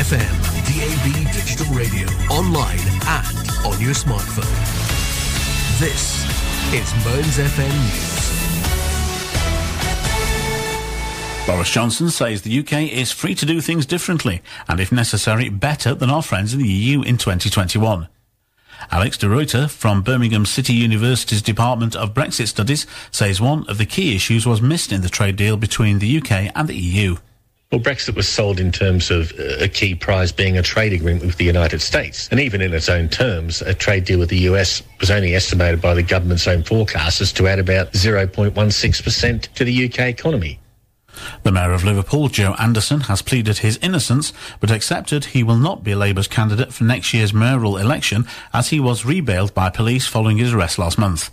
FM, 0.00 0.32
DAB 0.64 1.30
digital 1.30 1.66
radio, 1.74 2.08
online 2.32 2.78
and 3.06 3.36
on 3.66 3.78
your 3.78 3.92
smartphone. 3.92 4.48
This 5.78 6.24
is 6.72 6.90
Mearns 7.04 7.36
FM 7.36 7.70
News. 7.84 8.26
Boris 11.46 11.70
Johnson 11.70 12.08
says 12.08 12.40
the 12.40 12.60
UK 12.60 12.90
is 12.90 13.12
free 13.12 13.34
to 13.34 13.44
do 13.44 13.60
things 13.60 13.84
differently 13.84 14.40
and, 14.68 14.80
if 14.80 14.90
necessary, 14.90 15.50
better 15.50 15.94
than 15.94 16.08
our 16.08 16.22
friends 16.22 16.54
in 16.54 16.60
the 16.60 16.68
EU 16.68 17.02
in 17.02 17.18
2021. 17.18 18.08
Alex 18.90 19.18
de 19.18 19.26
Ruyter 19.26 19.68
from 19.68 20.00
Birmingham 20.00 20.46
City 20.46 20.72
University's 20.72 21.42
Department 21.42 21.94
of 21.94 22.14
Brexit 22.14 22.48
Studies 22.48 22.86
says 23.10 23.38
one 23.38 23.68
of 23.68 23.76
the 23.76 23.84
key 23.84 24.16
issues 24.16 24.46
was 24.46 24.62
missed 24.62 24.92
in 24.92 25.02
the 25.02 25.10
trade 25.10 25.36
deal 25.36 25.58
between 25.58 25.98
the 25.98 26.16
UK 26.16 26.50
and 26.54 26.68
the 26.68 26.74
EU. 26.74 27.16
Well, 27.70 27.80
Brexit 27.80 28.16
was 28.16 28.26
sold 28.26 28.58
in 28.58 28.72
terms 28.72 29.12
of 29.12 29.30
uh, 29.38 29.58
a 29.60 29.68
key 29.68 29.94
prize 29.94 30.32
being 30.32 30.58
a 30.58 30.62
trade 30.62 30.92
agreement 30.92 31.24
with 31.24 31.36
the 31.36 31.44
United 31.44 31.80
States. 31.80 32.28
And 32.32 32.40
even 32.40 32.60
in 32.60 32.74
its 32.74 32.88
own 32.88 33.08
terms, 33.08 33.62
a 33.62 33.72
trade 33.72 34.04
deal 34.04 34.18
with 34.18 34.28
the 34.28 34.40
US 34.50 34.82
was 34.98 35.08
only 35.08 35.36
estimated 35.36 35.80
by 35.80 35.94
the 35.94 36.02
government's 36.02 36.48
own 36.48 36.64
forecasters 36.64 37.32
to 37.36 37.46
add 37.46 37.60
about 37.60 37.92
0.16% 37.92 39.54
to 39.54 39.64
the 39.64 39.84
UK 39.84 40.00
economy. 40.00 40.58
The 41.44 41.52
Mayor 41.52 41.70
of 41.70 41.84
Liverpool, 41.84 42.26
Joe 42.26 42.56
Anderson, 42.58 43.02
has 43.02 43.22
pleaded 43.22 43.58
his 43.58 43.78
innocence, 43.80 44.32
but 44.58 44.72
accepted 44.72 45.26
he 45.26 45.44
will 45.44 45.56
not 45.56 45.84
be 45.84 45.94
Labour's 45.94 46.26
candidate 46.26 46.72
for 46.72 46.82
next 46.82 47.14
year's 47.14 47.32
mayoral 47.32 47.76
election 47.76 48.26
as 48.52 48.70
he 48.70 48.80
was 48.80 49.04
rebailed 49.04 49.54
by 49.54 49.70
police 49.70 50.08
following 50.08 50.38
his 50.38 50.52
arrest 50.52 50.76
last 50.76 50.98
month. 50.98 51.30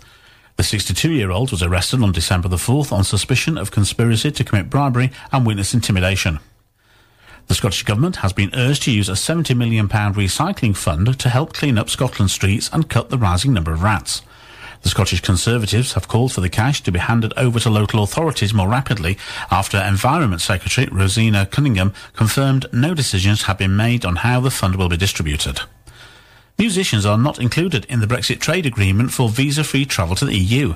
The 0.58 0.64
62 0.64 1.12
year 1.12 1.30
old 1.30 1.52
was 1.52 1.62
arrested 1.62 2.02
on 2.02 2.10
December 2.10 2.48
the 2.48 2.56
4th 2.56 2.90
on 2.90 3.04
suspicion 3.04 3.56
of 3.56 3.70
conspiracy 3.70 4.32
to 4.32 4.42
commit 4.42 4.68
bribery 4.68 5.12
and 5.30 5.46
witness 5.46 5.72
intimidation. 5.72 6.40
The 7.46 7.54
Scottish 7.54 7.84
Government 7.84 8.16
has 8.16 8.32
been 8.32 8.50
urged 8.52 8.82
to 8.82 8.90
use 8.90 9.08
a 9.08 9.12
£70 9.12 9.56
million 9.56 9.88
recycling 9.88 10.76
fund 10.76 11.16
to 11.20 11.28
help 11.28 11.52
clean 11.52 11.78
up 11.78 11.88
Scotland's 11.88 12.32
streets 12.32 12.68
and 12.72 12.90
cut 12.90 13.08
the 13.08 13.18
rising 13.18 13.52
number 13.52 13.72
of 13.72 13.84
rats. 13.84 14.22
The 14.82 14.88
Scottish 14.88 15.20
Conservatives 15.20 15.92
have 15.92 16.08
called 16.08 16.32
for 16.32 16.40
the 16.40 16.48
cash 16.48 16.82
to 16.82 16.90
be 16.90 16.98
handed 16.98 17.32
over 17.36 17.60
to 17.60 17.70
local 17.70 18.02
authorities 18.02 18.52
more 18.52 18.68
rapidly 18.68 19.16
after 19.52 19.78
Environment 19.78 20.40
Secretary 20.40 20.88
Roseanna 20.88 21.46
Cunningham 21.46 21.94
confirmed 22.14 22.66
no 22.72 22.94
decisions 22.94 23.42
have 23.42 23.58
been 23.58 23.76
made 23.76 24.04
on 24.04 24.16
how 24.16 24.40
the 24.40 24.50
fund 24.50 24.74
will 24.74 24.88
be 24.88 24.96
distributed. 24.96 25.60
Musicians 26.58 27.06
are 27.06 27.16
not 27.16 27.38
included 27.38 27.84
in 27.84 28.00
the 28.00 28.06
Brexit 28.06 28.40
trade 28.40 28.66
agreement 28.66 29.12
for 29.12 29.28
visa-free 29.28 29.84
travel 29.84 30.16
to 30.16 30.24
the 30.24 30.36
EU. 30.36 30.74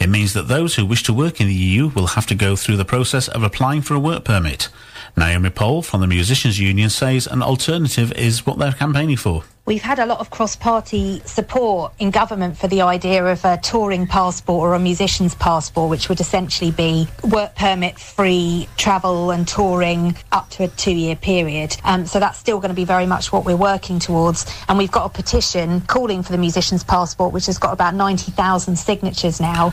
It 0.00 0.08
means 0.08 0.32
that 0.32 0.48
those 0.48 0.74
who 0.74 0.84
wish 0.84 1.04
to 1.04 1.12
work 1.12 1.40
in 1.40 1.46
the 1.46 1.54
EU 1.54 1.86
will 1.86 2.08
have 2.08 2.26
to 2.26 2.34
go 2.34 2.56
through 2.56 2.78
the 2.78 2.84
process 2.84 3.28
of 3.28 3.44
applying 3.44 3.82
for 3.82 3.94
a 3.94 4.00
work 4.00 4.24
permit. 4.24 4.68
Naomi 5.16 5.50
Pohl 5.50 5.82
from 5.82 6.00
the 6.00 6.08
Musicians 6.08 6.58
Union 6.58 6.90
says 6.90 7.28
an 7.28 7.42
alternative 7.42 8.10
is 8.14 8.44
what 8.44 8.58
they're 8.58 8.72
campaigning 8.72 9.16
for. 9.16 9.44
We've 9.70 9.80
had 9.80 10.00
a 10.00 10.06
lot 10.06 10.18
of 10.18 10.30
cross 10.30 10.56
party 10.56 11.22
support 11.24 11.92
in 12.00 12.10
government 12.10 12.56
for 12.56 12.66
the 12.66 12.80
idea 12.80 13.24
of 13.24 13.44
a 13.44 13.56
touring 13.56 14.08
passport 14.08 14.62
or 14.62 14.74
a 14.74 14.80
musician's 14.80 15.36
passport, 15.36 15.90
which 15.90 16.08
would 16.08 16.18
essentially 16.18 16.72
be 16.72 17.06
work 17.22 17.54
permit 17.54 17.96
free 17.96 18.68
travel 18.76 19.30
and 19.30 19.46
touring 19.46 20.16
up 20.32 20.50
to 20.50 20.64
a 20.64 20.68
two 20.70 20.90
year 20.90 21.14
period. 21.14 21.76
Um, 21.84 22.04
so 22.04 22.18
that's 22.18 22.36
still 22.36 22.58
going 22.58 22.70
to 22.70 22.74
be 22.74 22.84
very 22.84 23.06
much 23.06 23.30
what 23.30 23.44
we're 23.44 23.54
working 23.54 24.00
towards. 24.00 24.44
And 24.68 24.76
we've 24.76 24.90
got 24.90 25.06
a 25.06 25.08
petition 25.08 25.82
calling 25.82 26.24
for 26.24 26.32
the 26.32 26.38
musician's 26.38 26.82
passport, 26.82 27.32
which 27.32 27.46
has 27.46 27.56
got 27.56 27.72
about 27.72 27.94
90,000 27.94 28.74
signatures 28.74 29.40
now. 29.40 29.72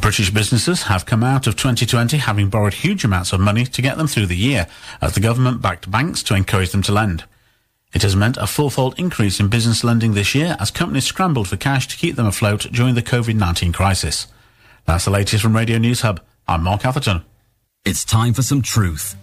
British 0.00 0.30
businesses 0.30 0.84
have 0.84 1.04
come 1.04 1.22
out 1.22 1.46
of 1.46 1.56
2020 1.56 2.16
having 2.16 2.48
borrowed 2.48 2.72
huge 2.72 3.04
amounts 3.04 3.34
of 3.34 3.40
money 3.40 3.66
to 3.66 3.82
get 3.82 3.98
them 3.98 4.06
through 4.06 4.24
the 4.24 4.38
year, 4.38 4.66
as 5.02 5.12
the 5.12 5.20
government 5.20 5.60
backed 5.60 5.90
banks 5.90 6.22
to 6.22 6.34
encourage 6.34 6.70
them 6.70 6.80
to 6.80 6.92
lend. 6.92 7.24
It 7.92 8.02
has 8.02 8.16
meant 8.16 8.38
a 8.38 8.46
fourfold 8.46 8.98
increase 8.98 9.38
in 9.38 9.48
business 9.48 9.84
lending 9.84 10.14
this 10.14 10.34
year 10.34 10.56
as 10.58 10.70
companies 10.70 11.04
scrambled 11.04 11.48
for 11.48 11.56
cash 11.56 11.86
to 11.88 11.96
keep 11.96 12.16
them 12.16 12.26
afloat 12.26 12.66
during 12.72 12.94
the 12.94 13.02
COVID-19 13.02 13.74
crisis. 13.74 14.28
That's 14.86 15.04
the 15.04 15.10
latest 15.10 15.42
from 15.42 15.54
Radio 15.54 15.76
News 15.78 16.00
Hub. 16.00 16.20
I'm 16.48 16.62
Mark 16.62 16.86
Atherton. 16.86 17.22
It's 17.84 18.04
time 18.04 18.32
for 18.32 18.42
some 18.42 18.62
truth. 18.62 19.14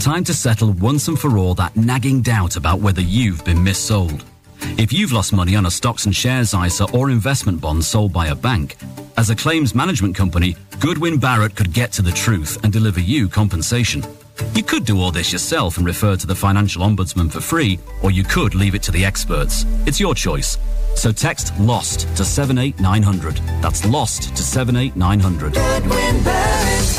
Time 0.00 0.24
to 0.24 0.34
settle 0.34 0.72
once 0.72 1.08
and 1.08 1.18
for 1.18 1.38
all 1.38 1.54
that 1.54 1.76
nagging 1.76 2.20
doubt 2.20 2.56
about 2.56 2.80
whether 2.80 3.00
you've 3.00 3.44
been 3.44 3.58
missold. 3.58 4.22
If 4.78 4.92
you've 4.92 5.12
lost 5.12 5.32
money 5.32 5.56
on 5.56 5.64
a 5.64 5.70
stocks 5.70 6.04
and 6.04 6.14
shares 6.14 6.52
ISA 6.52 6.90
or 6.92 7.10
investment 7.10 7.60
bond 7.60 7.84
sold 7.84 8.12
by 8.12 8.26
a 8.26 8.34
bank, 8.34 8.76
as 9.16 9.30
a 9.30 9.36
claims 9.36 9.74
management 9.74 10.14
company, 10.14 10.56
Goodwin 10.78 11.18
Barrett 11.18 11.56
could 11.56 11.72
get 11.72 11.92
to 11.92 12.02
the 12.02 12.12
truth 12.12 12.62
and 12.62 12.72
deliver 12.72 13.00
you 13.00 13.28
compensation. 13.28 14.04
You 14.54 14.62
could 14.62 14.84
do 14.84 15.00
all 15.00 15.10
this 15.10 15.32
yourself 15.32 15.76
and 15.78 15.86
refer 15.86 16.16
to 16.16 16.26
the 16.26 16.34
Financial 16.34 16.82
Ombudsman 16.82 17.30
for 17.30 17.40
free, 17.40 17.78
or 18.02 18.10
you 18.10 18.24
could 18.24 18.54
leave 18.54 18.74
it 18.74 18.82
to 18.84 18.90
the 18.90 19.04
experts. 19.04 19.64
It's 19.86 20.00
your 20.00 20.14
choice. 20.14 20.58
So 20.96 21.12
text 21.12 21.52
LOST 21.58 22.00
to 22.16 22.24
78900. 22.24 23.36
That's 23.62 23.84
LOST 23.86 24.36
to 24.36 24.42
78900. 24.42 25.54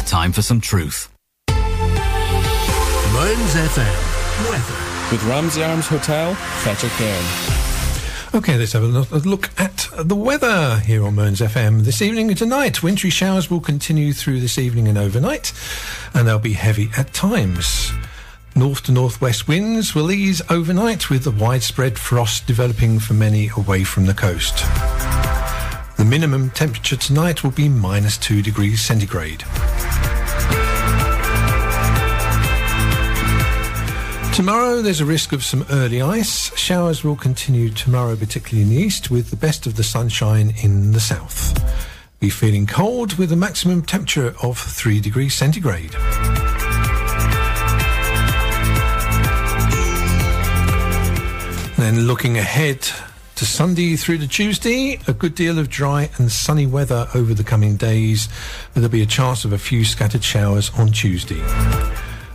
Time 0.07 0.31
for 0.31 0.41
some 0.41 0.61
truth. 0.61 1.09
Mearns 3.13 3.53
FM. 3.55 4.49
Weather. 4.49 4.77
With 5.11 5.23
Ramsey 5.25 5.63
Arms 5.63 5.87
Hotel, 5.87 6.33
Fettercairn. 6.63 7.60
Okay, 8.33 8.57
let's 8.57 8.71
have 8.71 8.83
a 8.83 8.87
look 8.87 9.49
at 9.59 9.89
the 9.97 10.15
weather 10.15 10.79
here 10.85 11.03
on 11.03 11.15
Mearns 11.15 11.41
FM 11.41 11.81
this 11.81 12.01
evening 12.01 12.29
and 12.29 12.37
tonight. 12.37 12.81
Wintry 12.81 13.09
showers 13.09 13.51
will 13.51 13.59
continue 13.59 14.13
through 14.13 14.39
this 14.39 14.57
evening 14.57 14.87
and 14.87 14.97
overnight, 14.97 15.51
and 16.13 16.25
they'll 16.25 16.39
be 16.39 16.53
heavy 16.53 16.89
at 16.95 17.13
times. 17.13 17.91
North 18.55 18.83
to 18.83 18.93
northwest 18.93 19.49
winds 19.49 19.93
will 19.93 20.13
ease 20.13 20.41
overnight 20.49 21.09
with 21.09 21.25
the 21.25 21.31
widespread 21.31 21.99
frost 21.99 22.47
developing 22.47 22.99
for 22.99 23.15
many 23.15 23.49
away 23.57 23.83
from 23.83 24.05
the 24.05 24.13
coast. 24.13 24.59
The 25.97 26.05
minimum 26.07 26.51
temperature 26.51 26.95
tonight 26.95 27.43
will 27.43 27.51
be 27.51 27.67
minus 27.67 28.17
2 28.17 28.41
degrees 28.41 28.79
centigrade. 28.79 29.43
Tomorrow 34.33 34.81
there's 34.81 35.01
a 35.01 35.05
risk 35.05 35.33
of 35.33 35.43
some 35.43 35.65
early 35.69 36.01
ice. 36.01 36.57
Showers 36.57 37.03
will 37.03 37.17
continue 37.17 37.69
tomorrow, 37.69 38.15
particularly 38.15 38.61
in 38.63 38.69
the 38.69 38.81
east, 38.81 39.11
with 39.11 39.29
the 39.29 39.35
best 39.35 39.67
of 39.67 39.75
the 39.75 39.83
sunshine 39.83 40.53
in 40.63 40.93
the 40.93 41.01
south. 41.01 41.53
Be 42.19 42.29
feeling 42.29 42.65
cold 42.65 43.15
with 43.15 43.31
a 43.33 43.35
maximum 43.35 43.81
temperature 43.81 44.33
of 44.41 44.57
3 44.57 45.01
degrees 45.01 45.35
centigrade. 45.35 45.91
Then 51.77 52.07
looking 52.07 52.37
ahead 52.37 52.81
to 53.35 53.45
Sunday 53.45 53.95
through 53.97 54.19
to 54.19 54.27
Tuesday, 54.27 54.99
a 55.07 55.13
good 55.13 55.35
deal 55.35 55.59
of 55.59 55.69
dry 55.69 56.09
and 56.17 56.31
sunny 56.31 56.65
weather 56.65 57.07
over 57.13 57.33
the 57.33 57.43
coming 57.43 57.75
days. 57.75 58.29
There'll 58.73 58.89
be 58.89 59.01
a 59.01 59.05
chance 59.05 59.43
of 59.43 59.51
a 59.51 59.57
few 59.57 59.83
scattered 59.83 60.23
showers 60.23 60.71
on 60.77 60.93
Tuesday. 60.93 61.41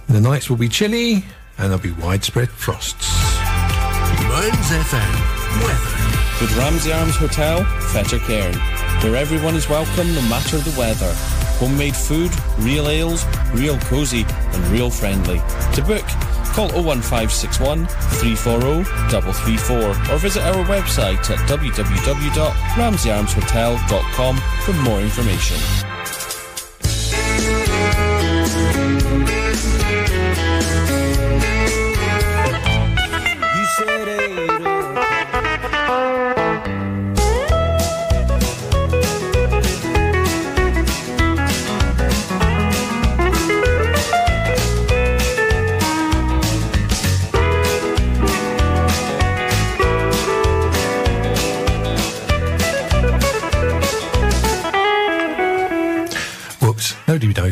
The 0.08 0.20
nights 0.20 0.50
will 0.50 0.56
be 0.56 0.68
chilly 0.68 1.24
and 1.58 1.70
there'll 1.70 1.78
be 1.78 1.92
widespread 1.92 2.48
frosts. 2.50 3.08
Mearns 4.28 4.70
FM 4.70 5.14
weather. 5.62 5.92
With 6.40 6.56
Ramsey 6.56 6.92
Arms 6.92 7.16
Hotel, 7.16 7.64
Fettercairn, 7.92 8.54
where 9.02 9.16
everyone 9.16 9.54
is 9.54 9.68
welcome 9.68 10.14
no 10.14 10.22
matter 10.22 10.56
the 10.58 10.74
weather. 10.78 11.12
Homemade 11.58 11.96
food, 11.96 12.30
real 12.58 12.88
ales, 12.88 13.24
real 13.54 13.78
cosy, 13.78 14.24
and 14.28 14.66
real 14.68 14.90
friendly. 14.90 15.40
To 15.74 15.82
book, 15.82 16.04
call 16.52 16.68
01561 16.72 17.86
340 17.86 18.84
334 18.84 20.12
or 20.12 20.18
visit 20.18 20.42
our 20.42 20.64
website 20.66 21.30
at 21.30 21.38
www.ramseyarmshotel.com 21.48 24.36
for 24.36 24.72
more 24.82 25.00
information. 25.00 25.95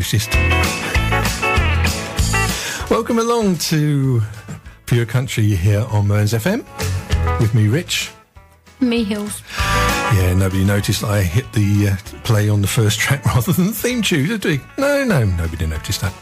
Noticed. 0.05 0.35
Welcome 2.91 3.17
along 3.17 3.57
to 3.69 4.21
Pure 4.85 5.07
Country 5.07 5.47
here 5.55 5.83
on 5.89 6.07
Mearns 6.07 6.31
FM 6.33 6.63
with 7.39 7.55
me, 7.55 7.67
Rich. 7.67 8.11
Me, 8.79 9.03
Hils. 9.03 9.41
Yeah, 10.15 10.35
nobody 10.35 10.63
noticed 10.63 11.03
I 11.03 11.23
hit 11.23 11.51
the 11.53 11.89
uh, 11.89 12.19
play 12.23 12.49
on 12.49 12.61
the 12.61 12.67
first 12.67 12.99
track 12.99 13.25
rather 13.33 13.51
than 13.51 13.67
the 13.67 13.73
theme 13.73 14.03
tune, 14.03 14.27
did 14.27 14.45
we? 14.45 14.61
No, 14.77 15.03
no, 15.03 15.25
nobody 15.25 15.65
noticed 15.65 16.01
that. 16.01 16.13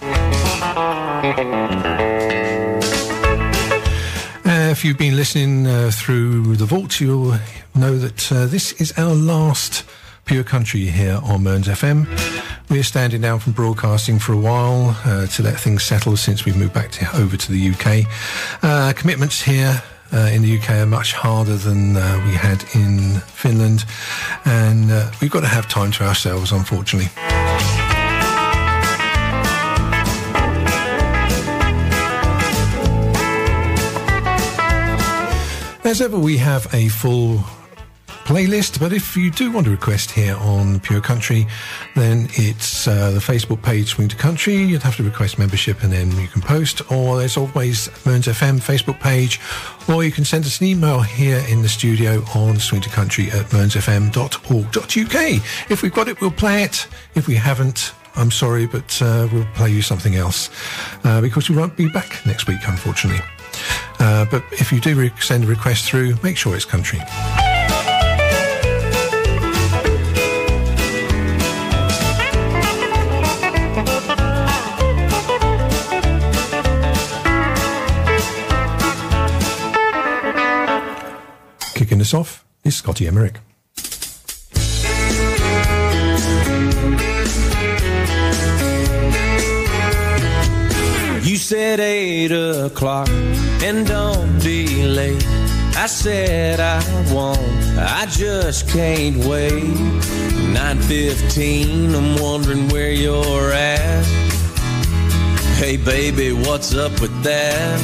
if 4.71 4.85
you've 4.85 4.97
been 4.97 5.17
listening 5.17 5.67
uh, 5.67 5.91
through 5.93 6.55
the 6.55 6.65
vault, 6.65 7.01
you'll 7.01 7.37
know 7.75 7.97
that 7.97 8.31
uh, 8.31 8.45
this 8.45 8.71
is 8.79 8.93
our 8.97 9.13
last 9.13 9.83
Pure 10.23 10.45
Country 10.45 10.85
here 10.85 11.19
on 11.21 11.43
Mearns 11.43 11.67
FM. 11.67 12.32
We're 12.69 12.83
standing 12.83 13.21
down 13.21 13.39
from 13.39 13.53
broadcasting 13.53 14.19
for 14.19 14.33
a 14.33 14.37
while 14.37 14.97
uh, 15.05 15.27
to 15.27 15.43
let 15.43 15.59
things 15.59 15.83
settle 15.83 16.17
since 16.17 16.45
we've 16.45 16.57
moved 16.57 16.73
back 16.73 16.91
to, 16.91 17.17
over 17.17 17.37
to 17.37 17.51
the 17.51 17.69
UK. 17.69 18.07
Uh, 18.63 18.93
commitments 18.93 19.41
here 19.41 19.83
uh, 20.11 20.29
in 20.33 20.41
the 20.41 20.57
UK 20.57 20.69
are 20.71 20.85
much 20.85 21.13
harder 21.13 21.55
than 21.55 21.97
uh, 21.97 22.21
we 22.25 22.33
had 22.33 22.63
in 22.73 23.19
Finland, 23.27 23.85
and 24.45 24.91
uh, 24.91 25.11
we've 25.21 25.31
got 25.31 25.41
to 25.41 25.47
have 25.47 25.67
time 25.67 25.91
to 25.91 26.03
ourselves, 26.03 26.51
unfortunately. 26.51 27.09
As 35.83 36.01
ever, 36.01 36.17
we 36.17 36.37
have 36.37 36.73
a 36.73 36.89
full 36.89 37.43
playlist, 38.23 38.79
but 38.79 38.93
if 38.93 39.17
you 39.17 39.29
do 39.29 39.51
want 39.51 39.65
to 39.65 39.71
request 39.71 40.11
here 40.11 40.35
on 40.37 40.79
Pure 40.79 41.01
Country, 41.01 41.45
then 41.95 42.27
it's 42.31 42.87
uh, 42.87 43.11
the 43.11 43.19
Facebook 43.19 43.61
page 43.61 43.89
Swing 43.89 44.07
to 44.07 44.15
Country. 44.15 44.55
You'd 44.55 44.83
have 44.83 44.95
to 44.97 45.03
request 45.03 45.37
membership 45.37 45.83
and 45.83 45.91
then 45.91 46.11
you 46.17 46.27
can 46.27 46.41
post, 46.41 46.89
or 46.91 47.17
there's 47.17 47.37
always 47.37 47.89
Mearns 48.05 48.27
FM 48.27 48.59
Facebook 48.59 48.99
page, 48.99 49.39
or 49.89 50.03
you 50.03 50.11
can 50.11 50.25
send 50.25 50.45
us 50.45 50.61
an 50.61 50.67
email 50.67 51.01
here 51.01 51.43
in 51.49 51.61
the 51.61 51.69
studio 51.69 52.23
on 52.33 52.57
swing 52.59 52.81
to 52.81 52.89
country 52.89 53.29
at 53.31 53.45
mearnsfm.org.uk. 53.47 55.43
If 55.69 55.81
we've 55.81 55.93
got 55.93 56.07
it, 56.07 56.21
we'll 56.21 56.31
play 56.31 56.63
it. 56.63 56.87
If 57.15 57.27
we 57.27 57.35
haven't, 57.35 57.93
I'm 58.15 58.31
sorry, 58.31 58.67
but 58.67 59.01
uh, 59.01 59.27
we'll 59.31 59.47
play 59.53 59.71
you 59.71 59.81
something 59.81 60.15
else 60.15 60.49
uh, 61.03 61.19
because 61.19 61.49
we 61.49 61.57
won't 61.57 61.75
be 61.75 61.89
back 61.89 62.25
next 62.25 62.47
week, 62.47 62.59
unfortunately. 62.67 63.23
Uh, 63.99 64.25
but 64.31 64.43
if 64.53 64.71
you 64.71 64.79
do 64.79 64.95
re- 64.95 65.11
send 65.19 65.43
a 65.43 65.47
request 65.47 65.85
through, 65.85 66.15
make 66.23 66.37
sure 66.37 66.55
it's 66.55 66.65
country. 66.65 66.99
Us 82.03 82.13
off 82.13 82.43
is 82.65 82.75
Scotty 82.75 83.07
Emerick. 83.07 83.39
You 91.23 91.37
said 91.37 91.79
eight 91.79 92.33
o'clock 92.33 93.07
and 93.63 93.87
don't 93.87 94.43
be 94.43 94.85
late. 94.85 95.25
I 95.77 95.87
said 95.87 96.59
I 96.59 96.83
won't, 97.13 97.39
I 97.77 98.05
just 98.07 98.67
can't 98.67 99.23
wait. 99.23 99.63
9.15, 99.63 101.95
I'm 101.95 102.21
wondering 102.21 102.67
where 102.67 102.91
you're 102.91 103.53
at. 103.53 104.03
Hey 105.55 105.77
baby, 105.77 106.33
what's 106.33 106.75
up 106.75 106.99
with 106.99 107.23
that? 107.23 107.79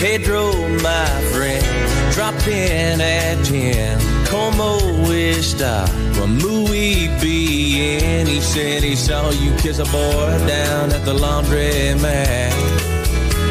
Pedro, 0.00 0.50
my 0.82 1.06
friend, 1.32 1.93
dropped 2.24 2.48
in 2.48 3.00
at 3.00 3.44
10. 3.44 3.98
Como 4.30 4.78
está? 5.12 5.84
muy 6.26 7.08
bien. 7.20 8.26
He 8.26 8.40
said 8.40 8.82
he 8.82 8.96
saw 8.96 9.30
you 9.30 9.52
kiss 9.56 9.78
a 9.78 9.84
boy 9.84 10.46
down 10.46 10.92
at 10.92 11.04
the 11.04 11.12
laundry 11.12 11.94
mat. 12.00 12.52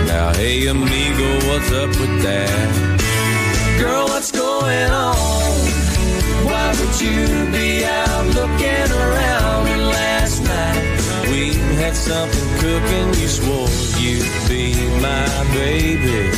Now, 0.08 0.34
hey 0.34 0.68
amigo, 0.68 1.30
what's 1.48 1.72
up 1.72 1.90
with 2.02 2.24
that? 2.24 3.80
Girl, 3.80 4.06
what's 4.06 4.32
going 4.32 4.90
on? 4.90 5.16
Why 6.48 6.68
would 6.78 6.96
you 7.00 7.28
be 7.52 7.86
out 7.86 8.26
looking 8.38 8.90
around? 8.92 9.68
And 9.68 9.84
last 10.00 10.42
night 10.44 11.30
we 11.30 11.54
had 11.82 11.96
something 11.96 12.50
cooking. 12.60 13.08
You 13.22 13.28
swore 13.28 13.70
you'd 14.04 14.28
be 14.50 14.74
my 15.00 15.30
baby, 15.54 16.30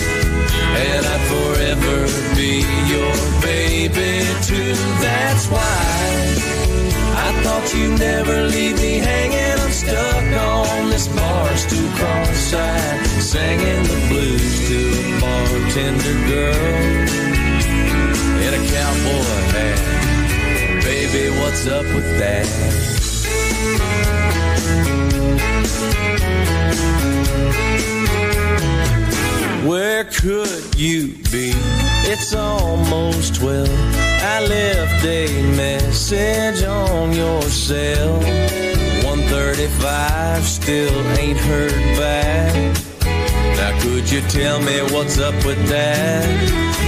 and 0.51 1.05
I'd 1.05 1.23
forever 1.31 1.97
be 2.35 2.63
your 2.93 3.13
baby 3.41 4.25
too. 4.43 4.73
That's 5.01 5.47
why 5.47 5.77
I 7.25 7.29
thought 7.43 7.73
you'd 7.73 7.99
never 7.99 8.43
leave 8.43 8.77
me 8.81 8.97
hanging. 8.99 9.59
I'm 9.63 9.71
stuck 9.71 10.25
on 10.41 10.89
this 10.89 11.07
bar 11.07 11.55
stool 11.57 11.89
cross-eyed, 11.97 13.05
singing 13.21 13.83
the 13.83 13.99
blues 14.09 14.67
to 14.69 14.79
a 15.01 15.19
bartender 15.21 16.17
girl 16.29 17.25
in 18.45 18.51
a 18.53 18.61
cowboy 18.73 19.35
hat. 19.55 19.79
Baby, 20.83 21.29
what's 21.39 21.65
up 21.67 21.85
with 21.85 22.09
that? 22.19 22.45
Where 29.65 30.03
could 30.03 30.75
you 30.77 31.15
be? 31.31 31.51
It's 32.05 32.35
almost 32.35 33.33
12. 33.33 33.67
I 33.67 34.45
left 34.45 35.03
a 35.03 35.27
message 35.55 36.63
on 36.63 37.13
your 37.13 37.41
cell. 37.41 38.13
135, 39.09 40.43
still 40.43 41.07
ain't 41.17 41.39
heard 41.39 41.71
back. 41.97 42.53
Now 43.57 43.79
could 43.81 44.11
you 44.11 44.21
tell 44.29 44.61
me 44.61 44.81
what's 44.93 45.17
up 45.17 45.33
with 45.43 45.67
that? 45.69 46.29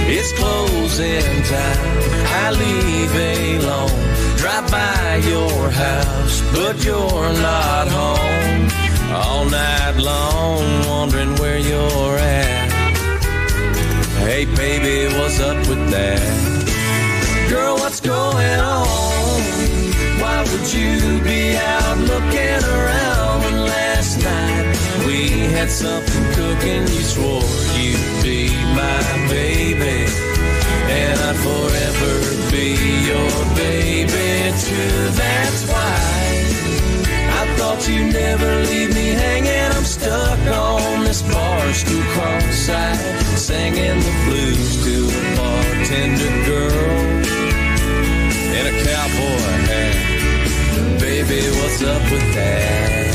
It's 0.06 0.32
closing 0.38 1.42
time. 1.50 1.98
I 2.44 2.52
leave 2.52 3.60
alone. 3.64 4.36
Drive 4.36 4.70
by 4.70 5.16
your 5.26 5.70
house, 5.70 6.42
but 6.54 6.84
you're 6.84 7.32
not 7.42 7.88
home. 7.88 8.87
All 9.10 9.46
night 9.46 9.96
long, 9.96 10.86
wondering 10.86 11.34
where 11.36 11.58
you're 11.58 12.18
at. 12.18 12.70
Hey 14.18 14.44
baby, 14.44 15.14
what's 15.16 15.40
up 15.40 15.56
with 15.66 15.90
that? 15.90 17.48
Girl, 17.48 17.76
what's 17.76 18.00
going 18.00 18.60
on? 18.60 19.40
Why 20.20 20.42
would 20.42 20.72
you 20.74 21.20
be 21.24 21.56
out 21.56 21.98
looking 21.98 22.62
around 22.76 23.44
when 23.44 23.56
last 23.64 24.22
night 24.22 24.76
we 25.06 25.28
had 25.56 25.70
something 25.70 26.24
cooking? 26.34 26.82
You 26.82 27.02
swore 27.02 27.42
you'd 27.80 28.22
be 28.22 28.50
my 28.76 29.00
baby, 29.30 30.04
and 31.00 31.18
I'd 31.18 31.36
forever 31.46 32.50
be 32.52 32.76
your 33.08 33.30
baby 33.56 34.52
too. 34.60 35.10
That's 35.16 35.66
why 35.72 36.27
thought 37.78 37.88
you'd 37.88 38.12
never 38.12 38.64
leave 38.66 38.94
me 38.94 39.08
hanging. 39.08 39.72
I'm 39.76 39.84
stuck 39.84 40.38
on 40.38 41.04
this 41.04 41.22
bar 41.22 41.72
stool 41.72 42.02
cross-eyed, 42.12 43.38
singing 43.38 44.00
the 44.00 44.12
blues 44.26 44.84
to 44.84 45.06
a 45.06 45.36
bartender 45.36 46.34
girl 46.46 46.98
in 48.56 48.64
a 48.66 48.74
cowboy 48.84 49.56
hat. 49.68 51.00
Baby, 51.00 51.40
what's 51.58 51.82
up 51.82 52.02
with 52.10 52.34
that? 52.34 53.14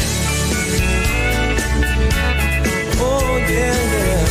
Oh, 3.00 3.38
yeah, 3.50 3.80
yeah. 3.96 4.26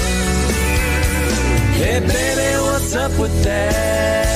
Hey, 1.79 2.01
baby, 2.01 2.49
what's 2.63 2.95
up 2.95 3.19
with 3.19 3.43
that? 3.45 4.33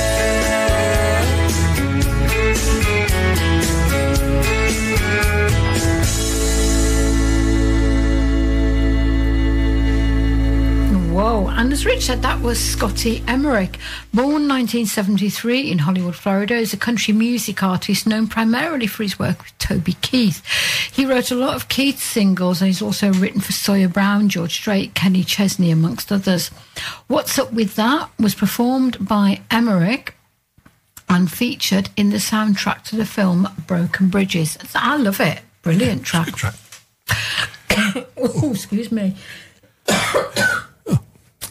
Whoa. 11.17 11.47
And 11.47 11.73
as 11.73 11.83
Rich 11.83 12.05
said, 12.05 12.21
that 12.21 12.41
was 12.41 12.59
Scotty 12.59 13.23
Emerick. 13.27 13.79
Born 14.13 14.47
1973 14.47 15.71
in 15.71 15.79
Hollywood, 15.79 16.15
Florida, 16.15 16.53
is 16.53 16.73
a 16.73 16.77
country 16.77 17.11
music 17.11 17.63
artist 17.63 18.05
known 18.05 18.27
primarily 18.27 18.85
for 18.85 19.01
his 19.01 19.17
work 19.17 19.39
with 19.39 19.57
Toby 19.57 19.93
Keith. 20.03 20.45
He 20.93 21.07
wrote 21.07 21.31
a 21.31 21.35
lot 21.35 21.55
of 21.55 21.69
Keith 21.69 21.97
singles 21.97 22.61
and 22.61 22.67
he's 22.67 22.83
also 22.83 23.11
written 23.11 23.41
for 23.41 23.51
Sawyer 23.51 23.87
Brown, 23.87 24.29
George 24.29 24.53
Strait, 24.53 24.93
Kenny 24.93 25.23
Chesney, 25.23 25.71
amongst 25.71 26.11
others. 26.11 26.49
What's 27.07 27.39
Up 27.39 27.51
With 27.51 27.75
That 27.77 28.11
was 28.19 28.35
performed 28.35 29.03
by 29.07 29.41
Emerick 29.49 30.13
and 31.09 31.31
featured 31.31 31.89
in 31.97 32.11
the 32.11 32.17
soundtrack 32.17 32.83
to 32.83 32.95
the 32.95 33.07
film 33.07 33.47
Broken 33.65 34.09
Bridges. 34.09 34.55
I 34.75 34.97
love 34.97 35.19
it. 35.19 35.39
Brilliant 35.63 36.03
track. 36.05 36.27
track. 36.35 36.53
oh, 38.17 38.51
excuse 38.51 38.91
me. 38.91 39.15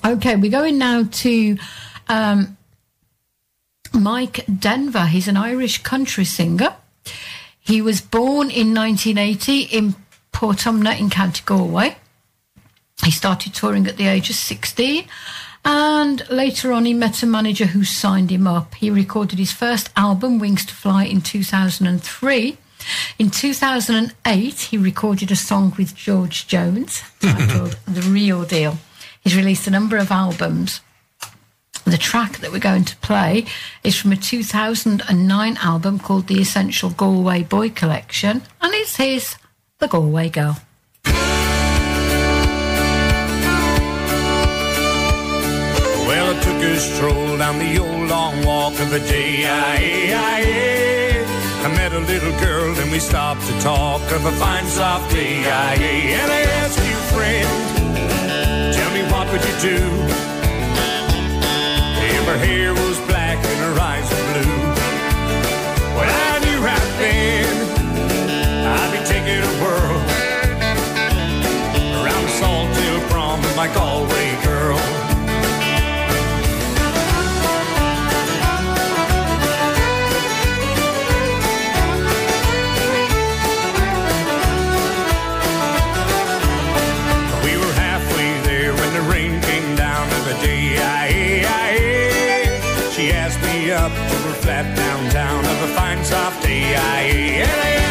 Okay, 0.07 0.37
we're 0.37 0.51
going 0.51 0.79
now 0.79 1.05
to 1.05 1.57
um, 2.09 2.57
Mike 3.93 4.45
Denver. 4.59 5.07
He's 5.07 5.29
an 5.29 5.37
Irish 5.37 5.83
country 5.83 6.25
singer. 6.25 6.75
He 7.59 7.83
was 7.83 8.01
born 8.01 8.51
in 8.51 8.75
1980 8.75 9.63
in 9.63 9.95
Portumna 10.33 10.99
in 10.99 11.11
County 11.11 11.43
Galway. 11.45 11.97
He 13.05 13.11
started 13.11 13.55
touring 13.55 13.87
at 13.87 13.97
the 13.97 14.07
age 14.07 14.31
of 14.31 14.37
16 14.37 15.07
And 15.65 16.29
later 16.31 16.73
on, 16.73 16.85
he 16.85 16.95
met 16.95 17.23
a 17.23 17.27
manager 17.27 17.67
who 17.67 17.85
signed 17.85 18.31
him 18.31 18.47
up. 18.47 18.77
He 18.77 18.89
recorded 18.89 19.39
his 19.39 19.53
first 19.53 19.91
album, 19.97 20.39
Wings 20.39 20.65
to 20.67 20.75
Fly, 20.75 21.05
in 21.05 21.21
2003. 21.21 22.57
In 23.19 23.31
2008, 23.31 24.61
he 24.61 24.79
recorded 24.79 25.33
a 25.33 25.37
song 25.37 25.75
with 25.77 25.97
George 25.97 26.47
Jones 26.47 27.03
titled 27.21 27.79
The 27.89 28.03
Real 28.03 28.45
Deal. 28.45 28.79
He's 29.27 29.37
released 29.37 29.67
a 29.67 29.73
number 29.73 29.97
of 29.97 30.13
albums. 30.13 30.83
The 31.85 31.99
track 31.99 32.39
that 32.39 32.53
we're 32.53 32.61
going 32.61 32.85
to 32.85 32.95
play 32.99 33.47
is 33.83 33.97
from 33.97 34.13
a 34.13 34.17
2009 34.17 35.57
album 35.57 35.99
called 35.99 36.29
The 36.29 36.41
Essential 36.41 36.91
Galway 36.91 37.43
Boy 37.43 37.71
Collection, 37.71 38.43
and 38.61 38.73
it's 38.75 38.95
his 38.95 39.35
The 39.81 39.89
Galway 39.89 40.29
Girl. 40.29 40.61
Well, 46.07 46.31
I 46.31 46.35
took 46.41 46.63
a 46.63 46.79
stroll 46.79 47.39
down 47.39 47.59
the 47.59 47.79
old 47.79 48.09
long 48.09 48.45
walk 48.45 48.79
of 48.79 48.91
the 48.91 49.01
day. 49.01 49.45
I, 49.45 50.15
met 51.75 51.93
a 51.93 51.99
little 51.99 52.31
girl 52.39 52.79
and 52.79 52.93
we 52.93 53.01
stopped 53.01 53.45
to 53.45 53.59
talk 53.59 54.01
of 54.13 54.25
a 54.25 54.31
fine 54.39 54.67
soft 54.67 55.11
day. 55.11 55.43
And 55.43 56.31
I 56.31 56.43
asked 56.63 56.79
you, 56.79 56.95
friend, 57.13 57.76
would 59.37 59.45
you 59.45 59.61
do. 59.61 59.97
Was 62.73 62.96
up 93.87 93.93
to 93.93 94.17
her 94.17 94.35
flat 94.43 94.77
downtown 94.77 95.45
of 95.45 95.71
a 95.71 95.75
fine 95.77 96.05
soft 96.05 96.43
day. 96.43 97.86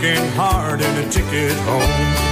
Broken 0.00 0.28
heart 0.28 0.80
and 0.80 1.06
a 1.06 1.10
ticket 1.10 1.52
home. 1.58 2.27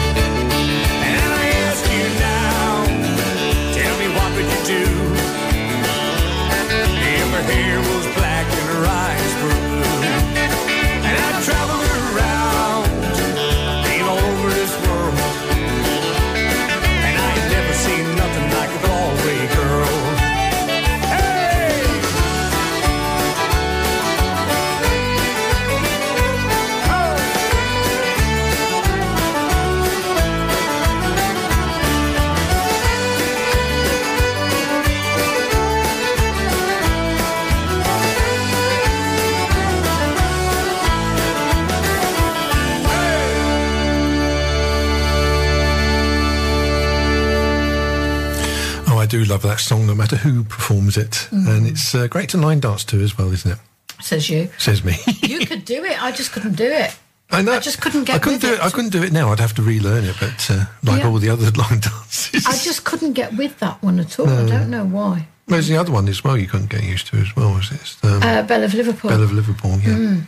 Do 49.19 49.25
love 49.25 49.43
that 49.43 49.61
song, 49.61 49.87
no 49.87 49.95
matter 49.95 50.17
who 50.17 50.45
performs 50.45 50.97
it, 50.97 51.29
and 51.31 51.67
it's 51.67 51.95
uh, 51.95 52.07
great 52.07 52.29
to 52.31 52.37
line 52.39 52.61
dance 52.61 52.85
to 52.85 53.01
as 53.03 53.17
well, 53.17 53.33
isn't 53.33 53.53
it? 53.53 53.59
Says 54.03 54.29
you. 54.29 54.49
Says 54.59 54.85
me. 54.85 54.95
You 55.23 55.47
could 55.47 55.65
do 55.65 55.85
it. 55.85 56.03
I 56.03 56.13
just 56.13 56.33
couldn't 56.33 56.55
do 56.57 56.65
it. 56.67 56.95
I 57.31 57.43
know. 57.43 57.53
I 57.53 57.61
just 57.61 57.81
couldn't 57.81 58.05
get 58.05 58.17
I 58.17 58.19
couldn't 58.19 58.41
do 58.41 58.49
it. 58.53 58.59
it. 58.59 58.61
I 58.65 58.71
couldn't 58.71 58.91
do 58.93 59.03
it 59.03 59.13
now. 59.13 59.33
I'd 59.33 59.41
have 59.41 59.55
to 59.55 59.63
relearn 59.63 60.05
it, 60.05 60.17
but 60.21 60.47
uh, 60.51 60.65
like 60.85 61.01
Yeah. 61.03 61.09
all 61.09 61.19
the 61.19 61.31
other 61.31 61.51
line 61.63 61.81
dances, 61.81 62.47
I 62.47 62.57
just 62.57 62.85
couldn't 62.85 63.15
get 63.15 63.37
with 63.37 63.59
that 63.61 63.83
one 63.83 63.99
at 63.99 64.19
all. 64.21 64.29
I 64.29 64.47
don't 64.47 64.71
know 64.71 64.85
why. 64.85 65.27
there's 65.47 65.67
the 65.69 65.77
other 65.77 65.93
one 65.93 66.09
as 66.09 66.23
well. 66.23 66.37
You 66.37 66.47
couldn't 66.47 66.71
get 66.71 66.83
used 66.85 67.07
to 67.09 67.17
as 67.17 67.35
well. 67.35 67.55
Was 67.55 67.73
it 67.73 67.97
um, 68.07 68.23
Uh, 68.23 68.43
Belle 68.43 68.65
of 68.65 68.75
Liverpool. 68.75 69.11
Bell 69.11 69.23
of 69.23 69.33
Liverpool? 69.33 69.79
Yeah, 69.81 70.21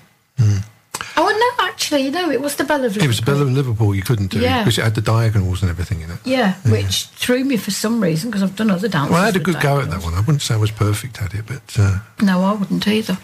oh 1.20 1.54
no, 1.58 1.64
actually, 1.66 2.10
no, 2.10 2.30
it 2.30 2.40
was 2.40 2.56
the 2.56 2.64
Belle 2.64 2.76
of 2.76 2.82
Liverpool. 2.96 3.04
it 3.04 3.08
was 3.08 3.18
the 3.20 3.26
Bell 3.26 3.42
of 3.42 3.50
Liverpool. 3.50 3.94
You 3.94 4.02
couldn't 4.02 4.28
do 4.28 4.38
Yeah. 4.40 4.60
because 4.62 4.78
it 4.78 4.82
had 4.84 4.94
the 4.94 5.00
diagonals 5.02 5.60
and 5.62 5.70
everything 5.70 6.00
in 6.00 6.10
it. 6.10 6.18
Yeah, 6.24 6.54
which 6.70 7.06
threw 7.06 7.44
me 7.44 7.56
for 7.56 7.70
some 7.70 8.00
reason 8.02 8.30
because 8.30 8.42
I've 8.42 8.56
done 8.56 8.70
other 8.70 8.88
dances. 8.88 9.12
Well, 9.12 9.22
I 9.22 9.26
had 9.26 9.36
a 9.36 9.40
good 9.40 9.60
go 9.60 9.80
at 9.80 9.90
that 9.90 10.02
one. 10.02 10.14
I 10.14 10.20
wouldn't 10.20 10.42
say 10.42 10.54
I 10.54 10.58
was 10.58 10.70
perfect 10.70 11.20
at 11.20 11.34
it, 11.34 11.44
but 11.46 11.76
uh, 11.78 11.98
No, 12.22 12.42
I 12.42 12.52
wouldn't 12.54 12.86
either. 12.88 13.14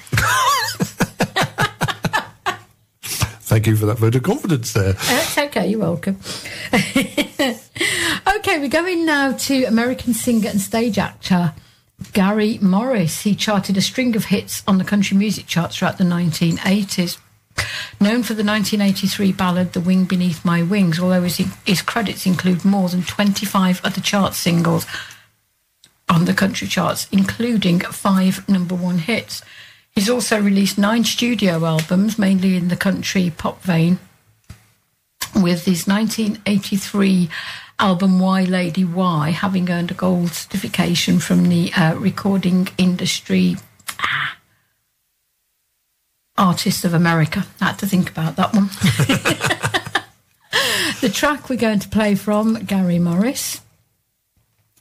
thank 3.03 3.67
you 3.67 3.77
for 3.77 3.87
that 3.87 3.99
vote 3.99 4.15
of 4.17 4.23
confidence 4.23 4.73
there. 4.73 4.95
That's 4.95 5.39
okay, 5.39 5.69
you're 5.69 5.81
welcome. 5.81 6.19
okay, 6.73 8.59
we're 8.59 8.69
going 8.69 9.05
now 9.07 9.33
to 9.33 9.65
American 9.65 10.15
singer 10.15 10.49
and 10.49 10.61
stage 10.61 10.99
actor 10.99 11.53
Gary 12.13 12.59
Morris. 12.61 13.23
He 13.23 13.35
charted 13.37 13.77
a 13.77 13.81
string 13.81 14.17
of 14.17 14.25
hits 14.27 14.63
on 14.67 14.79
the 14.79 14.85
country 14.85 15.17
music 15.17 15.47
charts 15.47 15.77
throughout 15.77 15.99
the 15.99 16.05
1980s. 16.05 17.19
Known 18.01 18.23
for 18.23 18.35
the 18.35 18.45
1983 18.45 19.33
ballad 19.33 19.73
The 19.73 19.81
Wing 19.81 20.05
Beneath 20.05 20.45
My 20.45 20.63
Wings, 20.63 20.99
although 20.99 21.23
his, 21.23 21.39
his 21.65 21.83
credits 21.83 22.27
include 22.27 22.65
more 22.65 22.89
than 22.89 23.03
25 23.03 23.81
other 23.85 24.01
chart 24.01 24.35
singles 24.35 24.87
on 26.09 26.25
the 26.25 26.35
country 26.35 26.69
charts, 26.69 27.09
including 27.11 27.81
five 27.81 28.49
number 28.49 28.75
one 28.75 28.99
hits. 28.99 29.43
He's 29.91 30.11
also 30.11 30.41
released 30.41 30.77
nine 30.77 31.05
studio 31.05 31.65
albums, 31.65 32.19
mainly 32.19 32.57
in 32.57 32.69
the 32.69 32.77
country 32.77 33.33
pop 33.37 33.63
vein, 33.63 33.99
with 35.35 35.65
his 35.65 35.87
1983 35.87 37.29
album 37.79 38.19
Why 38.19 38.43
Lady 38.43 38.85
Why 38.85 39.31
having 39.31 39.71
earned 39.71 39.91
a 39.91 39.95
gold 39.95 40.31
certification 40.33 41.21
from 41.21 41.49
the 41.49 41.73
uh, 41.75 41.95
Recording 41.95 42.69
Industry 42.77 43.57
ah, 44.01 44.34
Artists 46.37 46.85
of 46.85 46.95
America. 46.95 47.47
I 47.61 47.67
had 47.67 47.79
to 47.79 47.87
think 47.87 48.11
about 48.11 48.35
that 48.37 48.55
one. 48.55 48.67
the 51.01 51.13
track 51.13 51.49
we're 51.49 51.57
going 51.57 51.79
to 51.79 51.89
play 51.89 52.17
from 52.17 52.65
Gary 52.65 52.99
Morris 52.99 53.61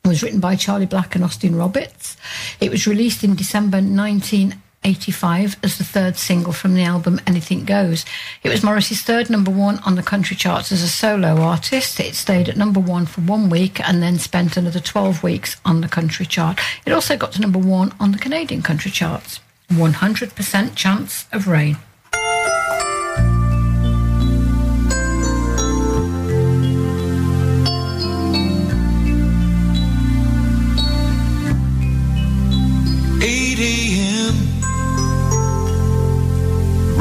was 0.05 0.21
written 0.21 0.39
by 0.39 0.55
Charlie 0.55 0.85
Black 0.85 1.15
and 1.15 1.23
Austin 1.23 1.55
Roberts. 1.55 2.17
It 2.59 2.71
was 2.71 2.87
released 2.87 3.23
in 3.23 3.35
December 3.35 3.77
1985 3.77 5.57
as 5.63 5.77
the 5.77 5.83
third 5.83 6.17
single 6.17 6.51
from 6.51 6.73
the 6.73 6.83
album 6.83 7.21
Anything 7.25 7.63
Goes. 7.63 8.03
It 8.43 8.49
was 8.49 8.63
Morris's 8.63 9.01
third 9.01 9.29
number 9.29 9.51
one 9.51 9.79
on 9.79 9.95
the 9.95 10.03
country 10.03 10.35
charts 10.35 10.73
as 10.73 10.81
a 10.81 10.89
solo 10.89 11.37
artist. 11.37 11.99
It 12.01 12.15
stayed 12.15 12.49
at 12.49 12.57
number 12.57 12.81
one 12.81 13.05
for 13.05 13.21
one 13.21 13.49
week 13.49 13.79
and 13.87 14.03
then 14.03 14.19
spent 14.19 14.57
another 14.57 14.81
12 14.81 15.23
weeks 15.23 15.55
on 15.63 15.81
the 15.81 15.87
country 15.87 16.25
chart. 16.25 16.59
It 16.85 16.91
also 16.91 17.15
got 17.15 17.31
to 17.33 17.41
number 17.41 17.59
one 17.59 17.93
on 17.99 18.11
the 18.11 18.17
Canadian 18.17 18.61
country 18.61 18.91
charts. 18.91 19.39
100% 19.75 20.75
chance 20.75 21.25
of 21.31 21.47
rain. 21.47 21.77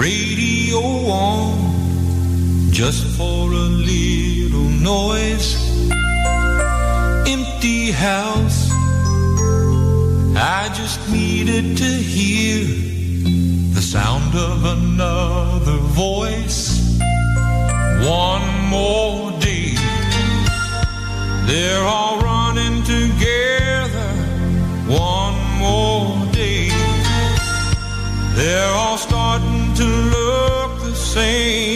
radio 0.03 0.81
on 1.09 2.73
just 2.73 3.07
for 3.17 3.53
a 3.53 3.69
little 3.91 4.69
noise. 4.81 5.49
Empty 7.29 7.93
house 7.93 8.42
just 10.75 11.09
needed 11.09 11.77
to 11.77 11.85
hear 11.85 12.65
the 13.75 13.81
sound 13.81 14.35
of 14.35 14.65
another 14.65 15.77
voice. 15.95 16.99
One 18.01 18.47
more 18.69 19.31
day, 19.39 19.75
they're 21.47 21.85
all 21.85 22.19
running 22.21 22.83
together. 22.83 24.11
One 24.89 25.37
more 25.61 26.27
day, 26.33 26.71
they're 28.35 28.75
all 28.75 28.99
starting 28.99 29.75
to 29.75 29.85
look 29.85 30.81
the 30.81 30.95
same. 30.97 31.72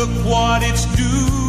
Look 0.00 0.24
what 0.24 0.62
it's 0.62 0.86
doing 0.96 1.39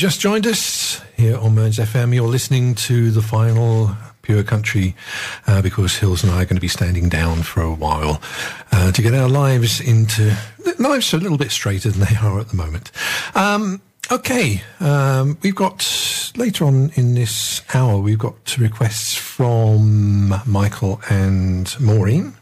just 0.00 0.18
joined 0.18 0.46
us 0.46 1.02
here 1.14 1.36
on 1.36 1.54
Mearns 1.54 1.76
FM, 1.76 2.14
you're 2.14 2.26
listening 2.26 2.74
to 2.74 3.10
the 3.10 3.20
final 3.20 3.90
Pure 4.22 4.44
Country 4.44 4.96
uh, 5.46 5.60
because 5.60 5.92
Hils 5.92 6.22
and 6.22 6.32
I 6.32 6.36
are 6.36 6.44
going 6.46 6.54
to 6.56 6.60
be 6.60 6.68
standing 6.68 7.10
down 7.10 7.42
for 7.42 7.60
a 7.60 7.74
while 7.74 8.22
uh, 8.72 8.92
to 8.92 9.02
get 9.02 9.12
our 9.12 9.28
lives 9.28 9.78
into 9.78 10.34
lives 10.78 11.12
a 11.12 11.18
little 11.18 11.36
bit 11.36 11.50
straighter 11.50 11.90
than 11.90 12.00
they 12.00 12.16
are 12.16 12.40
at 12.40 12.48
the 12.48 12.56
moment. 12.56 12.90
Um, 13.34 13.82
okay, 14.10 14.62
um, 14.80 15.36
we've 15.42 15.54
got 15.54 16.32
later 16.34 16.64
on 16.64 16.92
in 16.94 17.14
this 17.14 17.60
hour 17.74 17.98
we've 17.98 18.18
got 18.18 18.56
requests 18.56 19.14
from 19.14 20.32
Michael 20.46 21.02
and 21.10 21.78
Maureen, 21.78 22.32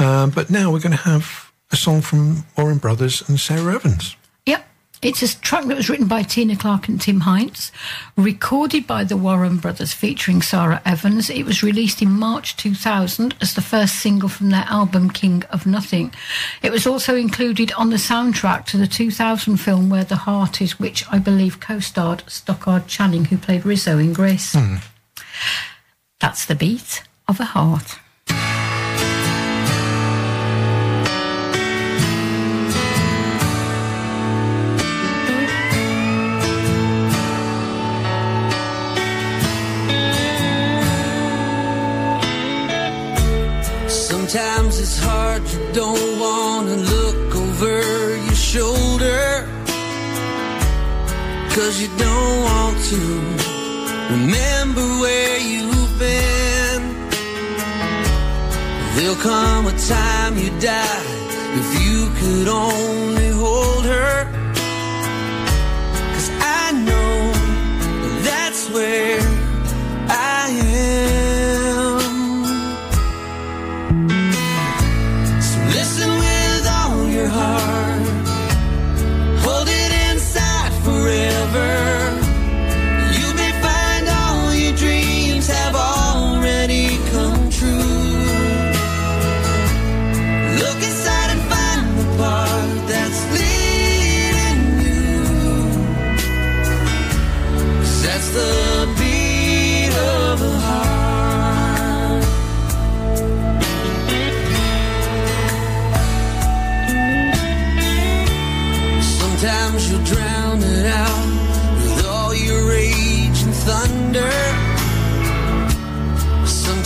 um, 0.00 0.30
but 0.30 0.50
now 0.50 0.72
we're 0.72 0.80
going 0.80 0.90
to 0.90 1.04
have 1.04 1.52
a 1.70 1.76
song 1.76 2.00
from 2.00 2.46
Warren 2.56 2.78
Brothers 2.78 3.28
and 3.28 3.38
Sara 3.38 3.76
Evans. 3.76 4.16
It's 5.00 5.22
a 5.22 5.40
track 5.40 5.66
that 5.66 5.76
was 5.76 5.88
written 5.88 6.08
by 6.08 6.24
Tena 6.24 6.58
Clark 6.58 6.88
and 6.88 7.00
Tim 7.00 7.20
Heintz, 7.20 7.70
recorded 8.16 8.84
by 8.84 9.04
the 9.04 9.16
Warren 9.16 9.58
Brothers 9.58 9.92
featuring 9.92 10.42
Sara 10.42 10.82
Evans. 10.84 11.30
It 11.30 11.44
was 11.44 11.62
released 11.62 12.02
in 12.02 12.10
March 12.10 12.56
2000 12.56 13.36
as 13.40 13.54
the 13.54 13.60
first 13.60 13.96
single 13.96 14.28
from 14.28 14.50
their 14.50 14.66
album 14.68 15.10
King 15.10 15.44
of 15.50 15.66
Nothing. 15.66 16.12
It 16.62 16.72
was 16.72 16.84
also 16.84 17.14
included 17.14 17.70
on 17.72 17.90
the 17.90 17.96
soundtrack 17.96 18.64
to 18.66 18.76
the 18.76 18.88
2000 18.88 19.58
film 19.58 19.88
Where 19.88 20.02
the 20.02 20.16
Heart 20.16 20.60
Is, 20.60 20.80
which 20.80 21.04
I 21.12 21.20
believe 21.20 21.60
co 21.60 21.78
starred 21.78 22.24
Stockard 22.26 22.88
Channing, 22.88 23.26
who 23.26 23.38
played 23.38 23.64
Rizzo 23.64 23.98
in 23.98 24.12
Grease. 24.12 24.54
Hmm. 24.54 24.76
That's 26.18 26.44
the 26.44 26.56
beat 26.56 27.04
of 27.28 27.38
a 27.38 27.44
heart. 27.44 28.00
Sometimes 44.68 44.88
it's 44.90 44.98
hard, 44.98 45.42
you 45.48 45.72
don't 45.72 46.20
wanna 46.20 46.76
look 46.76 47.34
over 47.36 48.16
your 48.26 48.34
shoulder. 48.34 49.48
Cause 51.54 51.80
you 51.80 51.88
don't 51.96 52.42
want 52.50 52.76
to 52.90 53.00
remember 54.12 54.84
where 55.00 55.38
you've 55.38 55.98
been. 55.98 56.82
There'll 58.94 59.16
come 59.16 59.68
a 59.68 59.76
time 59.88 60.36
you 60.36 60.50
die 60.60 61.04
if 61.60 61.68
you 61.82 62.10
could 62.20 62.48
only 62.48 63.30
hold 63.30 63.86
her. 63.86 64.26
Cause 66.12 66.30
I 66.60 66.72
know 66.72 67.32
that's 68.20 68.68
where 68.68 69.07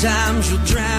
Sometimes 0.03 0.51
you'll 0.51 0.65
drown 0.65 0.92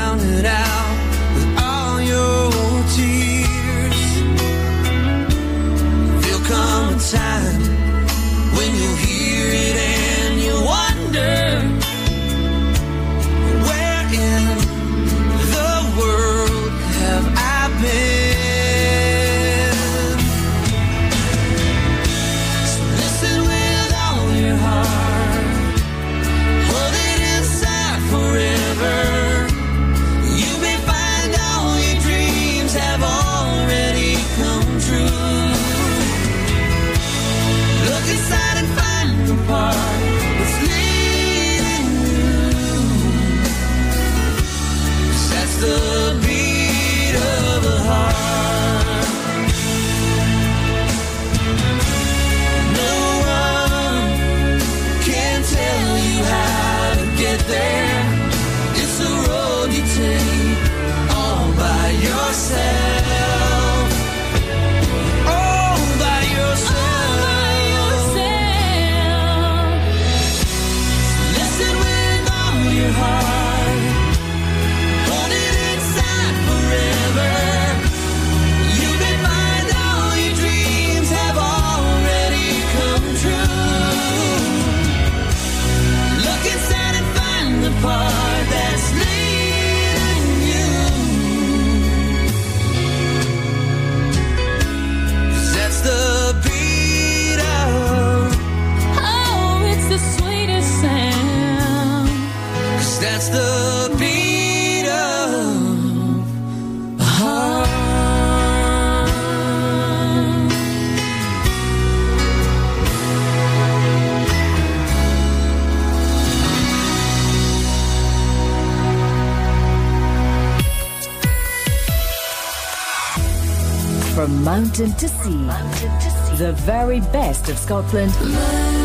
From 124.74 124.88
mountain 124.88 124.98
to 124.98 125.10
see. 125.10 126.38
the 126.38 126.54
very 126.54 127.00
best 127.00 127.48
of 127.48 127.60
Scotland. 127.60 128.83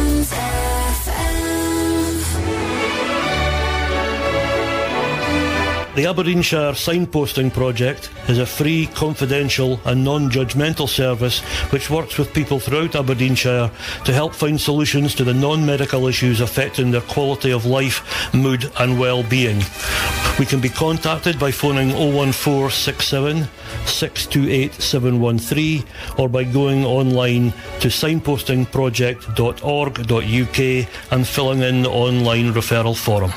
The 5.98 6.06
Aberdeenshire 6.06 6.74
Signposting 6.74 7.52
Project 7.52 8.10
is 8.28 8.38
a 8.38 8.46
free, 8.46 8.86
confidential 8.86 9.80
and 9.84 10.04
non-judgmental 10.04 10.88
service 10.88 11.40
which 11.72 11.90
works 11.90 12.16
with 12.16 12.32
people 12.32 12.60
throughout 12.60 12.94
Aberdeenshire 12.94 13.68
to 14.04 14.12
help 14.12 14.32
find 14.32 14.60
solutions 14.60 15.12
to 15.16 15.24
the 15.24 15.34
non-medical 15.34 16.06
issues 16.06 16.40
affecting 16.40 16.92
their 16.92 17.00
quality 17.00 17.50
of 17.50 17.66
life, 17.66 18.32
mood 18.32 18.70
and 18.78 19.00
well-being. 19.00 19.60
We 20.38 20.46
can 20.46 20.60
be 20.60 20.68
contacted 20.68 21.36
by 21.36 21.50
phoning 21.50 21.88
01467 21.88 23.48
628 23.86 24.74
713 24.74 25.84
or 26.16 26.28
by 26.28 26.44
going 26.44 26.84
online 26.84 27.50
to 27.80 27.88
signpostingproject.org.uk 27.88 30.88
and 31.10 31.26
filling 31.26 31.62
in 31.62 31.82
the 31.82 31.90
online 31.90 32.52
referral 32.52 32.96
form. 32.96 33.32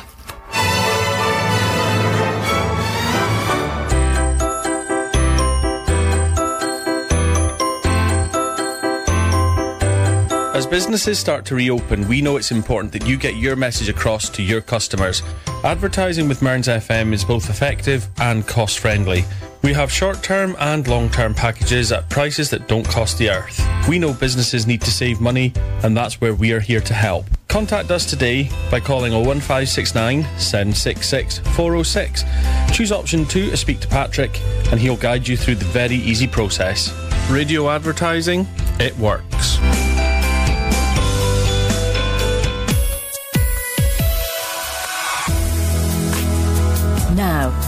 Businesses 10.72 11.20
start 11.20 11.44
to 11.44 11.54
reopen, 11.54 12.08
we 12.08 12.22
know 12.22 12.38
it's 12.38 12.50
important 12.50 12.94
that 12.94 13.06
you 13.06 13.18
get 13.18 13.36
your 13.36 13.58
message 13.58 13.90
across 13.90 14.30
to 14.30 14.42
your 14.42 14.62
customers. 14.62 15.22
Advertising 15.66 16.30
with 16.30 16.42
Mearns 16.42 16.70
FM 16.70 17.12
is 17.12 17.26
both 17.26 17.50
effective 17.50 18.08
and 18.22 18.48
cost 18.48 18.80
friendly. 18.80 19.26
We 19.64 19.74
have 19.74 19.92
short 19.92 20.24
term 20.24 20.56
and 20.60 20.88
long 20.88 21.10
term 21.10 21.34
packages 21.34 21.92
at 21.92 22.10
prices 22.10 22.50
that 22.52 22.70
don't 22.70 22.88
cost 22.88 23.18
the 23.18 23.30
earth. 23.30 23.62
We 23.90 24.00
know 24.00 24.14
businesses 24.14 24.66
need 24.66 24.80
to 24.84 24.92
save 24.92 25.20
money, 25.20 25.52
and 25.84 25.96
that's 25.96 26.22
where 26.22 26.34
we 26.34 26.54
are 26.54 26.62
here 26.62 26.82
to 26.82 26.94
help. 26.94 27.26
Contact 27.50 27.92
us 27.92 28.06
today 28.10 28.50
by 28.72 28.80
calling 28.80 29.12
01569 29.12 30.24
766 30.40 31.40
406. 31.40 32.24
Choose 32.72 32.94
option 32.94 33.26
2 33.26 33.50
to 33.50 33.58
speak 33.58 33.82
to 33.82 33.90
Patrick, 33.90 34.40
and 34.72 34.80
he'll 34.80 34.96
guide 34.96 35.28
you 35.28 35.36
through 35.36 35.56
the 35.56 35.66
very 35.66 35.96
easy 35.96 36.28
process. 36.28 36.94
Radio 37.30 37.70
advertising, 37.70 38.48
it 38.80 38.98
works. 38.98 39.60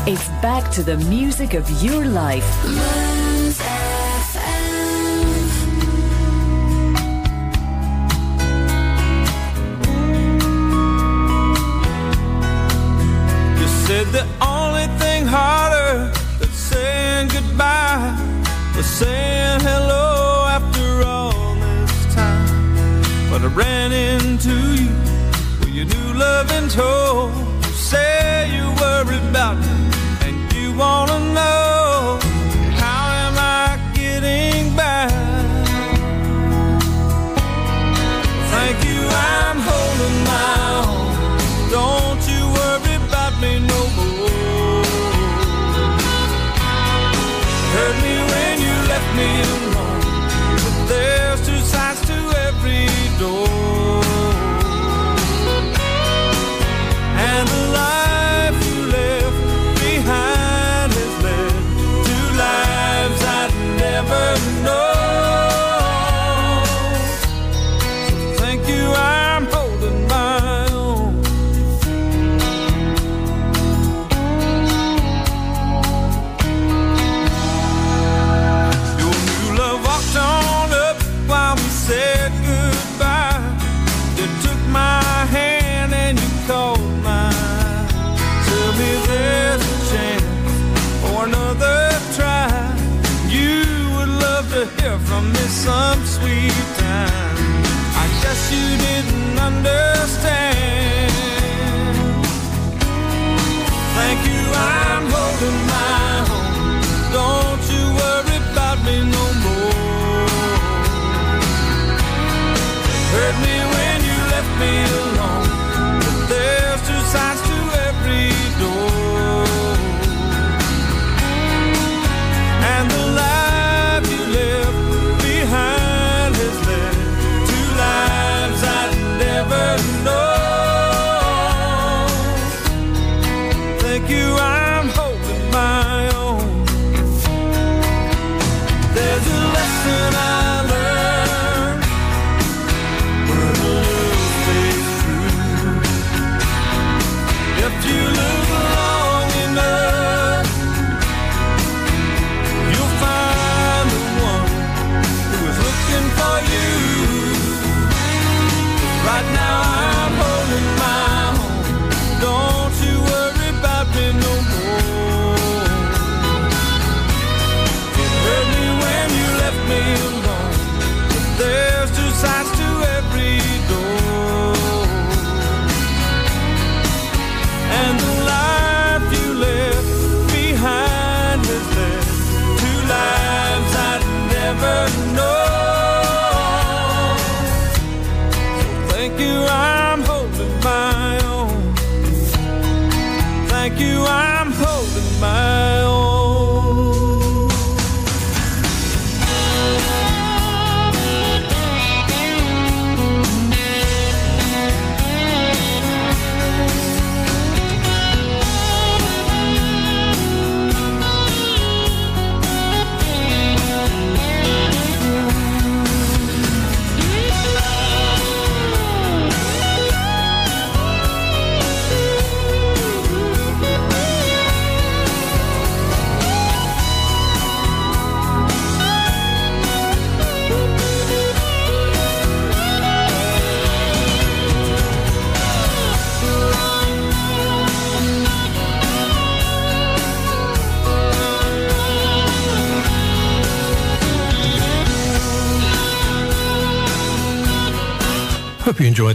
It's 0.05 0.27
back 0.41 0.69
to 0.71 0.83
the 0.83 0.97
music 0.97 1.53
of 1.53 1.69
your 1.81 2.03
life. 2.03 2.43
You 13.59 13.67
said 13.85 14.07
the 14.07 14.27
only 14.41 14.87
thing 14.99 15.25
harder 15.25 16.11
than 16.39 16.49
saying 16.49 17.29
goodbye 17.29 18.13
was 18.75 18.85
saying 18.85 19.61
hello 19.61 20.45
after 20.49 21.03
all 21.07 21.55
this 21.55 22.13
time. 22.13 22.73
But 23.29 23.41
I 23.41 23.47
ran 23.47 23.93
into 23.93 24.51
you 24.81 24.89
with 25.59 25.69
your 25.69 25.85
new 25.85 26.13
loving 26.19 26.67
told. 26.67 27.52
Worry 29.05 29.17
about. 29.17 29.57
And 30.21 30.53
you 30.53 30.71
wanna 30.77 31.19
know 31.33 31.82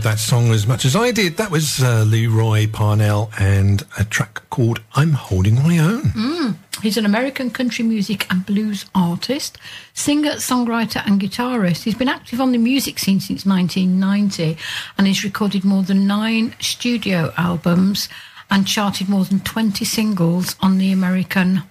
that 0.09 0.19
song 0.19 0.53
as 0.53 0.67
much 0.67 0.87
as 0.87 0.97
I 0.97 1.11
did. 1.11 1.37
That 1.37 1.51
was 1.51 1.83
uh, 1.83 2.03
Lee 2.03 2.27
Roy 2.27 2.67
Parnell 2.67 3.31
and 3.39 3.85
a 3.99 4.05
track 4.05 4.41
called 4.49 4.81
I'm 4.95 5.13
Holding 5.13 5.57
My 5.57 5.77
Own. 5.77 6.03
Mm. 6.03 6.57
He's 6.83 6.97
an 6.97 7.05
American 7.05 7.51
country 7.51 7.85
music 7.85 8.27
and 8.31 8.47
blues 8.47 8.87
artist, 8.95 9.59
singer, 9.93 10.37
songwriter, 10.37 11.07
and 11.07 11.21
guitarist. 11.21 11.83
He's 11.83 11.95
been 11.95 12.09
active 12.09 12.41
on 12.41 12.53
the 12.53 12.59
music 12.59 12.99
scene 12.99 13.21
since 13.21 13.45
1990 13.45 14.57
and 14.97 15.07
he's 15.07 15.25
recorded 15.25 15.63
more 15.63 15.83
than 15.83 16.07
nine 16.07 16.55
studio 16.59 17.31
albums 17.37 18.09
and 18.51 18.67
charted 18.67 19.11
more 19.11 19.27
than 19.27 19.41
20 19.41 19.85
singles 19.85 20.57
on 20.61 20.79
the 20.79 20.91
American 20.91 21.65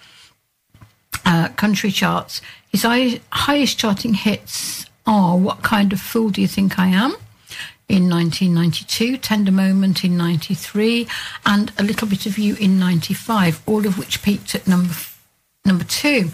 uh, 1.25 1.47
country 1.55 1.89
charts. 1.89 2.43
His 2.71 2.83
highest 2.83 3.79
charting 3.79 4.13
hits 4.13 4.85
are 5.07 5.35
What 5.35 5.63
Kind 5.63 5.91
of 5.91 5.99
Fool 5.99 6.29
Do 6.29 6.39
You 6.39 6.47
Think 6.47 6.77
I 6.77 6.89
Am? 6.89 7.15
In 7.89 8.09
1992, 8.09 9.17
Tender 9.17 9.51
Moment 9.51 10.03
in 10.03 10.17
93, 10.17 11.07
and 11.45 11.71
A 11.77 11.83
Little 11.83 12.07
Bit 12.07 12.25
of 12.25 12.37
You 12.37 12.55
in 12.55 12.77
95, 12.77 13.61
all 13.65 13.85
of 13.85 13.97
which 13.97 14.21
peaked 14.21 14.55
at 14.55 14.67
number 14.67 14.93
number 15.65 15.83
two. 15.83 16.31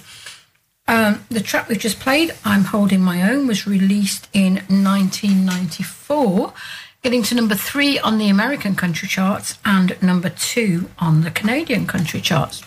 Um, 0.87 1.23
the 1.29 1.41
track 1.41 1.69
we've 1.69 1.79
just 1.79 1.99
played, 1.99 2.33
I'm 2.43 2.65
Holding 2.65 3.01
My 3.01 3.29
Own, 3.31 3.47
was 3.47 3.65
released 3.65 4.27
in 4.33 4.55
1994, 4.67 6.53
getting 7.01 7.23
to 7.23 7.35
number 7.35 7.55
three 7.55 7.97
on 7.99 8.17
the 8.17 8.29
American 8.29 8.75
country 8.75 9.07
charts 9.07 9.57
and 9.63 10.01
number 10.01 10.29
two 10.29 10.89
on 10.99 11.21
the 11.21 11.31
Canadian 11.31 11.87
country 11.87 12.19
charts. 12.19 12.63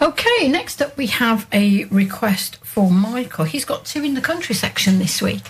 Okay, 0.00 0.48
next 0.48 0.82
up 0.82 0.96
we 0.98 1.06
have 1.06 1.46
a 1.52 1.84
request 1.86 2.56
for 2.56 2.90
Michael. 2.90 3.46
He's 3.46 3.64
got 3.64 3.86
two 3.86 4.04
in 4.04 4.12
the 4.14 4.20
country 4.20 4.54
section 4.54 4.98
this 4.98 5.22
week. 5.22 5.42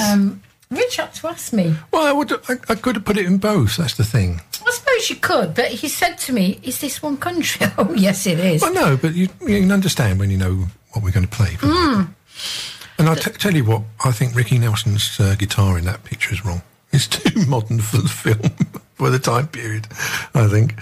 Um, 0.00 0.42
Rich 0.70 1.00
up 1.00 1.12
to 1.14 1.28
ask 1.28 1.52
me. 1.52 1.74
Well, 1.92 2.04
I, 2.06 2.12
would, 2.12 2.32
I, 2.32 2.58
I 2.68 2.74
could 2.76 2.94
have 2.96 3.04
put 3.04 3.16
it 3.16 3.26
in 3.26 3.38
both. 3.38 3.76
That's 3.76 3.96
the 3.96 4.04
thing. 4.04 4.40
I 4.64 4.70
suppose 4.70 5.10
you 5.10 5.16
could, 5.16 5.54
but 5.54 5.66
he 5.66 5.88
said 5.88 6.16
to 6.18 6.32
me, 6.32 6.60
"Is 6.62 6.80
this 6.80 7.02
one 7.02 7.16
country?" 7.16 7.66
Oh, 7.78 7.92
yes, 7.94 8.26
it 8.26 8.38
is. 8.38 8.62
Well, 8.62 8.72
no, 8.72 8.96
but 8.96 9.14
you, 9.14 9.28
you 9.40 9.60
can 9.60 9.72
understand 9.72 10.20
when 10.20 10.30
you 10.30 10.36
know 10.38 10.66
what 10.92 11.02
we're 11.04 11.10
going 11.10 11.26
to 11.26 11.36
play. 11.36 11.54
Mm. 11.56 12.08
And 12.98 13.08
I'll 13.08 13.16
t- 13.16 13.30
tell 13.32 13.54
you 13.54 13.64
what, 13.64 13.82
I 14.04 14.12
think 14.12 14.34
Ricky 14.36 14.58
Nelson's 14.58 15.18
uh, 15.18 15.34
guitar 15.36 15.78
in 15.78 15.84
that 15.86 16.04
picture 16.04 16.32
is 16.32 16.44
wrong. 16.44 16.62
It's 16.92 17.06
too 17.06 17.46
modern 17.46 17.78
for 17.80 17.98
the 17.98 18.08
film, 18.08 18.40
for 18.94 19.10
the 19.10 19.20
time 19.20 19.46
period, 19.46 19.86
I 20.34 20.48
think. 20.48 20.74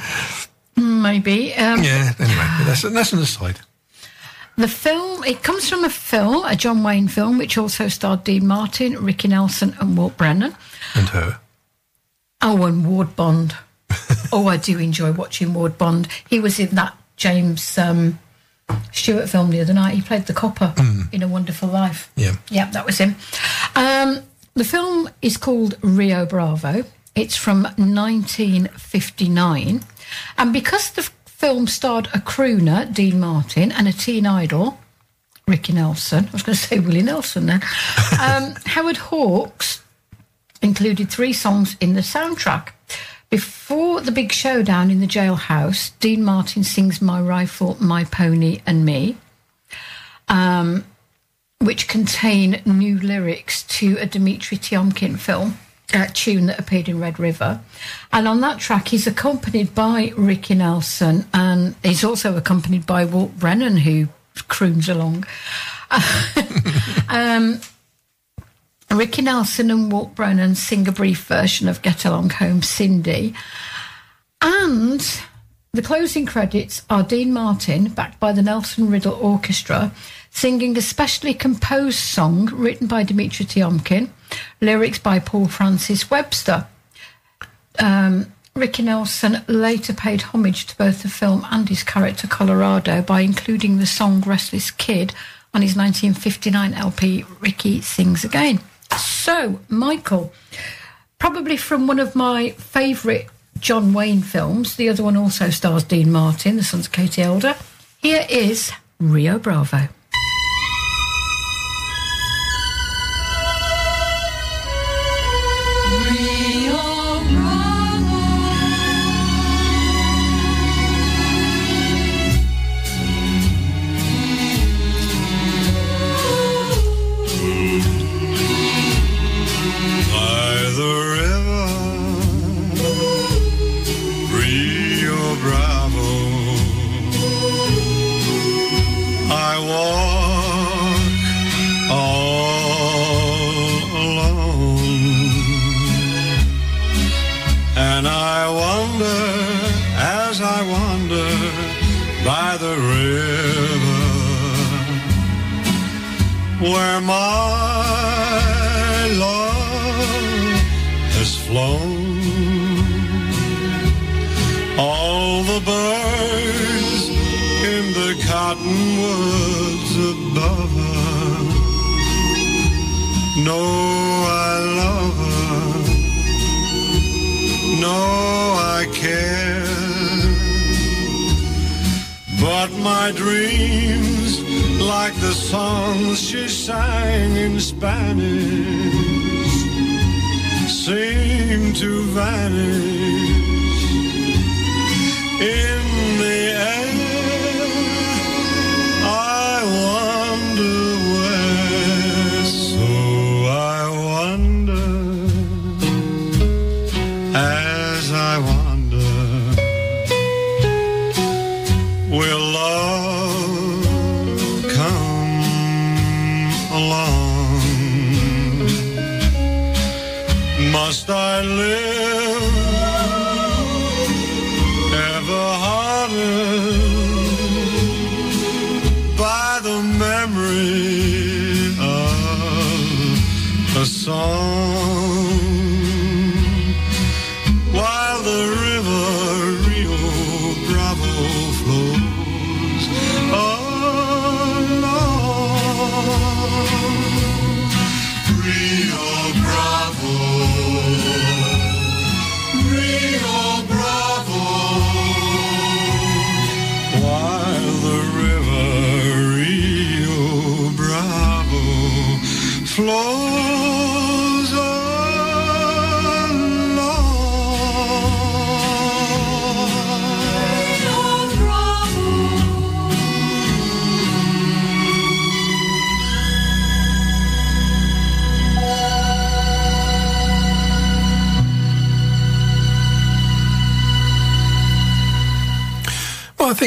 Maybe. 0.74 1.54
Um, 1.54 1.82
Yeah, 1.82 2.12
anyway, 2.18 2.46
that's, 2.66 2.82
that's 2.82 3.12
an 3.12 3.18
aside. 3.18 3.60
The 4.58 4.68
film, 4.68 5.22
it 5.24 5.42
comes 5.44 5.68
from 5.68 5.84
a 5.84 5.90
film, 5.90 6.44
a 6.44 6.56
John 6.56 6.82
Wayne 6.82 7.06
film, 7.06 7.38
which 7.38 7.56
also 7.56 7.86
starred 7.86 8.24
Dean 8.24 8.44
Martin, 8.46 8.94
Ricky 9.04 9.28
Nelson, 9.28 9.76
and 9.80 9.96
Walt 9.96 10.16
Brennan. 10.16 10.56
And 10.96 11.08
her. 11.10 11.38
Oh, 12.42 12.64
and 12.64 12.84
Ward 12.84 13.14
Bond. 13.14 13.54
oh, 14.32 14.48
I 14.48 14.56
do 14.56 14.76
enjoy 14.78 15.12
watching 15.12 15.54
Ward 15.54 15.78
Bond. 15.78 16.08
He 16.28 16.40
was 16.40 16.58
in 16.58 16.70
that 16.74 16.96
James 17.16 17.78
um, 17.78 18.18
Stewart 18.92 19.28
film 19.28 19.50
the 19.50 19.60
other 19.60 19.72
night. 19.72 19.94
He 19.94 20.02
played 20.02 20.26
the 20.26 20.34
copper 20.34 20.72
Mm. 20.76 21.12
in 21.14 21.22
A 21.22 21.28
Wonderful 21.28 21.68
Life. 21.68 22.10
Yeah. 22.16 22.32
Yeah, 22.50 22.68
that 22.72 22.84
was 22.84 22.98
him. 22.98 23.14
Um, 23.76 24.22
the 24.54 24.64
film 24.64 25.08
is 25.22 25.36
called 25.36 25.76
Rio 25.82 26.26
Bravo. 26.26 26.82
It's 27.14 27.36
from 27.36 27.62
1959. 27.62 29.84
And 30.36 30.52
because 30.52 30.90
the 30.90 31.08
film 31.38 31.68
starred 31.68 32.08
a 32.08 32.18
crooner, 32.18 32.92
Dean 32.92 33.20
Martin, 33.20 33.70
and 33.70 33.86
a 33.86 33.92
teen 33.92 34.26
idol, 34.26 34.76
Ricky 35.46 35.72
Nelson, 35.72 36.28
I 36.28 36.32
was 36.32 36.42
going 36.42 36.56
to 36.56 36.60
say 36.60 36.80
Willie 36.80 37.00
Nelson 37.00 37.46
then, 37.46 37.62
um, 38.20 38.54
Howard 38.66 38.96
Hawks 38.96 39.80
included 40.60 41.08
three 41.08 41.32
songs 41.32 41.76
in 41.80 41.94
the 41.94 42.00
soundtrack. 42.00 42.70
Before 43.30 44.00
the 44.00 44.10
big 44.10 44.32
showdown 44.32 44.90
in 44.90 44.98
the 44.98 45.06
jailhouse, 45.06 45.92
Dean 46.00 46.24
Martin 46.24 46.64
sings 46.64 47.00
My 47.00 47.20
Rifle, 47.20 47.76
My 47.80 48.02
Pony, 48.02 48.60
and 48.66 48.84
Me, 48.84 49.16
um, 50.26 50.84
which 51.60 51.86
contain 51.86 52.62
new 52.66 52.98
lyrics 52.98 53.62
to 53.64 53.96
a 53.98 54.06
Dmitri 54.06 54.58
Tiomkin 54.58 55.16
film. 55.16 55.56
Uh, 55.94 56.06
tune 56.12 56.44
that 56.46 56.58
appeared 56.58 56.86
in 56.86 57.00
Red 57.00 57.18
River. 57.18 57.60
And 58.12 58.28
on 58.28 58.42
that 58.42 58.58
track, 58.58 58.88
he's 58.88 59.06
accompanied 59.06 59.74
by 59.74 60.12
Ricky 60.18 60.54
Nelson 60.54 61.24
and 61.32 61.76
he's 61.82 62.04
also 62.04 62.36
accompanied 62.36 62.84
by 62.84 63.06
Walt 63.06 63.38
Brennan, 63.38 63.78
who 63.78 64.08
croons 64.48 64.90
along. 64.90 65.24
um, 67.08 67.60
Ricky 68.90 69.22
Nelson 69.22 69.70
and 69.70 69.90
Walt 69.92 70.14
Brennan 70.14 70.54
sing 70.54 70.86
a 70.88 70.92
brief 70.92 71.24
version 71.24 71.68
of 71.68 71.82
Get 71.82 72.04
Along 72.04 72.30
Home 72.30 72.62
Cindy. 72.62 73.34
And 74.40 75.00
the 75.72 75.82
closing 75.82 76.26
credits 76.26 76.82
are 76.88 77.02
Dean 77.02 77.32
Martin, 77.32 77.88
backed 77.88 78.18
by 78.18 78.32
the 78.32 78.42
Nelson 78.42 78.90
Riddle 78.90 79.14
Orchestra, 79.14 79.92
singing 80.30 80.76
a 80.76 80.82
specially 80.82 81.34
composed 81.34 81.98
song 81.98 82.46
written 82.46 82.86
by 82.86 83.02
Dimitri 83.02 83.44
Tiomkin, 83.44 84.08
lyrics 84.60 84.98
by 84.98 85.18
Paul 85.18 85.48
Francis 85.48 86.10
Webster. 86.10 86.66
Um, 87.78 88.32
Ricky 88.54 88.82
Nelson 88.82 89.44
later 89.46 89.92
paid 89.92 90.22
homage 90.22 90.66
to 90.66 90.76
both 90.76 91.02
the 91.02 91.08
film 91.08 91.46
and 91.50 91.68
his 91.68 91.84
character 91.84 92.26
Colorado 92.26 93.02
by 93.02 93.20
including 93.20 93.78
the 93.78 93.86
song 93.86 94.20
Restless 94.22 94.70
Kid 94.70 95.14
on 95.54 95.62
his 95.62 95.76
1959 95.76 96.74
LP 96.74 97.24
Ricky 97.40 97.80
Sings 97.80 98.24
Again. 98.24 98.60
So, 98.96 99.60
Michael, 99.68 100.32
probably 101.18 101.56
from 101.56 101.86
one 101.86 102.00
of 102.00 102.16
my 102.16 102.50
favourite 102.50 103.26
John 103.60 103.92
Wayne 103.92 104.22
films, 104.22 104.76
the 104.76 104.88
other 104.88 105.02
one 105.02 105.16
also 105.16 105.50
stars 105.50 105.84
Dean 105.84 106.10
Martin, 106.10 106.56
the 106.56 106.64
sons 106.64 106.86
of 106.86 106.92
Katie 106.92 107.22
Elder. 107.22 107.54
Here 107.98 108.26
is 108.28 108.72
Rio 108.98 109.38
Bravo. 109.38 109.88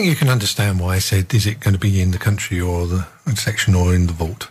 Think 0.02 0.10
you 0.10 0.18
can 0.18 0.30
understand 0.30 0.80
why 0.80 0.96
I 0.96 0.98
said, 0.98 1.32
is 1.32 1.46
it 1.46 1.60
going 1.60 1.76
to 1.76 1.80
be 1.80 2.02
in 2.02 2.10
the 2.10 2.18
country 2.18 2.60
or 2.60 2.88
the 2.88 3.06
section 3.36 3.76
or 3.76 3.94
in 3.94 4.08
the 4.08 4.14
vault? 4.14 4.50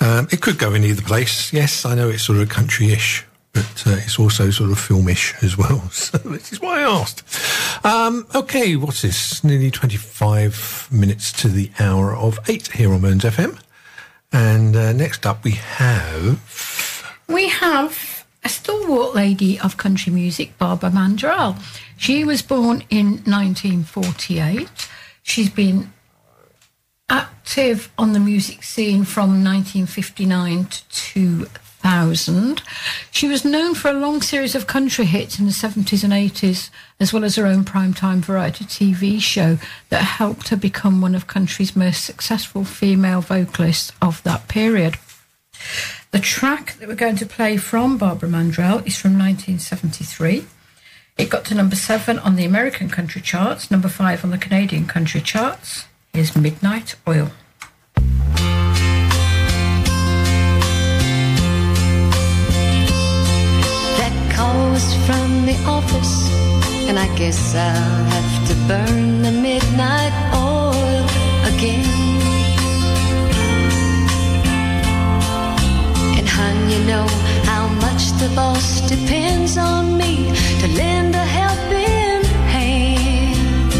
Um, 0.00 0.28
it 0.32 0.40
could 0.40 0.56
go 0.58 0.72
in 0.72 0.82
either 0.82 1.02
place. 1.02 1.52
Yes, 1.52 1.84
I 1.84 1.94
know 1.94 2.08
it's 2.08 2.22
sort 2.22 2.38
of 2.38 2.48
country-ish, 2.48 3.26
but 3.52 3.84
uh, 3.86 3.96
it's 3.98 4.18
also 4.18 4.48
sort 4.48 4.70
of 4.70 4.78
filmish 4.78 5.34
as 5.44 5.58
well. 5.58 5.82
So 5.92 6.16
this 6.16 6.54
is 6.54 6.62
why 6.62 6.78
I 6.80 6.84
asked. 6.84 7.22
Um, 7.84 8.26
okay, 8.34 8.76
what's 8.76 9.02
this? 9.02 9.44
Nearly 9.44 9.70
25 9.70 10.88
minutes 10.90 11.32
to 11.32 11.48
the 11.48 11.70
hour 11.78 12.16
of 12.16 12.38
8 12.48 12.68
here 12.68 12.94
on 12.94 13.02
Mearns 13.02 13.24
FM. 13.24 13.60
And 14.32 14.74
uh, 14.74 14.94
next 14.94 15.26
up 15.26 15.44
we 15.44 15.50
have... 15.50 17.04
We 17.28 17.48
have 17.48 18.17
a 18.44 18.48
stalwart 18.48 19.14
lady 19.14 19.58
of 19.58 19.76
country 19.76 20.12
music, 20.12 20.56
Barbara 20.58 20.90
Mandrell. 20.90 21.60
She 21.96 22.24
was 22.24 22.42
born 22.42 22.84
in 22.90 23.22
1948. 23.24 24.68
She's 25.22 25.50
been 25.50 25.92
active 27.08 27.90
on 27.98 28.12
the 28.12 28.20
music 28.20 28.62
scene 28.62 29.04
from 29.04 29.42
1959 29.44 30.66
to 30.66 30.88
2000. 30.88 32.62
She 33.10 33.28
was 33.28 33.44
known 33.44 33.74
for 33.74 33.90
a 33.90 33.94
long 33.94 34.20
series 34.20 34.54
of 34.54 34.66
country 34.66 35.06
hits 35.06 35.38
in 35.38 35.46
the 35.46 35.52
70s 35.52 36.04
and 36.04 36.12
80s, 36.12 36.70
as 37.00 37.12
well 37.12 37.24
as 37.24 37.36
her 37.36 37.46
own 37.46 37.64
primetime 37.64 38.18
variety 38.18 38.64
TV 38.64 39.20
show 39.20 39.58
that 39.88 40.02
helped 40.02 40.48
her 40.48 40.56
become 40.56 41.00
one 41.00 41.14
of 41.14 41.26
country's 41.26 41.74
most 41.74 42.04
successful 42.04 42.64
female 42.64 43.20
vocalists 43.20 43.92
of 44.02 44.22
that 44.24 44.48
period. 44.48 44.96
The 46.10 46.18
track 46.18 46.72
that 46.78 46.88
we're 46.88 46.94
going 46.94 47.16
to 47.16 47.26
play 47.26 47.58
from 47.58 47.98
Barbara 47.98 48.30
Mandrell 48.30 48.86
is 48.86 48.96
from 48.98 49.18
1973. 49.18 50.46
It 51.18 51.28
got 51.28 51.44
to 51.46 51.54
number 51.54 51.76
seven 51.76 52.18
on 52.20 52.36
the 52.36 52.46
American 52.46 52.88
country 52.88 53.20
charts, 53.20 53.70
number 53.70 53.88
five 53.88 54.24
on 54.24 54.30
the 54.30 54.38
Canadian 54.38 54.86
country 54.86 55.20
charts. 55.20 55.84
Here's 56.14 56.34
Midnight 56.34 56.94
Oil. 57.06 57.30
That 63.98 64.32
call 64.34 64.70
was 64.70 64.94
from 65.04 65.44
the 65.44 65.62
office, 65.66 66.30
and 66.88 66.98
I 66.98 67.14
guess 67.18 67.54
I'll 67.54 68.04
have 68.04 68.48
to 68.48 68.54
burn 68.66 69.20
the 69.20 69.32
midnight 69.32 70.32
oil 70.32 70.37
you 76.70 76.78
know 76.84 77.06
how 77.44 77.66
much 77.80 78.12
the 78.20 78.30
boss 78.34 78.82
depends 78.82 79.56
on 79.56 79.96
me 79.96 80.26
to 80.60 80.66
lend 80.76 81.14
a 81.14 81.24
helping 81.40 82.22
hand. 82.54 83.72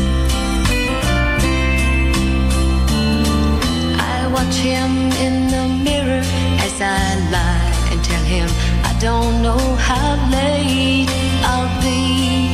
I 4.01 4.27
watch 4.33 4.57
him 4.71 4.91
in 5.27 5.35
the 5.55 5.65
mirror 5.85 6.23
as 6.67 6.81
I 6.81 7.03
lie 7.35 7.73
and 7.93 8.03
tell 8.03 8.25
him 8.25 8.49
I 8.91 8.97
don't 8.99 9.43
know 9.43 9.65
how 9.89 10.09
late 10.31 11.11
I'll 11.51 11.69
be. 11.83 12.53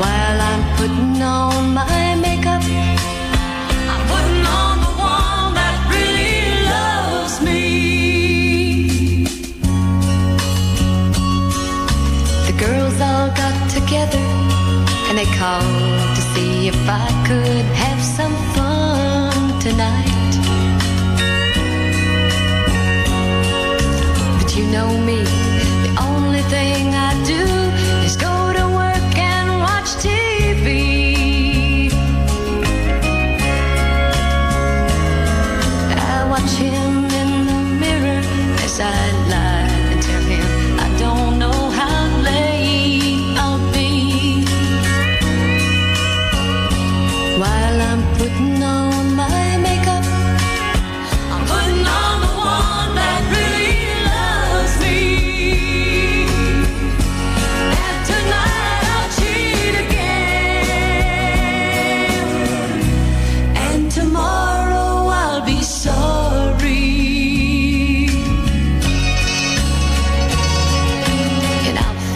While 0.00 0.40
I'm 0.50 0.64
putting 0.76 1.22
on 1.22 1.72
my 1.72 2.09
together 13.72 14.18
and 15.08 15.16
they 15.16 15.26
called 15.38 16.16
to 16.16 16.22
see 16.34 16.68
if 16.68 16.74
I 16.88 17.06
could 17.26 17.64
have 17.84 18.02
some 18.02 18.34
fun 18.54 19.60
tonight. 19.60 20.32
But 24.38 24.56
you 24.56 24.64
know 24.66 24.90
me, 24.98 25.22
the 25.84 25.92
only 26.00 26.42
thing 26.54 26.89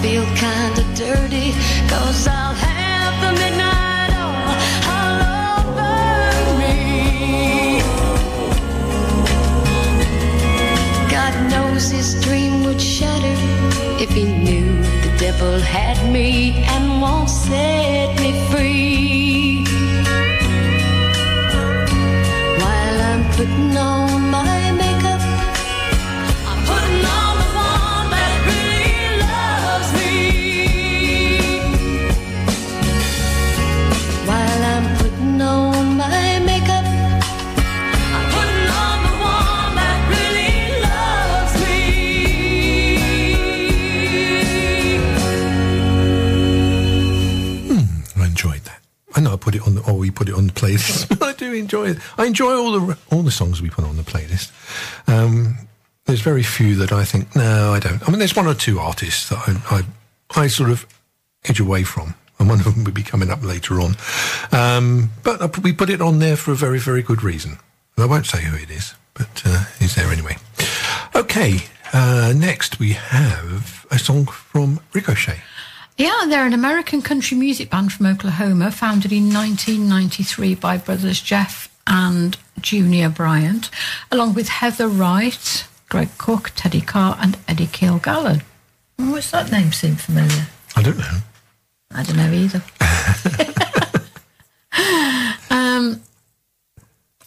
feel 0.04 0.26
kinda 0.36 0.84
dirty, 0.94 1.48
cause 1.88 2.28
I'll 2.28 2.56
have 2.70 3.14
the 3.24 3.32
midnight 3.40 4.12
oil 4.26 4.52
all 4.96 5.64
over 5.80 6.52
me. 6.62 7.80
God 11.14 11.34
knows 11.52 11.84
his 11.98 12.08
dream 12.24 12.64
would 12.64 12.82
shatter 12.94 13.36
if 14.04 14.10
he 14.18 14.24
knew 14.46 14.70
the 15.04 15.12
devil 15.24 15.58
had 15.58 15.98
me 16.16 16.30
and 16.74 16.84
won't 17.00 17.30
set 17.30 18.08
me 18.20 18.30
free. 18.50 19.64
While 22.60 22.98
I'm 23.10 23.22
putting 23.36 23.74
on 23.88 24.03
put 50.14 50.28
it 50.28 50.34
on 50.34 50.46
the 50.46 50.52
playlist. 50.52 51.08
but 51.08 51.22
I 51.22 51.32
do 51.32 51.52
enjoy 51.52 51.90
it. 51.90 51.98
I 52.18 52.26
enjoy 52.26 52.52
all 52.52 52.72
the 52.78 52.98
all 53.10 53.22
the 53.22 53.30
songs 53.30 53.60
we 53.60 53.70
put 53.70 53.84
on 53.84 53.96
the 53.96 54.02
playlist. 54.02 54.52
Um, 55.08 55.56
there's 56.06 56.20
very 56.20 56.42
few 56.42 56.74
that 56.76 56.92
I 56.92 57.04
think 57.04 57.34
no, 57.34 57.72
I 57.72 57.80
don't. 57.80 58.02
I 58.06 58.10
mean, 58.10 58.18
there's 58.18 58.36
one 58.36 58.46
or 58.46 58.54
two 58.54 58.78
artists 58.78 59.28
that 59.28 59.38
I 59.46 59.78
I, 59.78 60.42
I 60.42 60.46
sort 60.48 60.70
of 60.70 60.86
edge 61.44 61.60
away 61.60 61.84
from, 61.84 62.14
and 62.38 62.48
one 62.48 62.60
of 62.60 62.64
them 62.64 62.84
will 62.84 62.92
be 62.92 63.02
coming 63.02 63.30
up 63.30 63.42
later 63.42 63.80
on. 63.80 63.96
Um, 64.52 65.10
but 65.22 65.42
I, 65.42 65.60
we 65.60 65.72
put 65.72 65.90
it 65.90 66.00
on 66.00 66.18
there 66.18 66.36
for 66.36 66.52
a 66.52 66.56
very 66.56 66.78
very 66.78 67.02
good 67.02 67.22
reason. 67.22 67.58
I 67.96 68.06
won't 68.06 68.26
say 68.26 68.42
who 68.42 68.56
it 68.56 68.70
is, 68.70 68.94
but 69.14 69.42
uh, 69.44 69.64
he's 69.78 69.94
there 69.94 70.10
anyway. 70.10 70.36
Okay, 71.14 71.60
uh, 71.92 72.32
next 72.36 72.78
we 72.80 72.92
have 72.92 73.86
a 73.90 73.98
song 73.98 74.26
from 74.26 74.80
Ricochet. 74.92 75.40
Yeah, 75.96 76.24
they're 76.26 76.46
an 76.46 76.52
American 76.52 77.02
country 77.02 77.36
music 77.36 77.70
band 77.70 77.92
from 77.92 78.06
Oklahoma, 78.06 78.72
founded 78.72 79.12
in 79.12 79.32
1993 79.32 80.56
by 80.56 80.76
brothers 80.76 81.20
Jeff 81.20 81.68
and 81.86 82.36
Junior 82.60 83.08
Bryant, 83.08 83.70
along 84.10 84.34
with 84.34 84.48
Heather 84.48 84.88
Wright, 84.88 85.64
Greg 85.88 86.08
Cook, 86.18 86.50
Teddy 86.56 86.80
Carr, 86.80 87.16
and 87.20 87.38
Eddie 87.46 87.68
Kilgallon. 87.68 88.42
What's 88.96 89.30
that 89.30 89.52
name 89.52 89.70
seem 89.70 89.94
familiar? 89.94 90.48
I 90.74 90.82
don't 90.82 90.98
know. 90.98 91.18
I 91.92 92.02
don't 92.02 92.16
know 92.16 92.32
either. 92.32 92.60
um, 95.50 96.02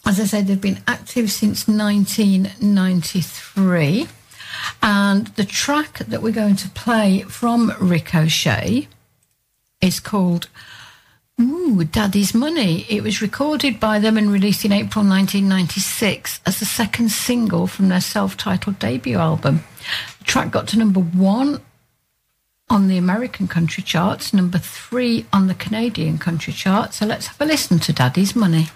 as 0.04 0.20
I 0.20 0.24
said, 0.24 0.46
they've 0.46 0.60
been 0.60 0.82
active 0.86 1.30
since 1.30 1.66
1993. 1.66 4.08
And 4.82 5.26
the 5.28 5.44
track 5.44 5.98
that 5.98 6.22
we're 6.22 6.32
going 6.32 6.56
to 6.56 6.68
play 6.70 7.22
from 7.22 7.72
Ricochet 7.80 8.88
is 9.80 10.00
called 10.00 10.48
Ooh, 11.40 11.84
Daddy's 11.84 12.34
Money. 12.34 12.84
It 12.88 13.02
was 13.02 13.22
recorded 13.22 13.78
by 13.78 13.98
them 14.00 14.16
and 14.16 14.32
released 14.32 14.64
in 14.64 14.72
April 14.72 15.04
1996 15.04 16.40
as 16.44 16.58
the 16.58 16.64
second 16.64 17.10
single 17.10 17.66
from 17.66 17.88
their 17.88 18.00
self 18.00 18.36
titled 18.36 18.78
debut 18.78 19.18
album. 19.18 19.62
The 20.18 20.24
track 20.24 20.50
got 20.50 20.66
to 20.68 20.78
number 20.78 21.00
one 21.00 21.60
on 22.70 22.88
the 22.88 22.98
American 22.98 23.48
country 23.48 23.82
charts, 23.82 24.34
number 24.34 24.58
three 24.58 25.26
on 25.32 25.46
the 25.46 25.54
Canadian 25.54 26.18
country 26.18 26.52
chart. 26.52 26.92
So 26.92 27.06
let's 27.06 27.28
have 27.28 27.40
a 27.40 27.44
listen 27.44 27.78
to 27.80 27.92
Daddy's 27.92 28.34
Money. 28.34 28.68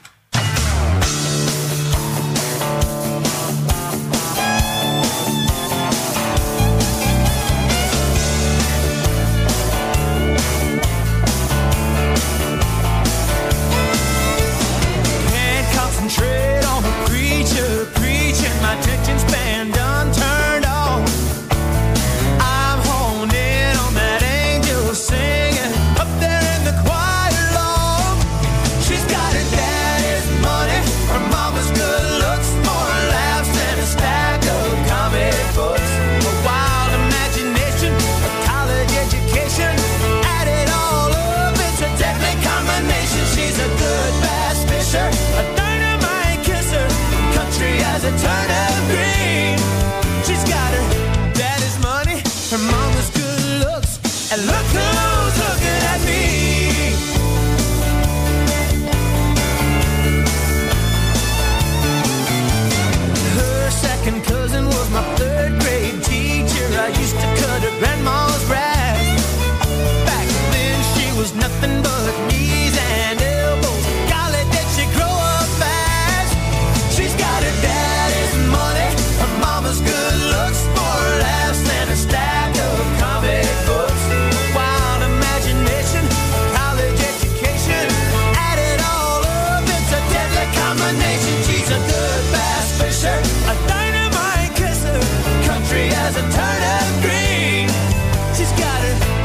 got 98.59 98.84
it. 98.84 99.21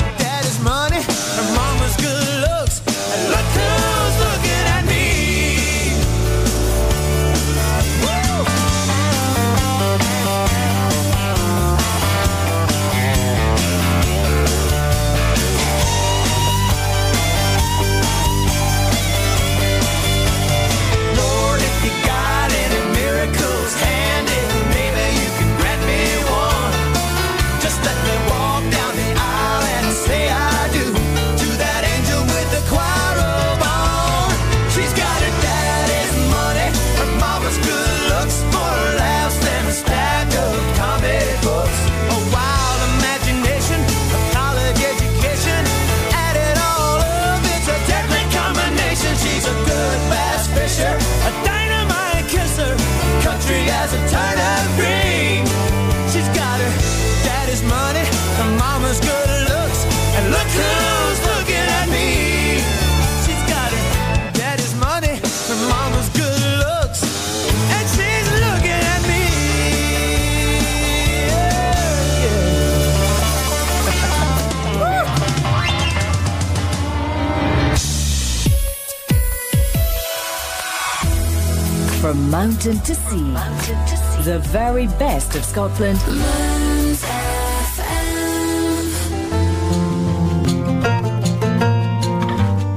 Mountain 82.30 82.78
to 82.82 82.93
sea. 82.93 83.21
Mountain 83.21 83.88
to 83.88 83.97
sea. 83.97 84.23
The 84.23 84.39
very 84.39 84.88
best 84.88 85.36
of 85.36 85.45
Scotland. 85.45 85.97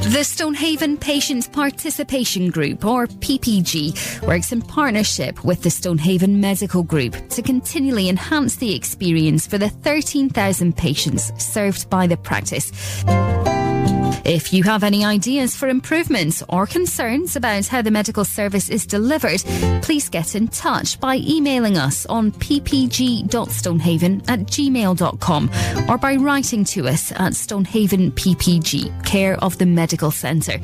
The 0.03 0.25
Stonehaven 0.25 0.99
Patients 0.99 1.49
Participation 1.49 2.51
Group, 2.51 2.85
or 2.85 3.07
PPG, 3.07 4.27
works 4.27 4.53
in 4.53 4.61
partnership 4.61 5.45
with 5.45 5.63
the 5.63 5.71
Stonehaven 5.71 6.41
Medical 6.41 6.83
Group 6.83 7.17
to 7.31 7.43
continually 7.43 8.09
enhance 8.09 8.57
the 8.57 8.75
experience 8.75 9.47
for 9.47 9.57
the 9.57 9.71
13,000 9.71 10.77
patients 10.77 11.33
served 11.43 11.89
by 11.89 12.07
the 12.07 12.17
practice. 12.19 12.71
If 14.25 14.53
you 14.53 14.63
have 14.65 14.85
any 14.85 15.05
ideas 15.05 15.57
for 15.57 15.69
improvements 15.69 16.43
or 16.49 16.67
concerns 16.67 17.37
about 17.37 17.67
how 17.67 17.83
the 17.83 17.91
medical 17.91 18.25
service 18.25 18.69
is 18.69 18.87
delivered, 18.87 19.43
please 19.83 20.09
get 20.09 20.35
in 20.35 20.49
touch 20.49 21.01
by 21.01 21.17
emailing 21.17 21.79
us 21.79 22.07
on 22.07 22.33
ppg.stonehaven 22.33 24.29
at 24.29 24.41
gmail.com 24.41 25.51
or 25.89 25.99
by 25.99 26.17
writing 26.17 26.65
to 26.65 26.89
us 26.89 27.13
at 27.13 27.35
Stonehaven 27.35 28.13
PPG, 28.13 29.05
care 29.05 29.37
of 29.43 29.59
the 29.59 29.67
Medical 29.67 30.11
Centre. 30.11 30.59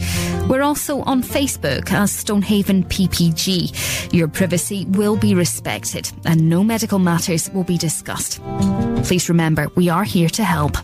We're 0.49 0.63
also 0.63 1.03
on 1.03 1.23
Facebook 1.23 1.93
as 1.93 2.13
Stonehaven 2.13 2.85
PPG. 2.85 4.13
Your 4.13 4.29
privacy 4.29 4.85
will 4.91 5.17
be 5.17 5.35
respected 5.35 6.11
and 6.25 6.49
no 6.49 6.63
medical 6.63 6.99
matters 6.99 7.51
will 7.51 7.65
be 7.65 7.79
discussed. 7.79 8.41
Please 9.05 9.29
remember, 9.29 9.69
we 9.77 9.89
are 9.89 10.05
here 10.05 10.29
to 10.31 10.45
help. 10.45 10.77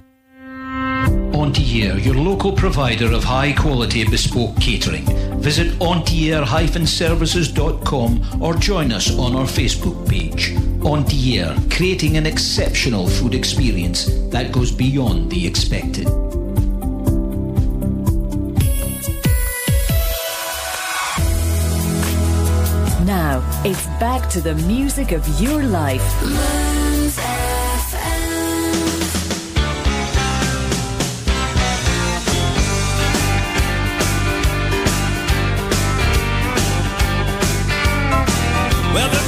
Ontier, 1.33 2.05
your 2.05 2.15
local 2.15 2.53
provider 2.53 3.13
of 3.13 3.25
high 3.25 3.53
quality 3.53 4.05
bespoke 4.05 4.55
catering. 4.61 5.05
Visit 5.41 5.73
ontier-services.com 5.81 8.43
or 8.43 8.55
join 8.55 8.93
us 8.93 9.11
on 9.19 9.35
our 9.35 9.47
Facebook 9.47 10.09
page. 10.09 10.53
Ontier, 10.81 11.57
creating 11.71 12.17
an 12.17 12.27
exceptional 12.27 13.09
food 13.09 13.35
experience 13.35 14.07
that 14.31 14.53
goes 14.53 14.71
beyond 14.71 15.31
the 15.31 15.47
expected. 15.47 16.07
Now, 23.05 23.43
it's 23.65 23.87
back 23.99 24.29
to 24.31 24.41
the 24.41 24.55
music 24.67 25.13
of 25.13 25.27
your 25.41 25.63
life. 25.63 26.72
Well, 38.95 39.22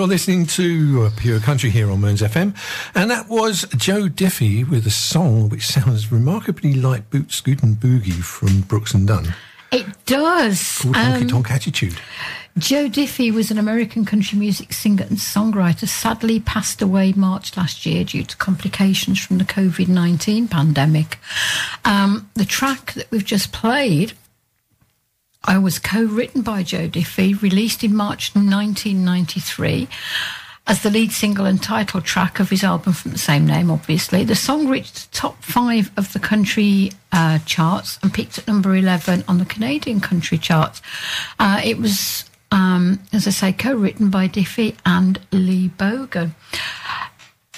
You're 0.00 0.08
listening 0.08 0.46
to 0.46 1.10
Pure 1.18 1.40
Country 1.40 1.68
here 1.68 1.90
on 1.90 2.00
Mearns 2.00 2.22
FM, 2.22 2.56
and 2.94 3.10
that 3.10 3.28
was 3.28 3.66
Joe 3.76 4.04
Diffie 4.08 4.66
with 4.66 4.86
a 4.86 4.90
song 4.90 5.50
which 5.50 5.66
sounds 5.66 6.10
remarkably 6.10 6.72
like 6.72 7.10
Boot 7.10 7.30
Scoot 7.30 7.62
and 7.62 7.76
Boogie 7.76 8.22
from 8.24 8.62
Brooks 8.62 8.94
and 8.94 9.06
Dunn, 9.06 9.34
It 9.70 9.84
does. 10.06 10.78
called 10.80 10.94
Honky 10.94 11.20
Um, 11.20 11.28
Tonk 11.28 11.50
Attitude. 11.50 11.98
Joe 12.56 12.88
Diffie 12.88 13.30
was 13.30 13.50
an 13.50 13.58
American 13.58 14.06
country 14.06 14.38
music 14.38 14.72
singer 14.72 15.04
and 15.04 15.18
songwriter. 15.18 15.86
Sadly, 15.86 16.40
passed 16.40 16.80
away 16.80 17.12
March 17.12 17.54
last 17.58 17.84
year 17.84 18.02
due 18.02 18.24
to 18.24 18.36
complications 18.38 19.20
from 19.22 19.36
the 19.36 19.44
COVID 19.44 19.88
19 19.88 20.48
pandemic. 20.48 21.18
Um, 21.84 22.30
the 22.36 22.46
track 22.46 22.94
that 22.94 23.10
we've 23.10 23.22
just 23.22 23.52
played 23.52 24.14
I 25.50 25.58
was 25.58 25.80
co 25.80 26.04
written 26.04 26.42
by 26.42 26.62
Joe 26.62 26.88
Diffie, 26.88 27.42
released 27.42 27.82
in 27.82 27.96
March 27.96 28.36
1993 28.36 29.88
as 30.68 30.84
the 30.84 30.90
lead 30.90 31.10
single 31.10 31.44
and 31.44 31.60
title 31.60 32.00
track 32.00 32.38
of 32.38 32.50
his 32.50 32.62
album 32.62 32.92
from 32.92 33.10
the 33.10 33.18
same 33.18 33.48
name, 33.48 33.68
obviously. 33.68 34.22
The 34.22 34.36
song 34.36 34.68
reached 34.68 35.10
the 35.10 35.16
top 35.16 35.42
five 35.42 35.90
of 35.96 36.12
the 36.12 36.20
country 36.20 36.92
uh, 37.10 37.40
charts 37.46 37.98
and 38.00 38.14
peaked 38.14 38.38
at 38.38 38.46
number 38.46 38.76
11 38.76 39.24
on 39.26 39.38
the 39.38 39.44
Canadian 39.44 39.98
country 39.98 40.38
charts. 40.38 40.80
Uh, 41.40 41.60
it 41.64 41.78
was, 41.78 42.30
um, 42.52 43.00
as 43.12 43.26
I 43.26 43.30
say, 43.30 43.52
co 43.52 43.74
written 43.74 44.08
by 44.08 44.28
Diffie 44.28 44.76
and 44.86 45.18
Lee 45.32 45.68
Bogan. 45.76 46.30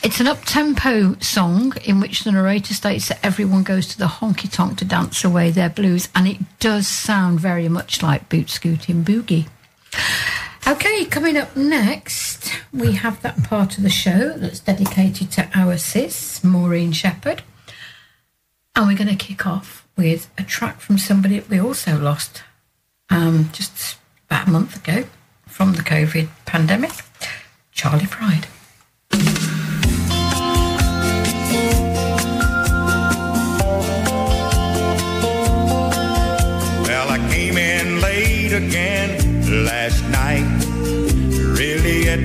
It's 0.04 0.18
an 0.18 0.26
up-tempo 0.26 1.14
song 1.20 1.74
in 1.84 2.00
which 2.00 2.24
the 2.24 2.32
narrator 2.32 2.74
states 2.74 3.08
that 3.08 3.24
everyone 3.24 3.62
goes 3.62 3.86
to 3.86 3.98
the 3.98 4.06
honky 4.06 4.50
tonk 4.50 4.78
to 4.78 4.84
dance 4.84 5.22
away 5.22 5.52
their 5.52 5.68
blues, 5.68 6.08
and 6.12 6.26
it 6.26 6.38
does 6.58 6.88
sound 6.88 7.38
very 7.38 7.68
much 7.68 8.02
like 8.02 8.28
Boot 8.28 8.50
Scooting 8.50 9.04
Boogie. 9.04 9.46
Okay, 10.66 11.04
coming 11.04 11.36
up 11.36 11.56
next, 11.56 12.50
we 12.72 12.92
have 12.92 13.22
that 13.22 13.44
part 13.44 13.76
of 13.76 13.84
the 13.84 13.90
show 13.90 14.30
that's 14.30 14.58
dedicated 14.58 15.30
to 15.32 15.48
our 15.54 15.78
sis, 15.78 16.42
Maureen 16.42 16.90
Shepherd. 16.90 17.42
And 18.74 18.88
we're 18.88 18.98
going 18.98 19.16
to 19.16 19.24
kick 19.24 19.46
off 19.46 19.86
with 19.96 20.28
a 20.36 20.42
track 20.42 20.80
from 20.80 20.98
somebody 20.98 21.38
we 21.48 21.60
also 21.60 21.96
lost 21.96 22.42
um, 23.08 23.50
just 23.52 23.98
about 24.26 24.48
a 24.48 24.50
month 24.50 24.76
ago 24.76 25.04
from 25.46 25.74
the 25.74 25.82
COVID 25.82 26.28
pandemic, 26.44 26.92
Charley 27.70 28.06
Pride. 28.06 28.48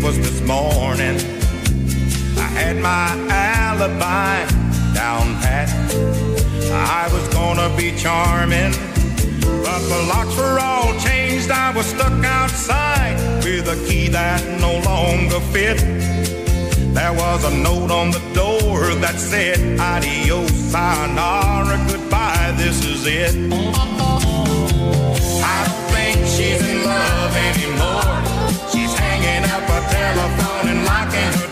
Was 0.08 0.18
this 0.20 0.42
morning. 0.48 1.18
I 2.38 2.48
had 2.60 2.78
my 2.78 3.08
alibi 3.28 4.46
down 4.94 5.36
pat. 5.42 5.68
I 6.72 7.10
was 7.12 7.28
gonna 7.40 7.70
be 7.76 7.92
charming, 7.98 8.72
but 9.66 9.82
the 9.92 10.02
locks 10.08 10.38
were 10.38 10.60
all 10.62 10.98
changed. 10.98 11.52
I 11.52 11.74
was 11.76 11.88
stuck 11.88 12.24
outside 12.24 13.18
with 13.44 13.68
a 13.68 13.76
key 13.86 14.08
that 14.08 14.42
no 14.62 14.80
longer 14.92 15.42
fit. 15.52 15.78
There 16.94 17.14
was 17.24 17.44
a 17.44 17.54
note 17.58 17.92
on 17.92 18.12
the 18.12 18.24
door 18.34 18.80
that 19.04 19.20
said, 19.20 19.60
Adios, 19.78 20.54
sayonara, 20.72 21.86
goodbye, 21.92 22.54
this 22.56 22.86
is 22.86 23.06
it. 23.08 23.36
I 25.54 25.58
don't 25.68 25.86
think 25.94 26.18
she's 26.36 26.62
in 26.66 26.86
love 26.86 27.36
anymore. 27.50 28.37
Telephone 29.82 30.70
and 30.70 30.86
locking 30.86 31.42
her 31.42 31.47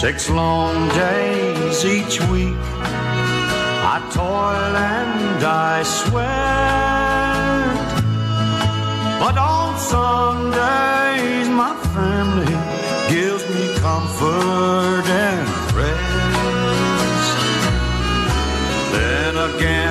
Six 0.00 0.30
long 0.30 0.88
days 0.88 1.84
each 1.84 2.18
week, 2.30 2.56
I 3.92 4.00
toil 4.14 4.74
and 4.96 5.44
I 5.44 5.82
sweat. 5.82 6.30
But 9.20 9.36
on 9.36 9.78
Sundays, 9.78 11.50
my 11.50 11.74
family 11.92 12.56
gives 13.12 13.44
me 13.54 13.74
comfort 13.76 15.04
and 15.04 15.46
rest. 15.76 17.36
Then 18.92 19.36
again, 19.36 19.89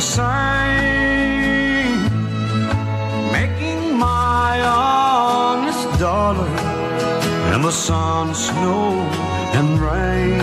same. 0.00 1.92
Making 3.32 3.98
my 3.98 4.60
honest 4.62 5.98
dollar 5.98 6.48
in 7.54 7.62
the 7.62 7.70
sun, 7.70 8.34
snow, 8.34 8.90
and 9.58 9.80
rain. 9.80 10.38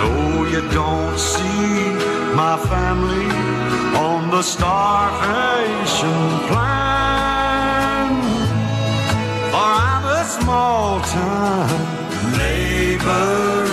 No, 0.00 0.44
you 0.52 0.62
don't 0.70 1.18
see 1.18 1.92
my 2.34 2.56
family 2.70 3.28
on 4.08 4.30
the 4.30 4.42
starvation 4.42 6.20
plan. 6.48 8.10
For 9.52 9.68
I'm 9.88 10.04
a 10.20 10.24
small 10.24 11.00
time 11.00 11.84
laboring 12.38 13.63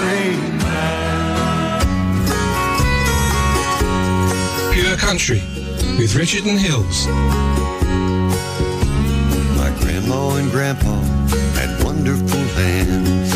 Country 5.12 5.44
with 6.00 6.16
Richard 6.16 6.46
and 6.46 6.58
Hils. 6.58 7.06
My 9.58 9.70
grandma 9.82 10.36
and 10.36 10.50
grandpa 10.50 11.02
had 11.60 11.84
wonderful 11.84 12.40
hands 12.56 13.34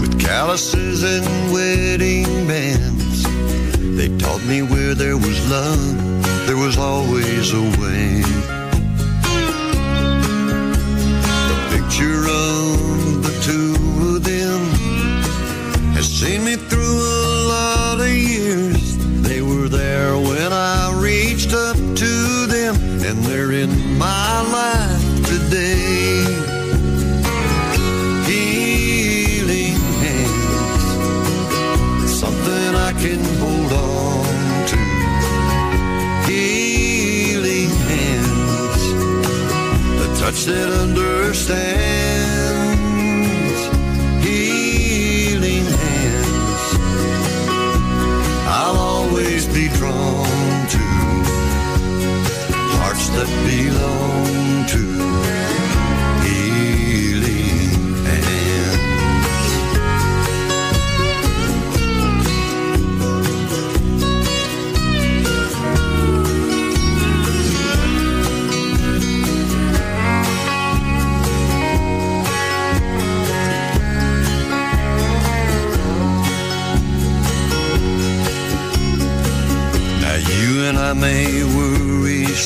with 0.00 0.18
calluses 0.18 1.02
and 1.02 1.52
wedding 1.52 2.24
bands. 2.48 3.24
They 3.98 4.16
taught 4.16 4.42
me 4.46 4.62
where 4.62 4.94
there 4.94 5.18
was 5.18 5.38
love, 5.50 6.46
there 6.46 6.56
was 6.56 6.78
always 6.78 7.52
a 7.52 7.60
way. 7.82 8.22
The 11.50 11.58
picture 11.74 12.20
of 12.46 13.22
the 13.26 13.34
two 13.44 13.74
of 14.08 14.24
them 14.24 14.60
has 15.92 16.06
seen 16.08 16.46
me 16.46 16.56
through 16.56 16.73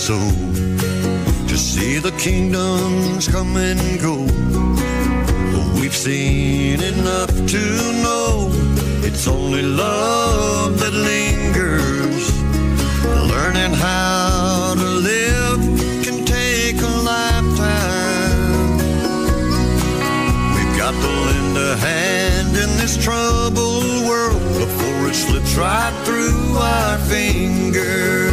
worry 0.08 0.38
so 0.38 1.46
to 1.46 1.56
see 1.56 1.98
the 1.98 2.12
kingdoms 2.12 3.28
come 3.28 3.56
and 3.56 4.00
go. 4.00 4.26
We've 5.80 5.94
seen 5.94 6.82
enough 6.82 7.30
to 7.30 7.62
know 8.02 8.50
it's 9.04 9.26
only 9.28 9.62
love 9.62 10.78
that 10.80 10.92
lingers. 10.92 12.24
Learning 13.32 13.72
how 13.74 14.74
to 14.74 14.88
live 15.10 15.60
can 16.04 16.24
take 16.24 16.76
a 16.80 16.94
lifetime. 17.12 18.76
We've 20.54 20.76
got 20.76 20.92
to 20.92 21.10
lend 21.26 21.56
a 21.56 21.76
hand 21.76 22.56
in 22.56 22.70
this 22.78 22.96
troubled 23.02 24.06
world 24.06 24.42
before 24.58 25.08
it 25.08 25.14
slips 25.14 25.56
right 25.56 25.94
through 26.04 26.56
our 26.56 26.98
fingers. 26.98 28.27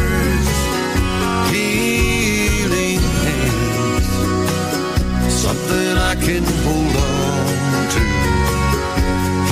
Can 6.26 6.42
hold 6.64 6.96
on 6.96 7.88
to. 7.94 8.00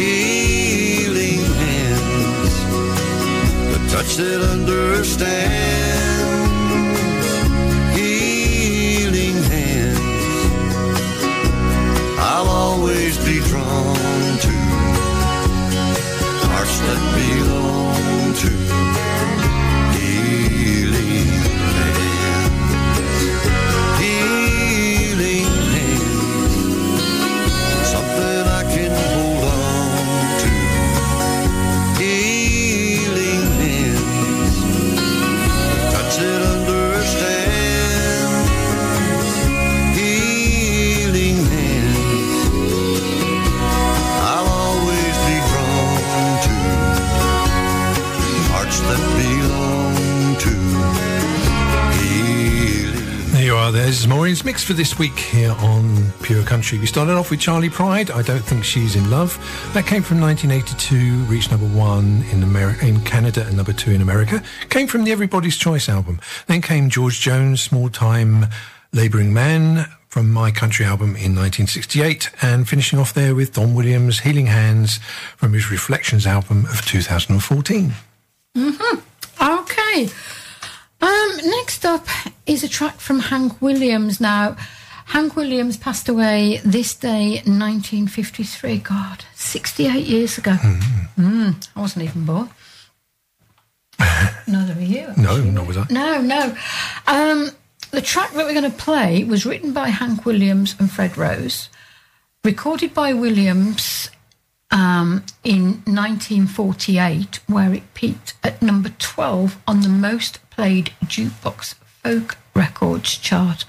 Healing 0.02 1.44
hands, 1.62 2.54
the 3.70 3.96
touch 3.96 4.16
that 4.16 4.40
understands. 4.42 5.73
For 54.64 54.72
this 54.72 54.98
week 54.98 55.18
here 55.18 55.50
on 55.58 56.10
Pure 56.22 56.44
Country. 56.44 56.78
We 56.78 56.86
started 56.86 57.12
off 57.12 57.30
with 57.30 57.38
Charley 57.38 57.68
Pride. 57.68 58.10
I 58.10 58.22
don't 58.22 58.42
think 58.42 58.64
she's 58.64 58.96
in 58.96 59.10
love. 59.10 59.36
That 59.74 59.84
came 59.86 60.02
from 60.02 60.20
1982, 60.20 61.24
reached 61.24 61.50
number 61.50 61.66
one 61.66 62.24
in 62.32 62.42
in 62.80 63.00
Canada, 63.02 63.44
and 63.46 63.58
number 63.58 63.74
two 63.74 63.90
in 63.90 64.00
America. 64.00 64.42
Came 64.70 64.86
from 64.86 65.04
the 65.04 65.12
Everybody's 65.12 65.58
Choice 65.58 65.86
album. 65.86 66.18
Then 66.46 66.62
came 66.62 66.88
George 66.88 67.20
Jones, 67.20 67.62
Small 67.62 67.90
Time 67.90 68.46
Labouring 68.92 69.34
Man 69.34 69.84
from 70.08 70.30
My 70.32 70.50
Country 70.50 70.86
album 70.86 71.10
in 71.10 71.34
1968, 71.36 72.30
and 72.40 72.66
finishing 72.66 72.98
off 72.98 73.12
there 73.12 73.34
with 73.34 73.52
Don 73.52 73.74
Williams, 73.74 74.20
Healing 74.20 74.46
Hands 74.46 74.96
from 75.36 75.52
his 75.52 75.70
Reflections 75.70 76.26
album 76.26 76.64
of 76.66 76.86
2014. 76.86 77.92
hmm 78.56 78.98
Okay. 79.40 80.08
Um, 81.00 81.30
next 81.44 81.84
up 81.84 82.06
is 82.46 82.62
a 82.64 82.68
track 82.68 83.00
from 83.00 83.20
Hank 83.20 83.60
Williams. 83.60 84.20
Now, 84.20 84.56
Hank 85.06 85.36
Williams 85.36 85.76
passed 85.76 86.08
away 86.08 86.60
this 86.64 86.94
day, 86.94 87.42
1953. 87.44 88.78
God, 88.78 89.24
68 89.34 90.04
years 90.04 90.38
ago. 90.38 90.52
Mm, 91.18 91.68
I 91.76 91.80
wasn't 91.80 92.04
even 92.06 92.24
born. 92.24 92.50
Neither 94.46 94.74
were 94.74 94.80
you. 94.80 95.12
No, 95.16 95.40
nor 95.40 95.64
was 95.64 95.76
I. 95.76 95.86
No, 95.90 96.20
no. 96.20 96.56
Um, 97.06 97.50
the 97.90 98.02
track 98.02 98.32
that 98.32 98.44
we're 98.44 98.58
going 98.58 98.70
to 98.70 98.76
play 98.76 99.24
was 99.24 99.46
written 99.46 99.72
by 99.72 99.88
Hank 99.88 100.24
Williams 100.26 100.74
and 100.78 100.90
Fred 100.90 101.16
Rose, 101.16 101.68
recorded 102.42 102.92
by 102.92 103.12
Williams 103.12 104.10
um, 104.70 105.24
in 105.44 105.82
1948, 105.86 107.40
where 107.46 107.72
it 107.72 107.94
peaked 107.94 108.34
at 108.42 108.60
number 108.60 108.88
12 108.98 109.62
on 109.68 109.82
the 109.82 109.88
most 109.88 110.38
played 110.54 110.92
jukebox 111.04 111.74
folk 112.02 112.36
records 112.54 113.16
chart. 113.18 113.64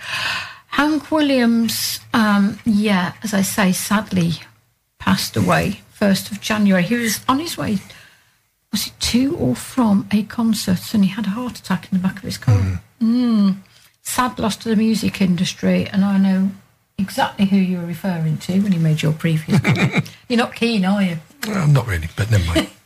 Hank 0.67 1.09
Williams, 1.11 1.99
um, 2.13 2.59
yeah, 2.65 3.13
as 3.23 3.33
I 3.33 3.41
say, 3.41 3.71
sadly 3.71 4.33
passed 4.99 5.35
away 5.35 5.81
1st 5.99 6.31
of 6.31 6.41
January. 6.41 6.83
He 6.83 6.95
was 6.95 7.23
on 7.27 7.39
his 7.39 7.57
way, 7.57 7.79
was 8.71 8.87
it 8.87 8.99
to 8.99 9.35
or 9.37 9.55
from 9.55 10.07
a 10.11 10.23
concert, 10.23 10.93
and 10.93 11.03
he 11.03 11.11
had 11.11 11.25
a 11.25 11.29
heart 11.29 11.57
attack 11.57 11.87
in 11.91 11.97
the 11.97 12.03
back 12.03 12.17
of 12.17 12.23
his 12.23 12.37
car. 12.37 12.81
Mm. 13.01 13.57
Sad 14.01 14.37
loss 14.37 14.57
to 14.57 14.69
the 14.69 14.75
music 14.75 15.21
industry, 15.21 15.87
and 15.87 16.03
I 16.03 16.17
know 16.17 16.51
exactly 16.97 17.45
who 17.45 17.57
you 17.57 17.79
were 17.79 17.85
referring 17.85 18.37
to 18.39 18.59
when 18.59 18.71
you 18.71 18.79
made 18.79 19.01
your 19.01 19.13
previous 19.13 19.59
comment. 19.59 20.11
You're 20.29 20.37
not 20.37 20.55
keen, 20.55 20.85
are 20.85 21.01
you? 21.01 21.17
Well, 21.47 21.67
not 21.67 21.87
really, 21.87 22.09
but 22.15 22.29
never 22.29 22.45
mind. 22.45 22.69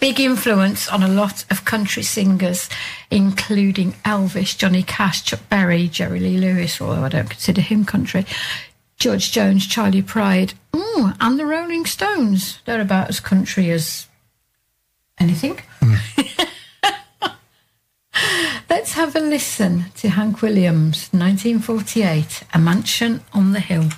Big 0.00 0.18
influence 0.18 0.88
on 0.88 1.02
a 1.02 1.08
lot 1.08 1.44
of 1.50 1.66
country 1.66 2.02
singers, 2.02 2.70
including 3.10 3.92
Elvis, 4.04 4.56
Johnny 4.56 4.82
Cash, 4.82 5.24
Chuck 5.24 5.40
Berry, 5.50 5.88
Jerry 5.88 6.20
Lee 6.20 6.38
Lewis, 6.38 6.80
although 6.80 7.04
I 7.04 7.10
don't 7.10 7.28
consider 7.28 7.60
him 7.60 7.84
country, 7.84 8.24
George 8.96 9.30
Jones, 9.30 9.66
Charley 9.66 10.00
Pride, 10.00 10.54
ooh, 10.74 11.12
and 11.20 11.38
the 11.38 11.44
Rolling 11.44 11.84
Stones. 11.84 12.60
They're 12.64 12.80
about 12.80 13.10
as 13.10 13.20
country 13.20 13.70
as 13.70 14.06
anything. 15.18 15.60
Let's 18.70 18.94
have 18.94 19.14
a 19.14 19.20
listen 19.20 19.86
to 19.96 20.08
Hank 20.08 20.40
Williams, 20.40 21.08
1948, 21.12 22.44
A 22.54 22.58
Mansion 22.58 23.22
on 23.34 23.52
the 23.52 23.60
Hill. 23.60 23.90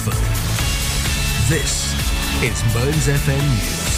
Smartphone. 0.00 1.48
This 1.48 1.92
is 2.42 2.62
Mearns 2.74 3.06
FM 3.06 3.42
News. 3.50 3.90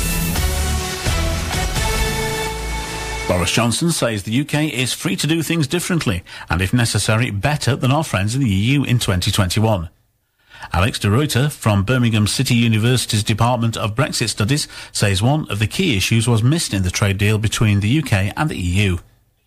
Boris 3.28 3.52
Johnson 3.52 3.92
says 3.92 4.24
the 4.24 4.40
UK 4.40 4.72
is 4.72 4.92
free 4.92 5.16
to 5.16 5.26
do 5.26 5.42
things 5.42 5.66
differently 5.66 6.22
and, 6.50 6.60
if 6.60 6.72
necessary, 6.72 7.30
better 7.30 7.76
than 7.76 7.92
our 7.92 8.04
friends 8.04 8.34
in 8.34 8.42
the 8.42 8.50
EU 8.50 8.82
in 8.82 8.98
2021. 8.98 9.88
Alex 10.72 10.98
de 10.98 11.08
Ruyter 11.08 11.50
from 11.50 11.82
Birmingham 11.84 12.26
City 12.26 12.54
University's 12.54 13.24
Department 13.24 13.76
of 13.76 13.94
Brexit 13.94 14.28
Studies 14.28 14.68
says 14.92 15.22
one 15.22 15.48
of 15.50 15.58
the 15.58 15.66
key 15.66 15.96
issues 15.96 16.28
was 16.28 16.42
missed 16.42 16.72
in 16.72 16.82
the 16.82 16.90
trade 16.90 17.18
deal 17.18 17.38
between 17.38 17.80
the 17.80 17.98
UK 17.98 18.32
and 18.36 18.48
the 18.48 18.56
EU. 18.56 18.98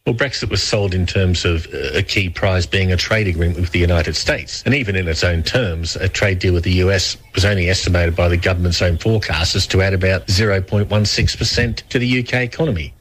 Well, 0.06 0.14
Brexit 0.14 0.52
was 0.52 0.62
sold 0.62 0.94
in 0.94 1.08
terms 1.08 1.46
of 1.46 1.66
uh, 1.74 1.98
a 1.98 2.04
key 2.04 2.30
prize 2.30 2.68
being 2.68 2.92
a 2.92 2.96
trade 2.96 3.28
agreement 3.28 3.60
with 3.60 3.72
the 3.72 3.80
United 3.80 4.16
States. 4.16 4.62
And 4.64 4.76
even 4.76 4.96
in 4.96 5.08
its 5.08 5.24
own 5.24 5.42
terms, 5.42 5.96
a 5.96 6.08
trade 6.08 6.38
deal 6.38 6.54
with 6.54 6.64
the 6.64 6.74
US 6.74 7.18
was 7.34 7.44
only 7.44 7.72
estimated 7.72 8.16
by 8.16 8.28
the 8.28 8.38
government's 8.38 8.84
own 8.84 9.00
forecasters 9.00 9.68
to 9.70 9.82
add 9.82 9.96
about 9.96 10.28
0.16% 10.28 11.88
to 11.90 11.98
the 11.98 12.20
UK 12.20 12.34
economy. 12.36 12.94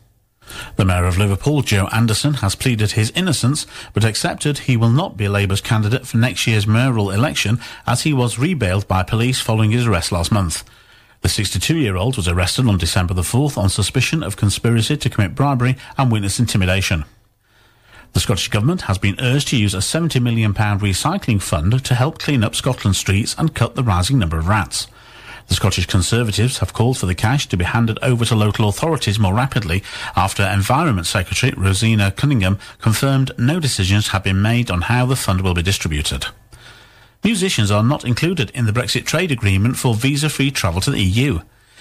The 0.76 0.86
Mayor 0.86 1.04
of 1.04 1.18
Liverpool, 1.18 1.60
Joe 1.60 1.88
Anderson, 1.92 2.34
has 2.34 2.54
pleaded 2.54 2.92
his 2.92 3.10
innocence, 3.10 3.66
but 3.92 4.04
accepted 4.04 4.60
he 4.60 4.78
will 4.78 4.90
not 4.90 5.18
be 5.18 5.28
Labour's 5.28 5.60
candidate 5.60 6.06
for 6.06 6.16
next 6.16 6.46
year's 6.46 6.66
mayoral 6.66 7.10
election 7.10 7.60
as 7.86 8.04
he 8.04 8.14
was 8.14 8.38
rebailed 8.38 8.88
by 8.88 9.02
police 9.02 9.40
following 9.40 9.72
his 9.72 9.86
arrest 9.86 10.10
last 10.10 10.32
month. 10.32 10.64
The 11.24 11.30
62-year-old 11.30 12.18
was 12.18 12.28
arrested 12.28 12.68
on 12.68 12.76
December 12.76 13.14
the 13.14 13.22
4th 13.22 13.56
on 13.56 13.70
suspicion 13.70 14.22
of 14.22 14.36
conspiracy 14.36 14.98
to 14.98 15.08
commit 15.08 15.34
bribery 15.34 15.78
and 15.96 16.12
witness 16.12 16.38
intimidation. 16.38 17.06
The 18.12 18.20
Scottish 18.20 18.48
Government 18.48 18.82
has 18.82 18.98
been 18.98 19.18
urged 19.18 19.48
to 19.48 19.56
use 19.56 19.72
a 19.72 19.78
£70 19.78 20.20
million 20.20 20.52
recycling 20.52 21.40
fund 21.40 21.82
to 21.82 21.94
help 21.94 22.18
clean 22.18 22.44
up 22.44 22.54
Scotland's 22.54 22.98
streets 22.98 23.34
and 23.38 23.54
cut 23.54 23.74
the 23.74 23.82
rising 23.82 24.18
number 24.18 24.36
of 24.36 24.48
rats. 24.48 24.86
The 25.48 25.54
Scottish 25.54 25.86
Conservatives 25.86 26.58
have 26.58 26.74
called 26.74 26.98
for 26.98 27.06
the 27.06 27.14
cash 27.14 27.46
to 27.48 27.56
be 27.56 27.64
handed 27.64 27.98
over 28.02 28.26
to 28.26 28.34
local 28.34 28.68
authorities 28.68 29.18
more 29.18 29.32
rapidly 29.32 29.82
after 30.14 30.42
Environment 30.42 31.06
Secretary 31.06 31.52
Roseanna 31.52 32.14
Cunningham 32.14 32.58
confirmed 32.82 33.32
no 33.38 33.58
decisions 33.60 34.08
have 34.08 34.24
been 34.24 34.42
made 34.42 34.70
on 34.70 34.82
how 34.82 35.06
the 35.06 35.16
fund 35.16 35.40
will 35.40 35.54
be 35.54 35.62
distributed. 35.62 36.26
Musicians 37.24 37.70
are 37.70 37.82
not 37.82 38.04
included 38.04 38.50
in 38.50 38.66
the 38.66 38.72
Brexit 38.72 39.06
trade 39.06 39.32
agreement 39.32 39.78
for 39.78 39.94
visa-free 39.94 40.50
travel 40.50 40.82
to 40.82 40.90
the 40.90 41.02
EU. 41.02 41.40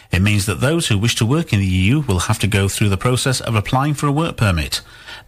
It 0.09 0.21
means 0.21 0.45
that 0.45 0.61
those 0.61 0.87
who 0.87 0.97
wish 0.97 1.15
to 1.15 1.25
work 1.25 1.51
in 1.51 1.59
the 1.59 1.65
EU 1.65 1.99
will 1.99 2.19
have 2.19 2.39
to 2.39 2.47
go 2.47 2.69
through 2.69 2.87
the 2.87 2.97
process 2.97 3.41
of 3.41 3.53
applying 3.53 3.93
for 3.93 4.07
a 4.07 4.11
work 4.11 4.37
permit. 4.37 4.79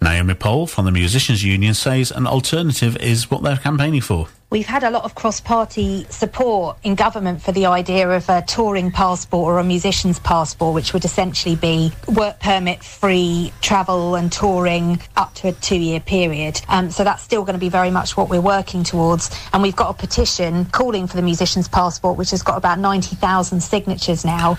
Naomi 0.01 0.33
Pohl 0.33 0.67
from 0.67 0.85
the 0.85 0.91
Musicians 0.91 1.43
Union 1.43 1.73
says 1.73 2.11
an 2.11 2.27
alternative 2.27 2.95
is 2.97 3.29
what 3.29 3.43
they're 3.43 3.57
campaigning 3.57 3.99
for. 3.99 4.29
We've 4.55 4.65
had 4.65 4.85
a 4.85 4.89
lot 4.89 5.03
of 5.03 5.15
cross 5.15 5.41
party 5.41 6.07
support 6.09 6.77
in 6.81 6.95
government 6.95 7.41
for 7.41 7.51
the 7.51 7.65
idea 7.65 8.09
of 8.09 8.29
a 8.29 8.41
touring 8.41 8.89
passport 8.89 9.43
or 9.43 9.59
a 9.59 9.65
musician's 9.65 10.17
passport, 10.17 10.73
which 10.73 10.93
would 10.93 11.03
essentially 11.03 11.57
be 11.57 11.91
work 12.07 12.39
permit 12.39 12.81
free 12.81 13.51
travel 13.59 14.15
and 14.15 14.31
touring 14.31 15.01
up 15.17 15.33
to 15.33 15.49
a 15.49 15.51
two 15.51 15.75
year 15.75 15.99
period. 15.99 16.61
Um, 16.69 16.89
so 16.89 17.03
that's 17.03 17.21
still 17.21 17.41
going 17.41 17.55
to 17.55 17.59
be 17.59 17.67
very 17.67 17.91
much 17.91 18.15
what 18.15 18.29
we're 18.29 18.39
working 18.39 18.85
towards. 18.85 19.29
And 19.51 19.61
we've 19.61 19.75
got 19.75 19.89
a 19.89 19.93
petition 19.93 20.63
calling 20.67 21.05
for 21.05 21.17
the 21.17 21.21
musician's 21.21 21.67
passport, 21.67 22.17
which 22.17 22.31
has 22.31 22.41
got 22.41 22.55
about 22.55 22.79
90,000 22.79 23.59
signatures 23.59 24.23
now. 24.23 24.57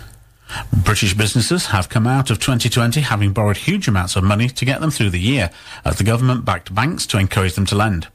British 0.85 1.15
businesses 1.15 1.69
have 1.69 1.89
come 1.89 2.07
out 2.07 2.31
of 2.31 2.39
2020 2.39 3.01
having 3.01 3.33
borrowed 3.33 3.57
huge 3.57 3.89
amounts 3.89 4.15
of 4.15 4.25
money 4.25 4.51
to 4.51 4.65
get 4.67 4.83
them 4.83 4.91
through 4.91 5.09
the 5.09 5.19
year, 5.19 5.51
as 5.87 5.97
the 5.97 6.05
government 6.05 6.45
backed 6.45 6.75
banks 6.75 7.07
to 7.07 7.19
encourage 7.19 7.55
them 7.55 7.65
to 7.65 7.75
lend. 7.75 8.09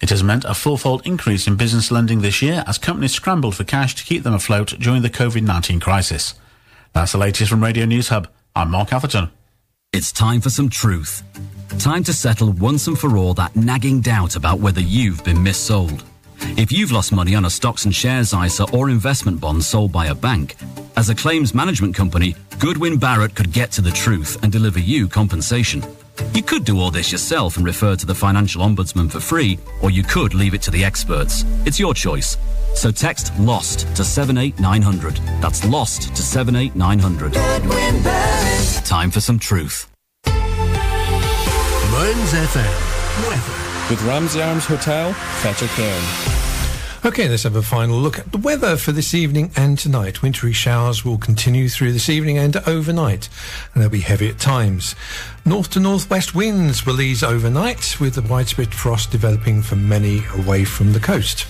It 0.00 0.08
has 0.10 0.24
meant 0.24 0.46
a 0.46 0.54
fourfold 0.54 1.06
increase 1.06 1.46
in 1.46 1.56
business 1.56 1.90
lending 1.90 2.22
this 2.22 2.40
year 2.40 2.64
as 2.66 2.78
companies 2.78 3.12
scrambled 3.12 3.54
for 3.54 3.64
cash 3.64 3.94
to 3.96 4.04
keep 4.04 4.22
them 4.22 4.32
afloat 4.32 4.74
during 4.78 5.02
the 5.02 5.10
COVID-19 5.10 5.80
crisis. 5.80 6.34
That's 6.94 7.12
the 7.12 7.18
latest 7.18 7.50
from 7.50 7.62
Radio 7.62 7.84
News 7.84 8.08
Hub. 8.08 8.26
I'm 8.56 8.70
Mark 8.70 8.94
Atherton. 8.94 9.30
It's 9.92 10.10
time 10.10 10.40
for 10.40 10.48
some 10.48 10.70
truth. 10.70 11.22
Time 11.78 12.02
to 12.04 12.14
settle 12.14 12.52
once 12.52 12.86
and 12.86 12.98
for 12.98 13.16
all 13.16 13.34
that 13.34 13.54
nagging 13.54 14.00
doubt 14.00 14.36
about 14.36 14.60
whether 14.60 14.80
you've 14.80 15.22
been 15.22 15.36
missold. 15.36 16.02
If 16.56 16.72
you've 16.72 16.92
lost 16.92 17.12
money 17.12 17.34
on 17.34 17.44
a 17.44 17.50
stocks 17.50 17.84
and 17.84 17.94
shares 17.94 18.32
ISA 18.32 18.70
or 18.72 18.88
investment 18.88 19.38
bond 19.38 19.62
sold 19.62 19.92
by 19.92 20.06
a 20.06 20.14
bank, 20.14 20.56
as 20.96 21.10
a 21.10 21.14
claims 21.14 21.54
management 21.54 21.94
company, 21.94 22.34
Goodwin 22.58 22.98
Barrett 22.98 23.34
could 23.34 23.52
get 23.52 23.70
to 23.72 23.82
the 23.82 23.90
truth 23.90 24.42
and 24.42 24.50
deliver 24.50 24.78
you 24.78 25.08
compensation. 25.08 25.82
You 26.34 26.42
could 26.42 26.64
do 26.64 26.80
all 26.80 26.90
this 26.90 27.12
yourself 27.12 27.56
and 27.56 27.66
refer 27.66 27.96
to 27.96 28.06
the 28.06 28.14
financial 28.14 28.62
ombudsman 28.62 29.10
for 29.10 29.20
free, 29.20 29.58
or 29.82 29.90
you 29.90 30.02
could 30.02 30.34
leave 30.34 30.54
it 30.54 30.62
to 30.62 30.70
the 30.70 30.84
experts. 30.84 31.44
It's 31.66 31.78
your 31.78 31.94
choice. 31.94 32.36
So 32.74 32.90
text 32.90 33.32
LOST 33.38 33.80
to 33.96 34.04
78900. 34.04 35.16
That's 35.42 35.64
LOST 35.64 36.14
to 36.14 36.22
78900. 36.22 37.34
Time 38.84 39.10
for 39.10 39.20
some 39.20 39.38
truth. 39.38 39.88
Mearns 40.26 40.36
FM. 42.32 43.28
Weather. 43.28 43.90
with 43.90 44.02
Ramsay 44.04 44.40
Arms 44.40 44.64
Hotel, 44.66 45.12
Fettercairn. 45.12 46.29
Okay, 47.02 47.30
let's 47.30 47.44
have 47.44 47.56
a 47.56 47.62
final 47.62 47.98
look 47.98 48.18
at 48.18 48.30
the 48.30 48.36
weather 48.36 48.76
for 48.76 48.92
this 48.92 49.14
evening 49.14 49.50
and 49.56 49.78
tonight. 49.78 50.20
Wintry 50.20 50.52
showers 50.52 51.02
will 51.02 51.16
continue 51.16 51.66
through 51.66 51.94
this 51.94 52.10
evening 52.10 52.36
and 52.36 52.58
overnight, 52.68 53.30
and 53.72 53.82
they'll 53.82 53.88
be 53.88 54.00
heavy 54.00 54.28
at 54.28 54.38
times. 54.38 54.94
North 55.46 55.70
to 55.70 55.80
northwest 55.80 56.34
winds 56.34 56.84
will 56.84 57.00
ease 57.00 57.22
overnight, 57.22 57.98
with 58.00 58.16
the 58.16 58.22
widespread 58.22 58.74
frost 58.74 59.10
developing 59.10 59.62
for 59.62 59.76
many 59.76 60.24
away 60.34 60.66
from 60.66 60.92
the 60.92 61.00
coast. 61.00 61.46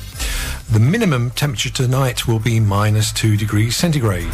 The 0.72 0.78
minimum 0.78 1.30
temperature 1.30 1.70
tonight 1.70 2.28
will 2.28 2.38
be 2.38 2.61
minus 2.61 3.12
2 3.12 3.36
degrees 3.36 3.74
centigrade. 3.74 4.32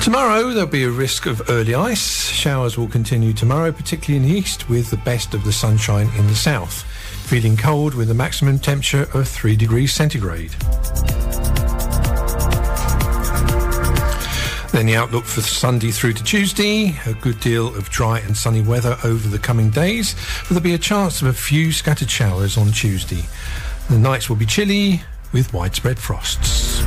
Tomorrow 0.00 0.50
there'll 0.50 0.68
be 0.68 0.84
a 0.84 0.90
risk 0.90 1.26
of 1.26 1.50
early 1.50 1.74
ice. 1.74 2.28
Showers 2.28 2.78
will 2.78 2.86
continue 2.86 3.32
tomorrow, 3.32 3.72
particularly 3.72 4.24
in 4.24 4.30
the 4.30 4.38
east, 4.38 4.68
with 4.68 4.90
the 4.90 4.96
best 4.98 5.34
of 5.34 5.42
the 5.42 5.52
sunshine 5.52 6.08
in 6.16 6.28
the 6.28 6.36
south. 6.36 6.84
Feeling 7.26 7.56
cold 7.56 7.94
with 7.94 8.08
a 8.12 8.14
maximum 8.14 8.56
temperature 8.60 9.08
of 9.12 9.26
3 9.26 9.56
degrees 9.56 9.92
centigrade. 9.92 10.52
Then 14.70 14.86
the 14.86 14.94
outlook 14.94 15.24
for 15.24 15.40
Sunday 15.40 15.90
through 15.90 16.12
to 16.12 16.22
Tuesday, 16.22 16.96
a 17.04 17.14
good 17.14 17.40
deal 17.40 17.74
of 17.74 17.90
dry 17.90 18.20
and 18.20 18.36
sunny 18.36 18.62
weather 18.62 18.96
over 19.02 19.26
the 19.26 19.40
coming 19.40 19.70
days, 19.70 20.14
but 20.42 20.50
there'll 20.50 20.62
be 20.62 20.74
a 20.74 20.78
chance 20.78 21.20
of 21.20 21.26
a 21.26 21.32
few 21.32 21.72
scattered 21.72 22.10
showers 22.10 22.56
on 22.56 22.70
Tuesday. 22.70 23.24
The 23.90 23.98
nights 23.98 24.28
will 24.28 24.36
be 24.36 24.46
chilly 24.46 25.00
with 25.32 25.52
widespread 25.52 25.98
frosts. 25.98 26.80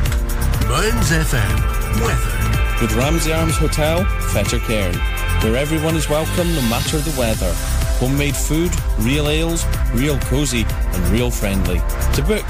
Mearns 0.69 1.11
FM 1.11 1.99
weather. 1.99 2.81
With 2.81 2.95
Ramsay 2.95 3.33
Arms 3.33 3.57
Hotel, 3.57 4.05
Fettercairn, 4.31 4.95
where 5.43 5.57
everyone 5.57 5.97
is 5.97 6.07
welcome 6.07 6.47
no 6.55 6.61
matter 6.69 6.99
the 6.99 7.19
weather. 7.19 7.53
Homemade 7.99 8.35
food, 8.35 8.71
real 8.99 9.29
ales, 9.29 9.63
real 9.93 10.17
cosy, 10.19 10.65
and 10.69 11.07
real 11.09 11.29
friendly. 11.29 11.79
To 12.15 12.23
book, 12.23 12.45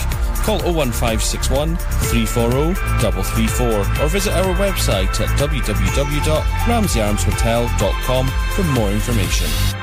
call 0.46 0.60
01561 0.62 1.76
340 1.76 2.76
334 2.76 3.68
or 3.68 4.10
visit 4.10 4.34
our 4.34 4.56
website 4.56 5.20
at 5.20 5.28
www.ramsayarmshotel.com 5.40 8.28
for 8.56 8.64
more 8.64 8.92
information. 8.92 9.79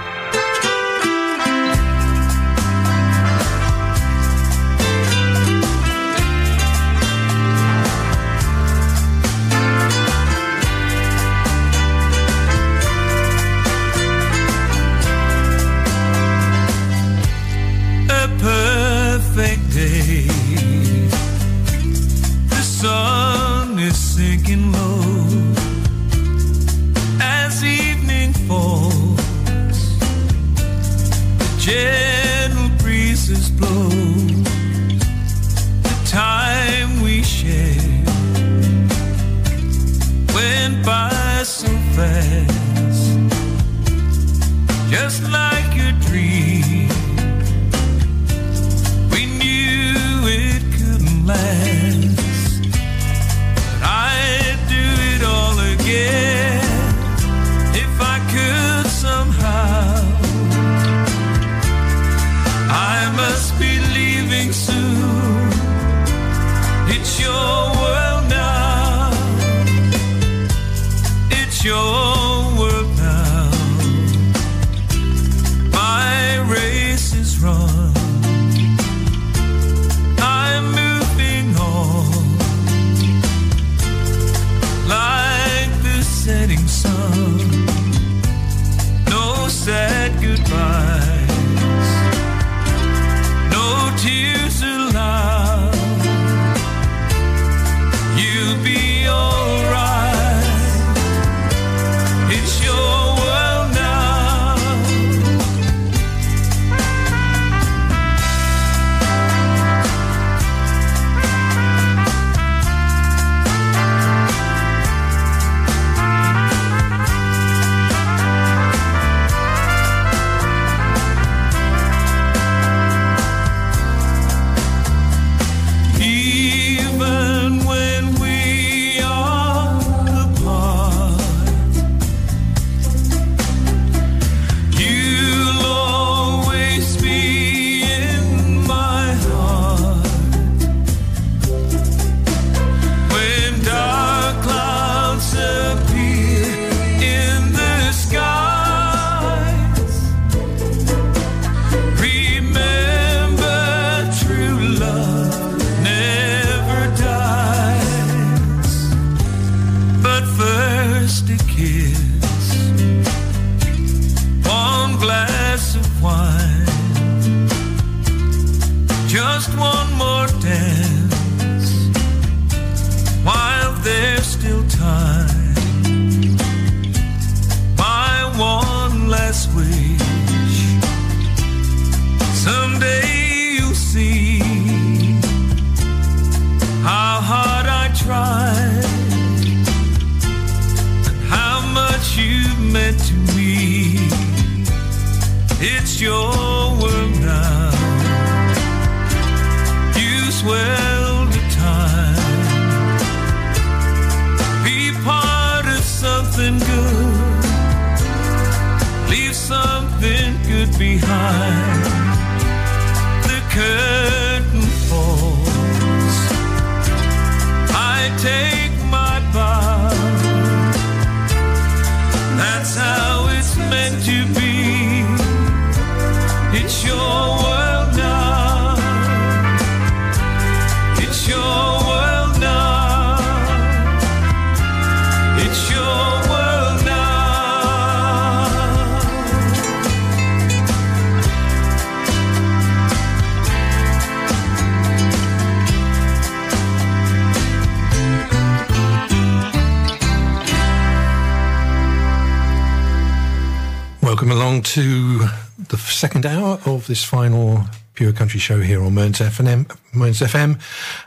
Hour 256.27 256.61
of 256.67 256.87
this 256.87 257.05
final 257.05 257.65
Pure 257.95 258.13
Country 258.13 258.39
show 258.39 258.61
here 258.61 258.83
on 258.83 258.95
Mearns 258.95 259.21
FM, 259.21 259.71
Mearns 259.95 260.21
FM. 260.21 260.61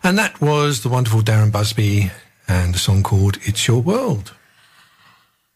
And 0.04 0.18
that 0.18 0.41
was 0.41 0.82
the 0.82 0.90
wonderful 0.90 1.22
Darren 1.22 1.52
Busby 1.52 2.12
and 2.48 2.74
a 2.74 2.78
song 2.80 3.04
called 3.04 3.38
It's 3.44 3.68
Your 3.68 3.82
World. 3.82 4.34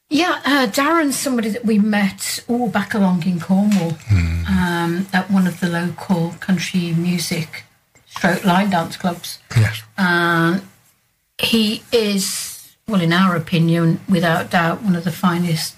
Yeah, 0.10 0.40
uh, 0.46 0.68
Darren's 0.68 1.18
somebody 1.18 1.50
that 1.50 1.66
we 1.66 1.80
met 1.80 2.44
all 2.48 2.70
back 2.70 2.94
along 2.94 3.24
in 3.26 3.40
Cornwall 3.40 3.98
um, 4.12 5.08
at 5.12 5.26
one 5.32 5.48
of 5.48 5.60
the 5.60 5.70
local 5.70 6.36
country 6.40 6.94
music 6.94 7.64
stroke 8.06 8.46
line 8.46 8.70
dance 8.70 8.96
clubs. 8.96 9.40
Yes. 9.58 9.82
And 9.98 10.62
he 11.42 11.82
is, 11.92 12.76
well, 12.88 13.02
in 13.02 13.12
our 13.12 13.36
opinion, 13.36 14.02
without 14.08 14.52
doubt, 14.52 14.84
one 14.84 14.96
of 14.96 15.04
the 15.04 15.12
finest 15.12 15.76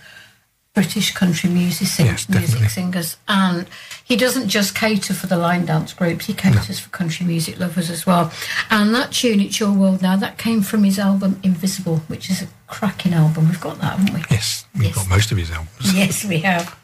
British 0.76 1.14
country 1.14 1.50
music, 1.50 1.88
sing- 1.88 2.06
Yes, 2.08 2.30
music 2.30 2.70
singers. 2.70 3.18
And 3.28 3.66
he 4.04 4.16
doesn't 4.16 4.50
just 4.50 4.76
cater 4.76 5.14
for 5.14 5.26
the 5.26 5.38
line 5.38 5.66
dance 5.66 5.94
groups, 5.94 6.26
he 6.28 6.34
caters 6.34 6.80
for 6.80 6.90
country 6.90 7.26
music 7.26 7.60
lovers 7.60 7.90
as 7.90 8.06
well. 8.06 8.32
And 8.70 8.94
that 8.94 9.12
tune, 9.14 9.40
It's 9.40 9.60
Your 9.60 9.72
World 9.72 10.02
Now, 10.02 10.18
that 10.18 10.38
came 10.38 10.62
from 10.62 10.84
his 10.84 11.00
album 11.00 11.40
Invisible, 11.44 11.98
which 12.08 12.30
is 12.30 12.42
a 12.42 12.48
cracking 12.68 13.14
album. 13.14 13.48
We've 13.48 13.60
got 13.62 13.80
that, 13.80 13.98
haven't 13.98 14.14
we? 14.14 14.22
Yes, 14.30 14.66
we've 14.78 14.94
got 14.94 15.10
most 15.10 15.32
of 15.32 15.38
his 15.38 15.50
albums. 15.50 15.94
yes, 15.96 16.24
we 16.26 16.40
have. 16.40 16.78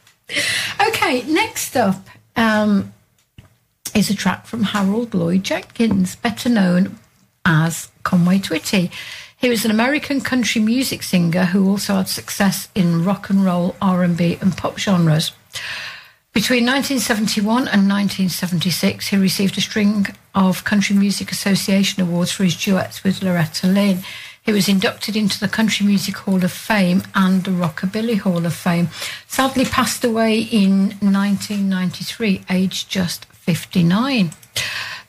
Okay, 0.88 1.24
next 1.24 1.76
up 1.76 2.08
um, 2.38 2.94
is 3.94 4.10
a 4.10 4.16
track 4.16 4.46
from 4.46 4.64
Harold 4.64 5.14
Lloyd 5.14 5.44
Jenkins, 5.44 6.16
better 6.16 6.48
known 6.48 6.98
as 7.44 7.90
Conway 8.04 8.40
Twitty. 8.40 8.90
He 9.42 9.50
was 9.50 9.66
an 9.66 9.72
American 9.72 10.22
country 10.22 10.62
music 10.62 11.02
singer 11.02 11.46
who 11.46 11.68
also 11.68 11.96
had 11.96 12.08
success 12.08 12.70
in 12.76 13.04
rock 13.04 13.32
and 13.32 13.44
roll, 13.44 13.76
R&B, 13.82 14.38
and 14.40 14.56
pop 14.56 14.78
genres. 14.78 15.32
Between 16.32 16.64
1971 16.68 17.68
and 17.68 17.90
1976, 17.90 19.08
he 19.08 19.18
received 19.18 19.58
a 19.58 19.62
string 19.62 20.06
of 20.36 20.64
Country 20.64 20.96
Music 20.96 21.32
Association 21.32 22.04
awards 22.04 22.32
for 22.32 22.44
his 22.44 22.56
duets 22.56 23.04
with 23.04 23.24
Loretta 23.24 23.66
Lynn. 23.66 24.04
He 24.44 24.52
was 24.52 24.70
inducted 24.70 25.16
into 25.16 25.40
the 25.40 25.48
Country 25.48 25.88
Music 25.88 26.18
Hall 26.18 26.44
of 26.44 26.52
Fame 26.52 27.02
and 27.16 27.44
the 27.44 27.50
Rockabilly 27.50 28.20
Hall 28.20 28.46
of 28.46 28.54
Fame. 28.54 28.90
Sadly, 29.26 29.66
passed 29.66 30.04
away 30.04 30.40
in 30.40 30.90
1993, 31.00 32.44
aged 32.48 32.92
just 32.92 33.26
59. 33.26 34.34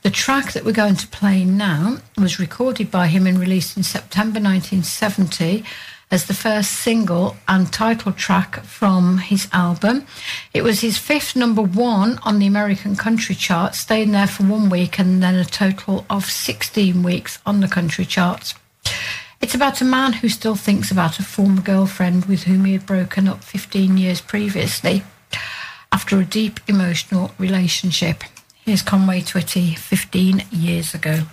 The 0.02 0.10
track 0.10 0.52
that 0.52 0.64
we're 0.64 0.72
going 0.72 0.96
to 0.96 1.06
play 1.06 1.44
now 1.44 1.98
was 2.18 2.40
recorded 2.40 2.90
by 2.90 3.06
him 3.06 3.24
and 3.24 3.38
released 3.38 3.76
in 3.76 3.84
September 3.84 4.40
1970 4.40 5.64
as 6.10 6.26
the 6.26 6.34
first 6.34 6.72
single 6.72 7.36
and 7.46 7.72
title 7.72 8.10
track 8.10 8.64
from 8.64 9.18
his 9.18 9.46
album. 9.52 10.04
It 10.52 10.64
was 10.64 10.80
his 10.80 10.98
fifth 10.98 11.36
number 11.36 11.62
one 11.62 12.18
on 12.24 12.40
the 12.40 12.48
American 12.48 12.96
country 12.96 13.36
chart, 13.36 13.76
staying 13.76 14.10
there 14.10 14.26
for 14.26 14.42
one 14.42 14.70
week 14.70 14.98
and 14.98 15.22
then 15.22 15.36
a 15.36 15.44
total 15.44 16.04
of 16.10 16.24
16 16.24 17.04
weeks 17.04 17.38
on 17.46 17.60
the 17.60 17.68
country 17.68 18.04
charts. 18.04 18.56
It's 19.40 19.54
about 19.54 19.80
a 19.80 19.84
man 19.84 20.14
who 20.14 20.28
still 20.28 20.56
thinks 20.56 20.90
about 20.90 21.20
a 21.20 21.22
former 21.22 21.62
girlfriend 21.62 22.24
with 22.24 22.42
whom 22.42 22.64
he 22.64 22.72
had 22.72 22.86
broken 22.86 23.28
up 23.28 23.44
15 23.44 23.96
years 23.96 24.20
previously 24.20 25.04
after 25.92 26.18
a 26.18 26.24
deep 26.24 26.58
emotional 26.66 27.30
relationship. 27.38 28.24
Here's 28.64 28.82
Conway 28.82 29.22
Twitty 29.22 29.76
15 29.76 30.44
years 30.52 30.94
ago. 30.94 31.24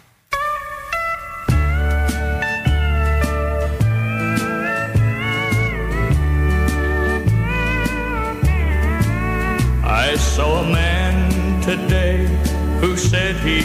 I 9.86 10.16
saw 10.18 10.64
a 10.64 10.74
man 10.74 11.62
today 11.62 12.26
who 12.82 12.98
said 12.98 13.36
he 13.36 13.62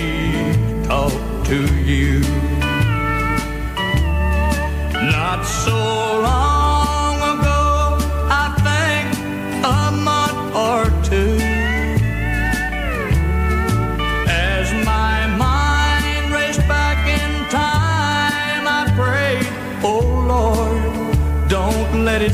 talked 0.86 1.46
to 1.46 1.64
you. 1.84 2.20
Not 5.10 5.42
so 5.42 5.72
long 5.72 6.53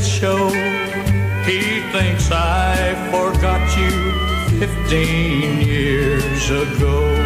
it 0.00 0.06
show. 0.06 0.48
He 1.44 1.60
thinks 1.92 2.30
I 2.30 2.94
forgot 3.10 3.62
you 3.78 3.90
15 4.58 5.60
years 5.60 6.50
ago. 6.50 7.16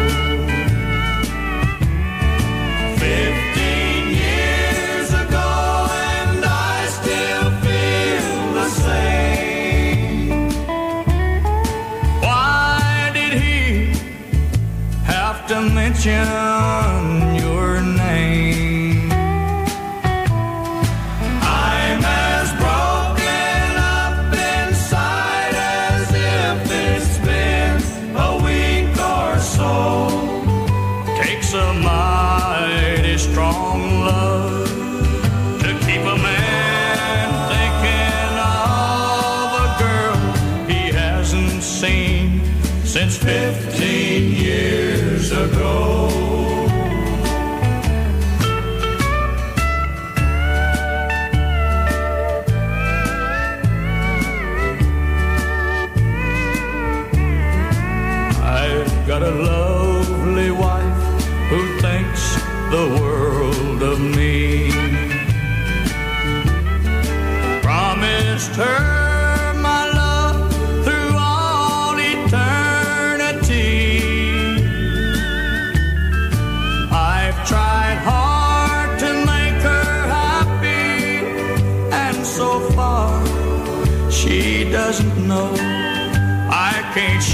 15 2.97 4.07
years 4.09 5.09
ago, 5.23 5.87
and 6.17 6.43
I 6.45 6.87
still 6.99 7.49
feel 7.63 8.27
the 8.59 8.69
same. 8.85 10.49
Why 12.21 13.11
did 13.13 13.33
he 13.41 13.93
have 15.03 15.47
to 15.47 15.61
mention 15.61 16.25
Takes 31.35 31.53
a 31.53 31.73
mighty 31.83 33.17
strong 33.17 33.99
love 33.99 34.69
to 35.59 35.71
keep 35.85 35.99
a 35.99 36.17
man 36.29 37.27
thinking 37.51 38.37
of 38.39 39.51
a 39.65 39.69
girl 39.83 40.17
he 40.69 40.93
hasn't 40.93 41.61
seen 41.61 42.41
since 42.85 43.17
15 43.17 44.31
years 44.31 45.33
ago. 45.33 45.94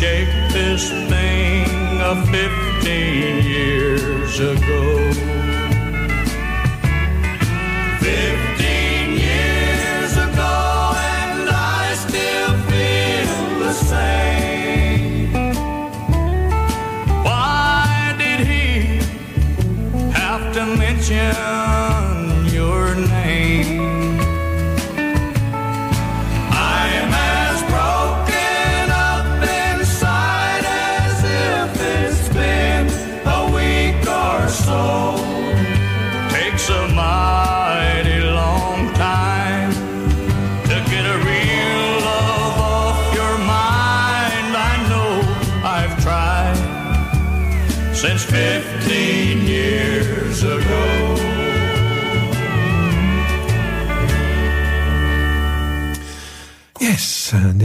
Shake 0.02 0.34
this 0.52 0.90
thing 1.12 2.02
of 2.02 2.28
15 2.32 3.46
years 3.46 4.40
ago. 4.40 5.11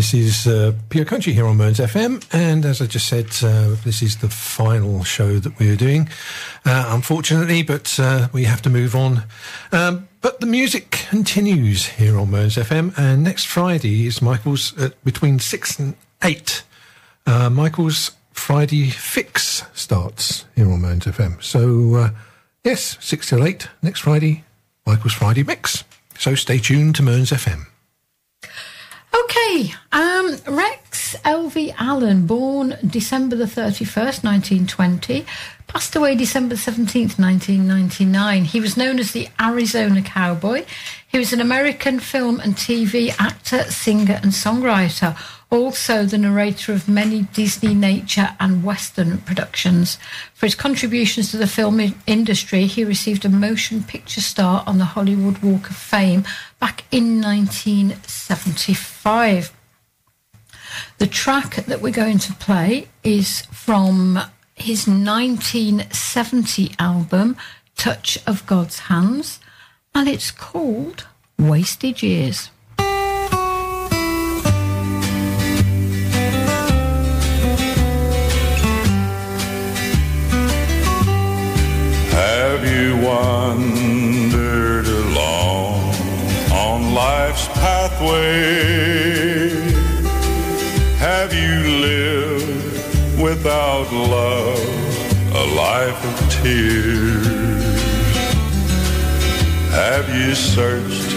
This 0.06 0.46
is 0.46 0.46
uh, 0.46 0.72
Pure 0.88 1.06
Country 1.06 1.32
here 1.32 1.46
on 1.46 1.56
Mearns 1.56 1.80
FM. 1.80 2.24
And 2.32 2.64
as 2.64 2.80
I 2.80 2.86
just 2.86 3.08
said, 3.08 3.26
uh, 3.42 3.74
this 3.82 4.02
is 4.02 4.18
the 4.18 4.28
final 4.28 5.02
show 5.02 5.40
that 5.40 5.58
we're 5.58 5.74
doing, 5.74 6.08
uh, 6.64 6.90
unfortunately, 6.90 7.64
but 7.64 7.98
uh, 7.98 8.28
we 8.32 8.44
have 8.44 8.62
to 8.62 8.70
move 8.70 8.94
on. 8.94 9.24
Um, 9.72 10.06
but 10.20 10.38
the 10.38 10.46
music 10.46 10.92
continues 11.10 11.86
here 11.86 12.16
on 12.18 12.30
Mearns 12.30 12.54
FM, 12.54 12.96
and 12.96 13.24
next 13.24 13.46
Friday 13.46 14.06
is 14.06 14.22
Michael's 14.22 14.78
uh, 14.78 14.90
between 15.02 15.40
6 15.40 15.78
and 15.80 15.96
8. 16.22 16.62
Uh, 17.26 17.50
Michael's 17.50 18.12
Friday 18.30 18.90
Fix 18.90 19.64
starts 19.74 20.44
here 20.54 20.70
on 20.70 20.82
Mearns 20.82 21.06
FM. 21.06 21.42
So, 21.42 22.12
yes, 22.62 22.96
6 23.00 23.28
till 23.28 23.44
8 23.44 23.68
next 23.82 24.00
Friday, 24.00 24.44
Michael's 24.86 25.14
Friday 25.14 25.42
Mix. 25.42 25.82
So 26.16 26.36
stay 26.36 26.58
tuned 26.58 26.94
to 26.94 27.02
Mearns 27.02 27.32
FM. 27.32 27.66
Okay, 29.24 29.72
um, 29.92 30.36
Rex 30.46 31.16
Elvie 31.24 31.74
Allen, 31.78 32.26
born 32.26 32.76
December 32.86 33.36
the 33.36 33.44
31st, 33.44 34.24
1920, 34.24 35.24
passed 35.68 35.96
away 35.96 36.14
December 36.16 36.56
17th, 36.56 37.18
1999. 37.18 38.44
He 38.44 38.60
was 38.60 38.76
known 38.76 38.98
as 38.98 39.12
the 39.12 39.28
Arizona 39.40 40.02
Cowboy. 40.02 40.66
He 41.06 41.18
was 41.18 41.32
an 41.32 41.40
American 41.40 41.98
film 41.98 42.40
and 42.40 42.56
TV 42.56 43.14
actor, 43.18 43.62
singer, 43.70 44.20
and 44.22 44.32
songwriter, 44.32 45.16
also 45.50 46.04
the 46.04 46.18
narrator 46.18 46.72
of 46.72 46.88
many 46.88 47.22
Disney 47.22 47.72
nature 47.72 48.36
and 48.38 48.64
Western 48.64 49.18
productions. 49.18 49.98
For 50.34 50.46
his 50.46 50.54
contributions 50.54 51.30
to 51.30 51.38
the 51.38 51.46
film 51.46 51.80
industry, 52.06 52.66
he 52.66 52.84
received 52.84 53.24
a 53.24 53.30
motion 53.30 53.82
picture 53.82 54.20
star 54.20 54.64
on 54.66 54.78
the 54.78 54.84
Hollywood 54.84 55.38
Walk 55.38 55.70
of 55.70 55.76
Fame 55.76 56.24
back 56.58 56.84
in 56.90 57.20
1975. 57.20 59.52
The 60.98 61.06
track 61.06 61.54
that 61.66 61.80
we're 61.80 61.92
going 61.92 62.18
to 62.18 62.34
play 62.34 62.88
is 63.02 63.42
from 63.52 64.18
his 64.54 64.86
1970 64.86 66.74
album, 66.78 67.36
Touch 67.76 68.18
of 68.26 68.46
God's 68.46 68.80
Hands, 68.80 69.40
and 69.94 70.06
it's 70.08 70.30
called 70.30 71.06
Wasted 71.38 72.02
Years. 72.02 72.50
Have 82.10 82.66
you 82.66 82.98
wandered 83.06 83.85
life's 86.96 87.46
pathway? 87.48 89.50
Have 90.96 91.34
you 91.34 91.58
lived 91.88 93.20
without 93.20 93.92
love 93.92 94.58
a 95.42 95.44
life 95.54 96.00
of 96.10 96.16
tears? 96.40 97.26
Have 99.82 100.08
you 100.08 100.34
searched 100.34 101.12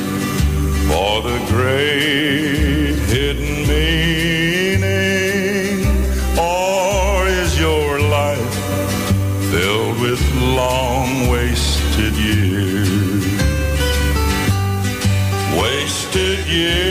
for 0.89 1.21
the 1.21 1.39
great 1.47 2.99
hidden 3.13 3.65
meaning? 3.73 5.77
Or 6.37 7.25
is 7.25 7.57
your 7.57 8.01
life 8.01 8.53
filled 9.51 9.97
with 10.01 10.21
long 10.35 11.29
wasted 11.29 12.15
years. 12.15 13.28
Wasted 16.49 16.88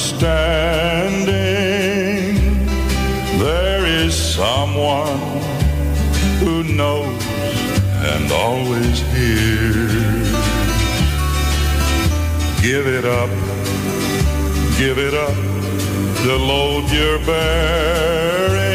understanding. 0.00 1.28
There 3.38 3.84
is 3.84 4.14
someone 4.14 5.18
who 6.40 6.62
knows 6.62 7.22
and 8.10 8.32
always 8.32 9.00
hears. 9.12 10.30
Give 12.62 12.86
it 12.86 13.04
up, 13.04 13.30
give 14.78 14.98
it 14.98 15.14
up, 15.14 15.34
the 16.24 16.36
load 16.38 16.90
you're 16.90 17.18
bearing. 17.26 18.70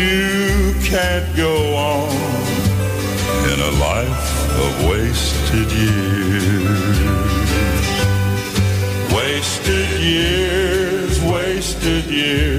You 0.00 0.74
can't 0.82 1.36
go 1.36 1.76
on 1.76 2.10
in 3.52 3.60
a 3.60 3.70
life 3.78 4.50
of 4.64 4.88
wasted 4.88 5.70
years. 5.72 6.83
Wasted 11.84 12.10
years, 12.10 12.53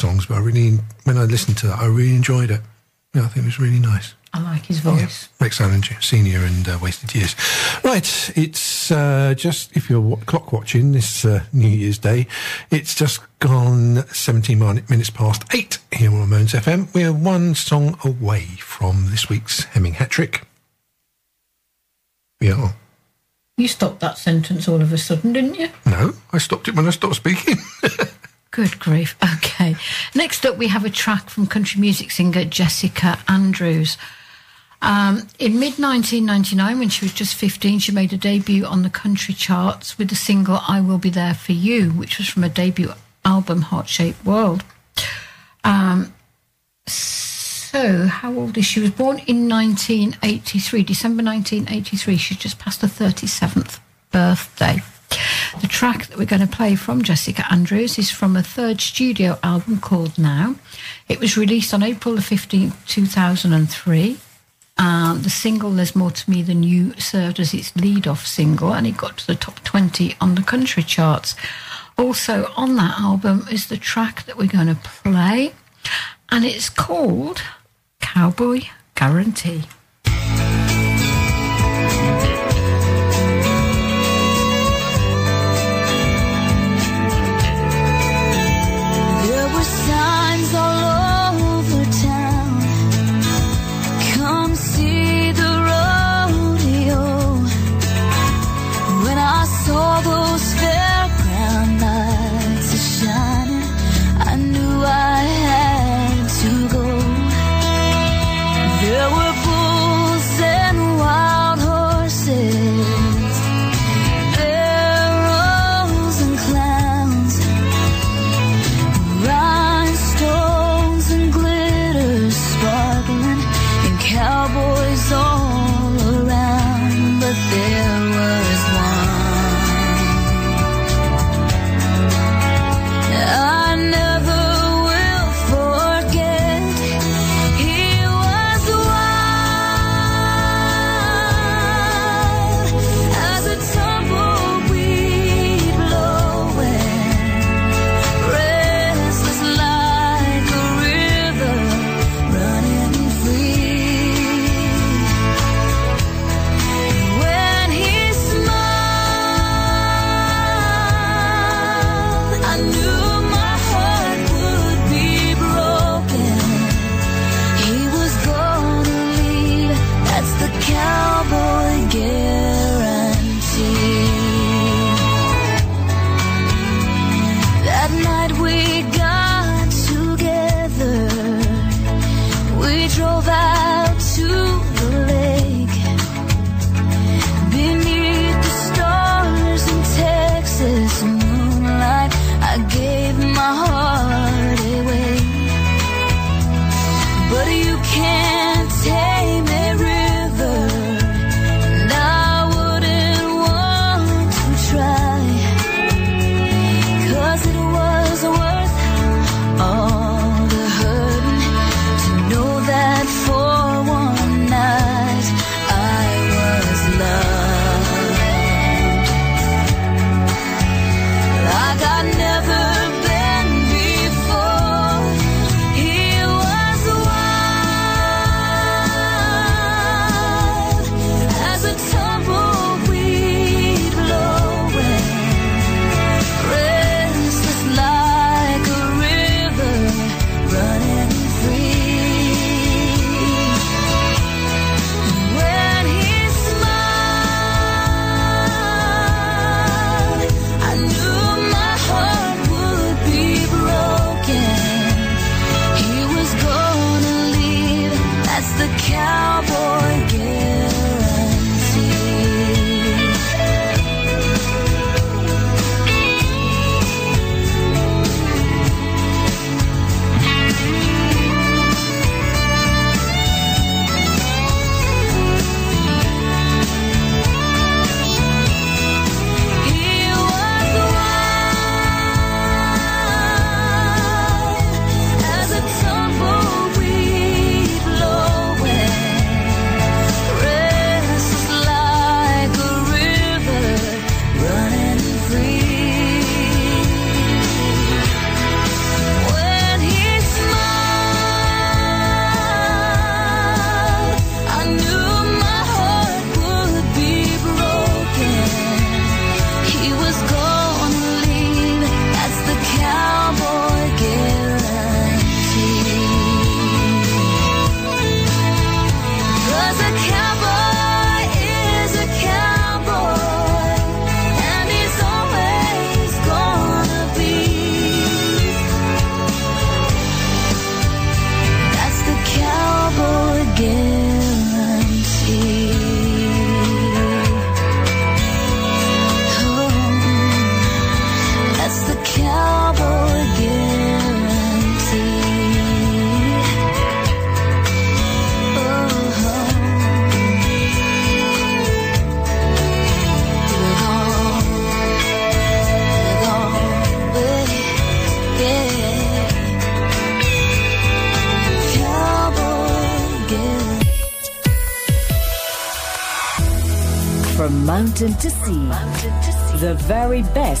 songs, 0.00 0.26
but 0.26 0.36
I 0.36 0.40
really, 0.40 0.78
when 1.04 1.18
I 1.18 1.24
listened 1.24 1.58
to 1.58 1.66
that, 1.68 1.78
I 1.78 1.86
really 1.86 2.14
enjoyed 2.14 2.50
it. 2.50 2.60
Yeah, 3.14 3.22
I 3.22 3.28
think 3.28 3.44
it 3.44 3.48
was 3.48 3.58
really 3.60 3.78
nice. 3.78 4.14
I 4.32 4.40
like 4.40 4.66
his 4.66 4.78
voice. 4.78 5.28
Rex 5.40 5.60
Allen 5.60 5.82
Senior 6.00 6.44
and 6.44 6.68
uh, 6.68 6.78
Wasted 6.80 7.12
Years. 7.14 7.34
Right, 7.82 8.32
it's 8.36 8.90
uh, 8.92 9.34
just, 9.36 9.76
if 9.76 9.90
you're 9.90 10.00
wa- 10.00 10.16
clock 10.26 10.52
watching 10.52 10.92
this 10.92 11.24
uh, 11.24 11.42
New 11.52 11.68
Year's 11.68 11.98
Day, 11.98 12.28
it's 12.70 12.94
just 12.94 13.20
gone 13.40 14.06
17 14.06 14.56
minutes 14.58 15.10
past 15.10 15.42
8 15.52 15.78
here 15.92 16.12
on 16.12 16.28
Mearns 16.28 16.52
FM. 16.52 16.94
We're 16.94 17.12
one 17.12 17.56
song 17.56 17.98
away 18.04 18.42
from 18.58 19.10
this 19.10 19.28
week's 19.28 19.64
Hemming 19.64 19.94
hat 19.94 20.10
trick. 20.10 20.46
We 22.40 22.52
are. 22.52 22.74
You 23.56 23.66
stopped 23.68 24.00
that 24.00 24.16
sentence 24.16 24.68
all 24.68 24.80
of 24.80 24.92
a 24.92 24.98
sudden, 24.98 25.32
didn't 25.32 25.56
you? 25.56 25.68
No, 25.84 26.12
I 26.32 26.38
stopped 26.38 26.68
it 26.68 26.76
when 26.76 26.86
I 26.86 26.90
stopped 26.90 27.16
speaking. 27.16 27.56
Good 28.50 28.78
grief. 28.78 29.16
Okay. 29.40 29.76
Next 30.14 30.46
up, 30.46 30.56
we 30.56 30.68
have 30.68 30.86
a 30.86 30.90
track 30.90 31.28
from 31.28 31.46
country 31.46 31.80
music 31.80 32.10
singer 32.10 32.44
Jessica 32.44 33.18
Andrews. 33.28 33.98
Um, 34.80 35.28
in 35.38 35.58
mid 35.58 35.78
1999, 35.78 36.78
when 36.78 36.88
she 36.88 37.04
was 37.04 37.12
just 37.12 37.34
15, 37.34 37.80
she 37.80 37.92
made 37.92 38.12
a 38.14 38.16
debut 38.16 38.64
on 38.64 38.82
the 38.82 38.88
country 38.88 39.34
charts 39.34 39.98
with 39.98 40.08
the 40.08 40.14
single 40.14 40.60
I 40.66 40.80
Will 40.80 40.96
Be 40.98 41.10
There 41.10 41.34
For 41.34 41.52
You, 41.52 41.90
which 41.90 42.16
was 42.16 42.28
from 42.28 42.42
her 42.42 42.48
debut 42.48 42.92
album 43.24 43.62
Heart 43.62 43.88
Shaped 43.88 44.24
World. 44.24 44.64
Um, 45.64 46.14
so, 46.86 48.06
how 48.06 48.32
old 48.34 48.56
is 48.56 48.64
she? 48.64 48.74
She 48.74 48.80
was 48.80 48.90
born 48.90 49.18
in 49.26 49.48
1983, 49.48 50.82
December 50.82 51.22
1983. 51.22 52.16
She's 52.16 52.38
just 52.38 52.58
passed 52.58 52.80
her 52.80 52.88
37th 52.88 53.78
birthday. 54.10 54.78
The 55.60 55.68
track 55.68 56.06
that 56.06 56.18
we're 56.18 56.24
going 56.24 56.46
to 56.46 56.56
play 56.56 56.76
from 56.76 57.02
Jessica 57.02 57.44
Andrews 57.50 57.98
is 57.98 58.10
from 58.10 58.36
a 58.36 58.42
third 58.42 58.80
studio 58.80 59.38
album 59.42 59.80
called 59.80 60.18
Now. 60.18 60.56
It 61.08 61.20
was 61.20 61.36
released 61.36 61.74
on 61.74 61.82
April 61.82 62.14
the 62.14 62.20
15th, 62.20 62.86
2003. 62.86 64.18
Um, 64.78 65.22
the 65.22 65.30
single 65.30 65.70
There's 65.70 65.94
More 65.94 66.10
to 66.10 66.30
Me 66.30 66.42
Than 66.42 66.62
You 66.62 66.94
served 66.94 67.38
as 67.38 67.52
its 67.52 67.76
lead 67.76 68.06
off 68.06 68.26
single 68.26 68.72
and 68.72 68.86
it 68.86 68.96
got 68.96 69.18
to 69.18 69.26
the 69.26 69.34
top 69.34 69.62
20 69.64 70.16
on 70.20 70.36
the 70.36 70.42
country 70.42 70.82
charts. 70.82 71.34
Also, 71.98 72.50
on 72.56 72.76
that 72.76 72.98
album 72.98 73.46
is 73.52 73.66
the 73.66 73.76
track 73.76 74.24
that 74.24 74.38
we're 74.38 74.46
going 74.46 74.68
to 74.68 74.74
play, 74.74 75.52
and 76.30 76.46
it's 76.46 76.70
called 76.70 77.42
Cowboy 78.00 78.62
Guarantee. 78.94 79.64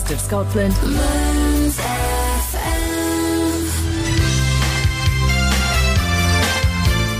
Very 0.00 0.10
best 0.10 0.12
of 0.12 0.20
Scotland. 0.20 0.74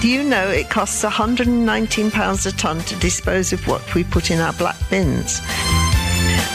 Do 0.01 0.09
you 0.09 0.25
know 0.25 0.49
it 0.49 0.71
costs 0.71 1.05
£119 1.05 2.47
a 2.47 2.57
tonne 2.57 2.81
to 2.81 2.97
dispose 2.97 3.53
of 3.53 3.67
what 3.67 3.95
we 3.95 4.05
put 4.05 4.31
in 4.31 4.41
our 4.41 4.53
black 4.55 4.77
bins? 4.89 5.41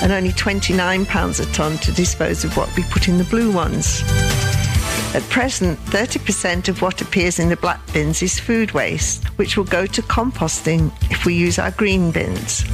And 0.01 0.11
only 0.11 0.31
£29 0.31 1.39
a 1.39 1.53
tonne 1.53 1.77
to 1.77 1.91
dispose 1.91 2.43
of 2.43 2.57
what 2.57 2.75
we 2.75 2.83
put 2.83 3.07
in 3.07 3.17
the 3.17 3.23
blue 3.25 3.51
ones. 3.51 4.01
At 5.13 5.23
present, 5.29 5.79
30% 5.85 6.67
of 6.67 6.81
what 6.81 7.01
appears 7.01 7.39
in 7.39 7.49
the 7.49 7.55
black 7.55 7.79
bins 7.93 8.21
is 8.21 8.39
food 8.39 8.71
waste, 8.71 9.25
which 9.37 9.55
will 9.55 9.63
go 9.63 9.85
to 9.85 10.01
composting 10.01 10.91
if 11.09 11.25
we 11.25 11.35
use 11.35 11.57
our 11.57 11.71
green 11.71 12.11
bins. 12.11 12.65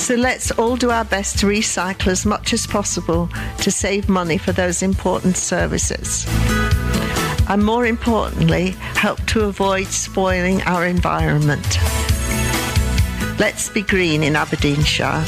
So 0.00 0.14
let's 0.16 0.50
all 0.52 0.76
do 0.76 0.90
our 0.90 1.04
best 1.04 1.38
to 1.38 1.46
recycle 1.46 2.08
as 2.08 2.24
much 2.26 2.52
as 2.52 2.66
possible 2.66 3.28
to 3.58 3.70
save 3.70 4.08
money 4.08 4.38
for 4.38 4.50
those 4.50 4.82
important 4.82 5.36
services. 5.36 6.26
And 7.48 7.62
more 7.64 7.86
importantly, 7.86 8.70
help 8.96 9.24
to 9.26 9.42
avoid 9.42 9.86
spoiling 9.86 10.62
our 10.62 10.86
environment. 10.86 11.78
Let's 13.38 13.68
be 13.68 13.82
green 13.82 14.24
in 14.24 14.36
Aberdeenshire. 14.36 15.22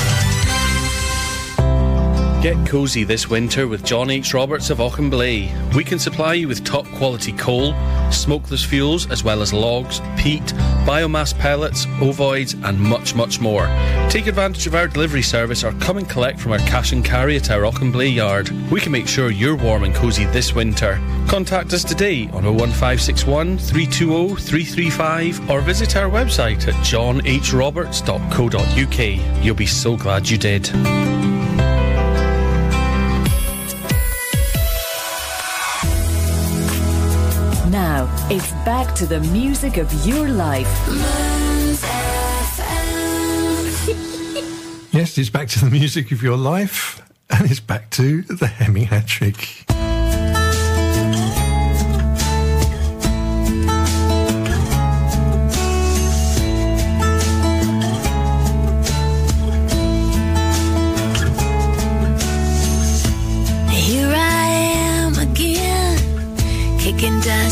Get 2.42 2.66
cosy 2.66 3.04
this 3.04 3.28
winter 3.28 3.68
with 3.68 3.84
John 3.84 4.10
H. 4.10 4.34
Roberts 4.34 4.70
of 4.70 4.78
Auchenblae. 4.78 5.74
We 5.76 5.84
can 5.84 6.00
supply 6.00 6.34
you 6.34 6.48
with 6.48 6.64
top 6.64 6.86
quality 6.86 7.32
coal, 7.34 7.72
smokeless 8.12 8.64
fuels, 8.64 9.10
as 9.10 9.24
well 9.24 9.42
as 9.42 9.52
logs, 9.52 10.00
peat, 10.16 10.54
biomass 10.86 11.36
pellets, 11.38 11.84
ovoids, 12.00 12.54
and 12.64 12.80
much, 12.80 13.14
much 13.14 13.38
more. 13.40 13.66
Take 14.10 14.26
advantage 14.26 14.66
of 14.66 14.74
our 14.74 14.88
delivery 14.88 15.22
service 15.22 15.62
or 15.64 15.72
come 15.74 15.98
and 15.98 16.08
collect 16.08 16.40
from 16.40 16.52
our 16.52 16.58
cash 16.58 16.92
and 16.92 17.04
carry 17.04 17.36
at 17.36 17.50
our 17.50 17.62
Auchenblae 17.62 18.14
yard. 18.14 18.50
We 18.70 18.80
can 18.80 18.92
make 18.92 19.08
sure 19.08 19.30
you're 19.30 19.56
warm 19.56 19.84
and 19.84 19.94
cosy 19.94 20.24
this 20.26 20.54
winter. 20.54 21.00
Contact 21.28 21.72
us 21.72 21.84
today 21.84 22.24
on 22.32 22.44
01561 22.44 23.58
320 23.58 24.40
335 24.40 25.50
or 25.50 25.60
visit 25.60 25.96
our 25.96 26.10
website 26.10 26.66
at 26.68 26.74
johnhroberts.co.uk. 26.74 29.44
You'll 29.44 29.54
be 29.54 29.66
so 29.66 29.96
glad 29.96 30.28
you 30.28 30.38
did. 30.38 31.21
It's 38.32 38.52
back 38.64 38.94
to 38.94 39.04
the 39.04 39.20
music 39.20 39.76
of 39.76 39.92
your 40.06 40.26
life. 40.26 40.66
Yes, 44.90 45.18
it's 45.18 45.28
back 45.28 45.48
to 45.48 45.60
the 45.62 45.68
music 45.70 46.12
of 46.12 46.22
your 46.22 46.38
life, 46.38 47.02
and 47.28 47.50
it's 47.50 47.60
back 47.60 47.90
to 47.90 48.22
the 48.22 48.46
Hemi 48.46 48.84
hat 48.84 49.06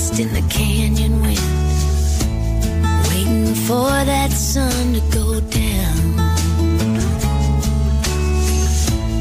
dust 0.01 0.21
in 0.21 0.33
the 0.33 0.43
canyon 0.49 1.21
wind, 1.21 1.41
waiting 3.09 3.55
for 3.67 3.91
that 4.13 4.31
sun 4.31 4.95
to 4.95 5.01
go 5.19 5.41
down. 5.41 6.17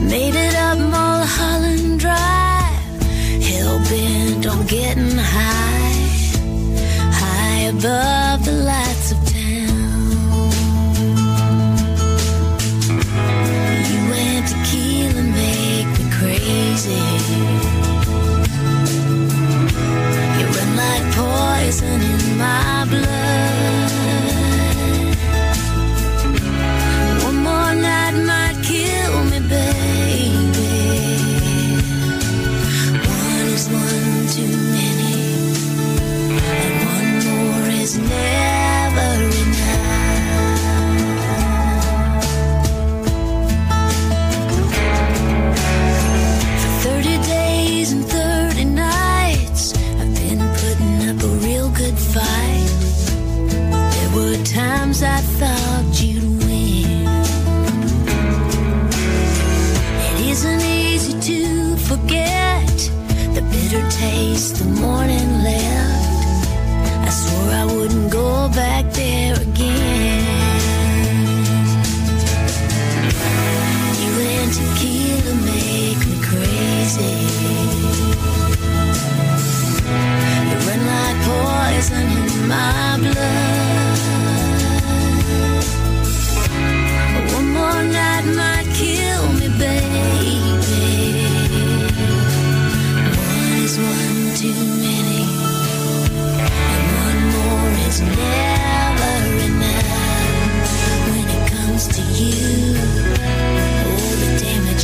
Made 0.07 0.35
it 0.35 0.56
up 0.56 0.77
Mulholland 0.77 1.99
Drive, 1.99 3.01
hell 3.49 3.80
bent 3.89 4.45
on 4.47 4.65
getting 4.68 5.18
high, 5.18 5.99
high 7.22 7.61
above 7.76 8.45
the 8.45 8.57
lights 8.72 9.11
of 9.11 9.19
town. 9.38 10.49
You 13.89 14.01
and 14.26 14.47
tequila 14.51 15.23
make 15.39 15.89
me 15.97 16.06
crazy. 16.18 17.89
Poison 21.19 22.01
in 22.01 22.37
my 22.37 22.85
blood. 22.89 23.68
Forget 62.01 62.77
the 63.34 63.41
bitter 63.51 63.84
taste 63.89 64.57
the 64.57 64.65
morning 64.65 65.43
left. 65.43 66.47
I 67.07 67.09
swore 67.09 67.51
I 67.51 67.65
wouldn't 67.65 68.11
go 68.11 68.49
back 68.49 68.85
there 68.93 69.35
again. 69.35 70.59
You 74.01 74.11
and 74.34 74.51
tequila 74.53 75.35
make 75.51 75.99
me 76.09 76.17
crazy. 76.30 77.17
You 80.49 80.57
run 80.67 80.81
like 80.93 81.17
poison 81.27 82.07
in 82.17 82.47
my 82.47 82.97
blood. 82.99 83.39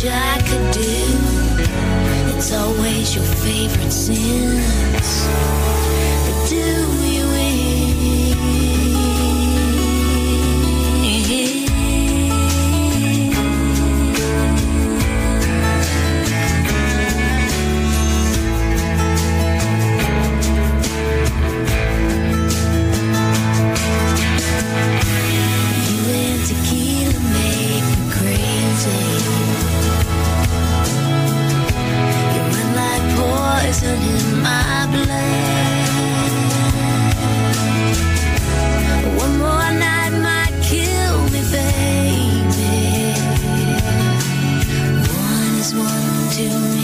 I 0.07 0.40
could 0.48 0.72
do. 0.72 2.36
It's 2.36 2.52
always 2.53 3.15
your 3.15 3.23
favorite 3.23 3.91
sins. 3.91 5.74
poison 33.76 34.02
in 34.02 34.41
my 34.41 34.88
blood. 34.91 35.89
One 39.18 39.38
more 39.38 39.72
night 39.80 40.14
might 40.27 40.53
kill 40.61 41.18
me, 41.34 41.41
baby. 41.52 42.56
One 45.07 45.56
is 45.60 45.73
one 45.73 46.74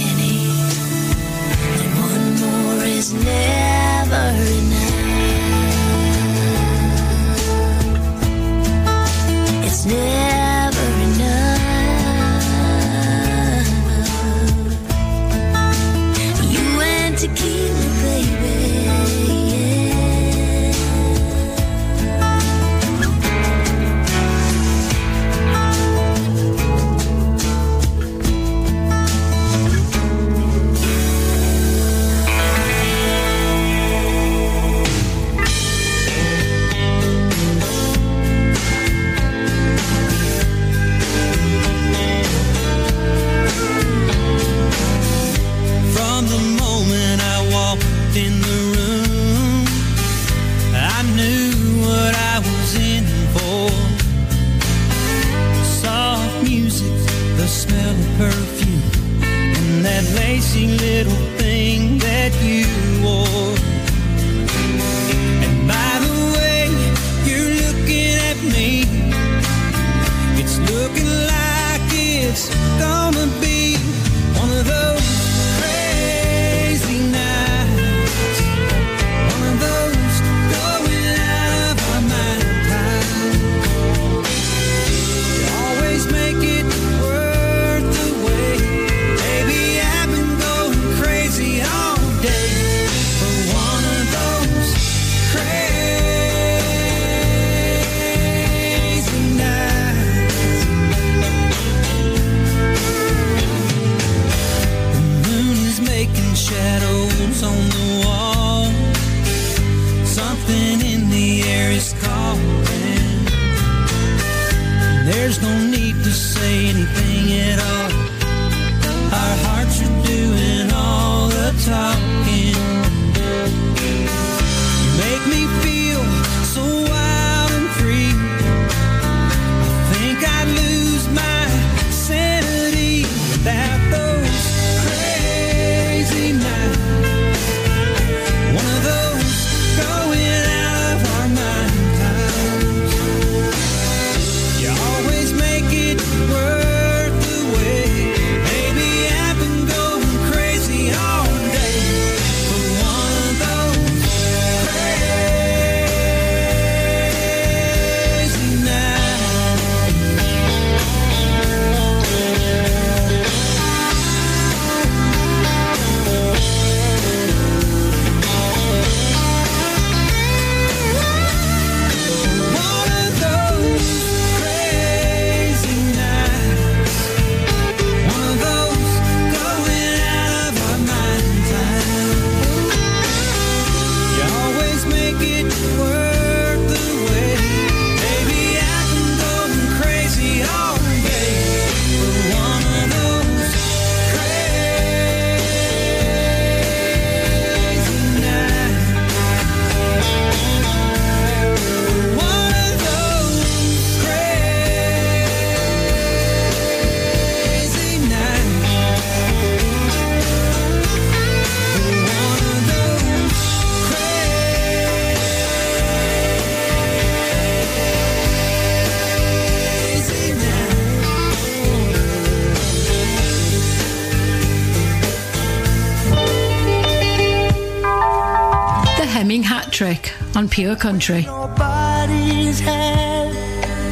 on 230.41 230.49
Pure 230.49 230.75
Country. 230.77 231.21
Nobody's 231.21 232.59
had 232.59 233.29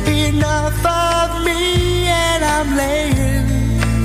enough 0.07 0.79
of 0.83 1.45
me, 1.45 2.07
and 2.07 2.41
I'm 2.43 2.69
laying 2.75 3.45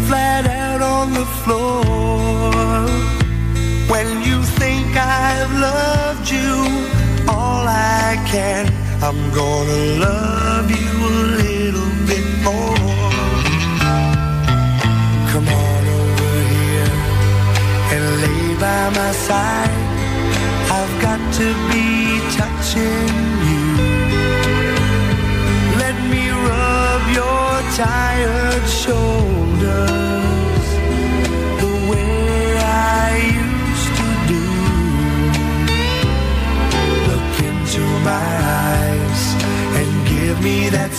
flat 0.07 0.45
out 0.47 0.83
on 0.83 1.15
the 1.15 1.27
floor. 1.43 2.87
When 3.93 4.09
you 4.29 4.43
think 4.61 4.89
I've 4.95 5.53
loved 5.69 6.27
you, 6.37 6.53
all 7.33 7.65
I 7.67 8.23
can, 8.33 8.65
I'm 9.03 9.21
gonna 9.41 9.83
love 10.07 10.64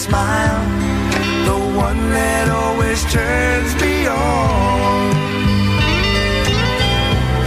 smile, 0.07 0.61
the 1.49 1.59
one 1.75 2.01
that 2.11 2.45
always 2.49 3.01
turns 3.11 3.71
me 3.81 4.05
on. 4.05 5.11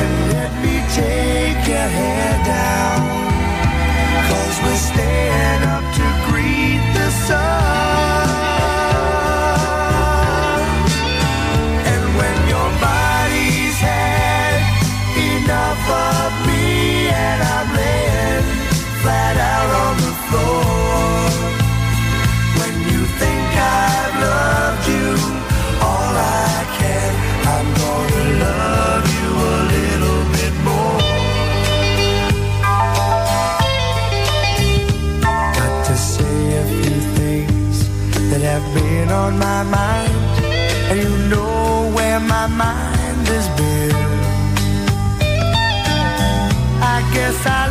And 0.02 0.14
let 0.34 0.52
me 0.64 0.76
take 1.02 1.60
your 1.72 1.88
hand 2.00 2.46
out, 2.74 3.02
cause 4.28 4.56
we're 4.64 4.82
staying. 4.90 5.47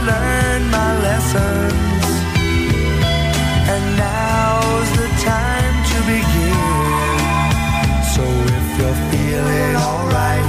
Learn 0.08 0.62
my 0.72 0.92
lessons. 1.08 2.04
And 3.74 3.84
now's 3.98 4.90
the 5.00 5.10
time 5.32 5.76
to 5.92 5.98
begin. 6.14 7.52
So 8.16 8.24
if 8.58 8.68
you're 8.80 9.00
feeling 9.12 9.76
alright 9.76 10.48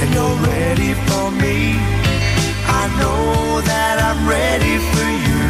and 0.00 0.08
you're 0.14 0.38
ready 0.52 0.92
for 1.06 1.26
me, 1.42 1.56
I 2.80 2.82
know 3.00 3.60
that 3.70 3.96
I'm 4.08 4.20
ready 4.36 4.76
for 4.90 5.08
you. 5.26 5.42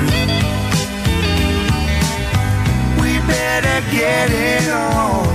We 3.00 3.12
better 3.30 3.78
get 3.92 4.28
it 4.30 4.68
on. 4.70 5.29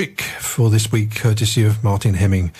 For 0.00 0.70
this 0.70 0.90
week, 0.90 1.14
courtesy 1.14 1.62
of 1.62 1.84
Martin 1.84 2.14
Hemming. 2.14 2.52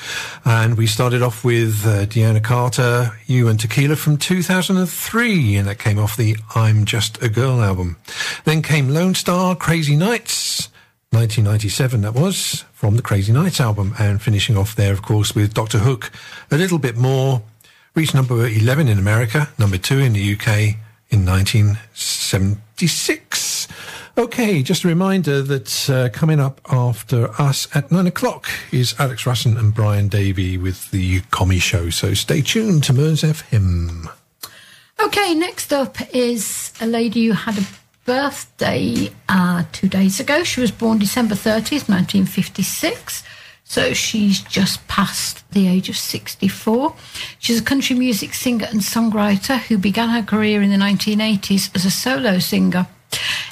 And 0.45 0.77
we 0.77 0.87
started 0.87 1.23
off 1.23 1.43
with 1.43 1.87
uh, 1.87 2.05
Deana 2.05 2.41
Carter, 2.41 3.19
You 3.25 3.49
and 3.49 3.59
Tequila 3.59 3.97
from 3.97 4.19
2003, 4.19 5.57
and 5.57 5.67
that 5.67 5.79
came 5.79 5.99
off 5.99 6.19
the 6.19 6.37
I'm 6.55 6.85
Just 6.85 7.23
a 7.23 7.31
Girl 7.31 7.63
album. 7.63 7.97
Then 8.45 8.61
came 8.61 8.89
Lonestar, 8.89 9.59
Crazy 9.59 9.97
Nights, 9.97 10.69
1997 11.13 12.03
that 12.03 12.13
was, 12.13 12.67
from 12.75 12.97
the 12.97 13.03
Crazy 13.03 13.33
Nights 13.33 13.59
album, 13.59 13.95
and 13.99 14.21
finishing 14.21 14.59
off 14.59 14.77
there, 14.77 14.93
of 14.93 15.01
course, 15.01 15.35
with 15.35 15.55
Dr. 15.55 15.79
Hook, 15.79 16.13
A 16.51 16.59
Little 16.59 16.79
Bit 16.79 16.99
More, 16.99 17.41
reached 17.95 18.15
number 18.15 18.47
11 18.47 18.87
in 18.87 18.99
America, 18.99 19.49
number 19.59 19.79
2 19.79 19.99
in 19.99 20.13
the 20.13 20.35
UK 20.35 20.77
in 21.09 21.25
1976. 21.25 23.50
Okay, 24.19 24.63
just 24.63 24.85
a 24.85 24.89
reminder 24.89 25.41
that 25.43 25.89
uh, 25.89 26.09
coming 26.11 26.41
up 26.41 26.61
after 26.71 27.31
us 27.41 27.69
at 27.75 27.91
nine 27.93 28.07
o'clock 28.07 28.49
is 28.73 28.95
Alex 28.99 29.25
Russon 29.25 29.57
and 29.57 29.73
Brian 29.73 30.09
Davey 30.09 30.59
with 30.59 30.91
the 30.91 31.21
Commie 31.31 31.61
Show. 31.61 31.91
So 31.91 32.15
stay 32.15 32.43
tuned 32.43 32.85
to 32.85 32.93
Mearns 32.93 33.23
FM. 33.23 34.11
Okay, 35.03 35.35
next 35.35 35.73
up 35.73 35.97
is 36.15 36.73
a 36.81 36.87
lady 36.87 37.27
who 37.27 37.33
had 37.33 37.57
a 37.57 37.67
birthday 38.05 39.11
uh, 39.29 39.65
two 39.73 39.89
days 39.89 40.19
ago. 40.21 40.43
She 40.43 40.61
was 40.61 40.71
born 40.71 40.99
December 40.99 41.35
30th, 41.35 41.89
1956. 41.89 43.23
So 43.65 43.95
she's 43.95 44.41
just 44.41 44.87
past 44.89 45.49
the 45.53 45.69
age 45.69 45.89
of 45.89 45.97
64. 45.97 46.95
She's 47.39 47.61
a 47.61 47.65
country 47.65 47.95
music 47.95 48.35
singer 48.35 48.67
and 48.67 48.81
songwriter 48.81 49.59
who 49.59 49.79
began 49.79 50.09
her 50.09 50.23
career 50.23 50.61
in 50.61 50.71
the 50.71 50.77
1980s 50.77 51.75
as 51.77 51.85
a 51.85 51.91
solo 51.91 52.41
singer. 52.41 52.89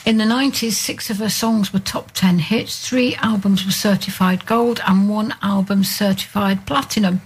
In 0.05 0.17
the 0.17 0.25
90s, 0.25 0.73
six 0.73 1.11
of 1.11 1.19
her 1.19 1.29
songs 1.29 1.73
were 1.73 1.81
top 1.81 2.13
10 2.13 2.39
hits, 2.39 2.89
three 2.89 3.15
albums 3.17 3.65
were 3.67 3.73
certified 3.73 4.47
gold, 4.47 4.81
and 4.87 5.09
one 5.09 5.35
album 5.43 5.85
certified 5.85 6.67
platinum. 6.67 7.21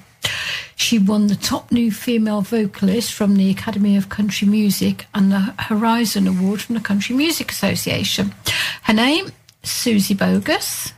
She 0.74 0.98
won 0.98 1.28
the 1.28 1.36
top 1.36 1.70
new 1.70 1.92
female 1.92 2.40
vocalist 2.40 3.12
from 3.12 3.36
the 3.36 3.50
Academy 3.50 3.96
of 3.96 4.08
Country 4.08 4.48
Music 4.48 5.06
and 5.14 5.30
the 5.30 5.54
Horizon 5.58 6.26
Award 6.26 6.60
from 6.60 6.74
the 6.74 6.80
Country 6.80 7.14
Music 7.14 7.52
Association. 7.52 8.34
Her 8.82 8.92
name, 8.92 9.30
Suzy 9.62 10.14
Bogguss. 10.14 10.92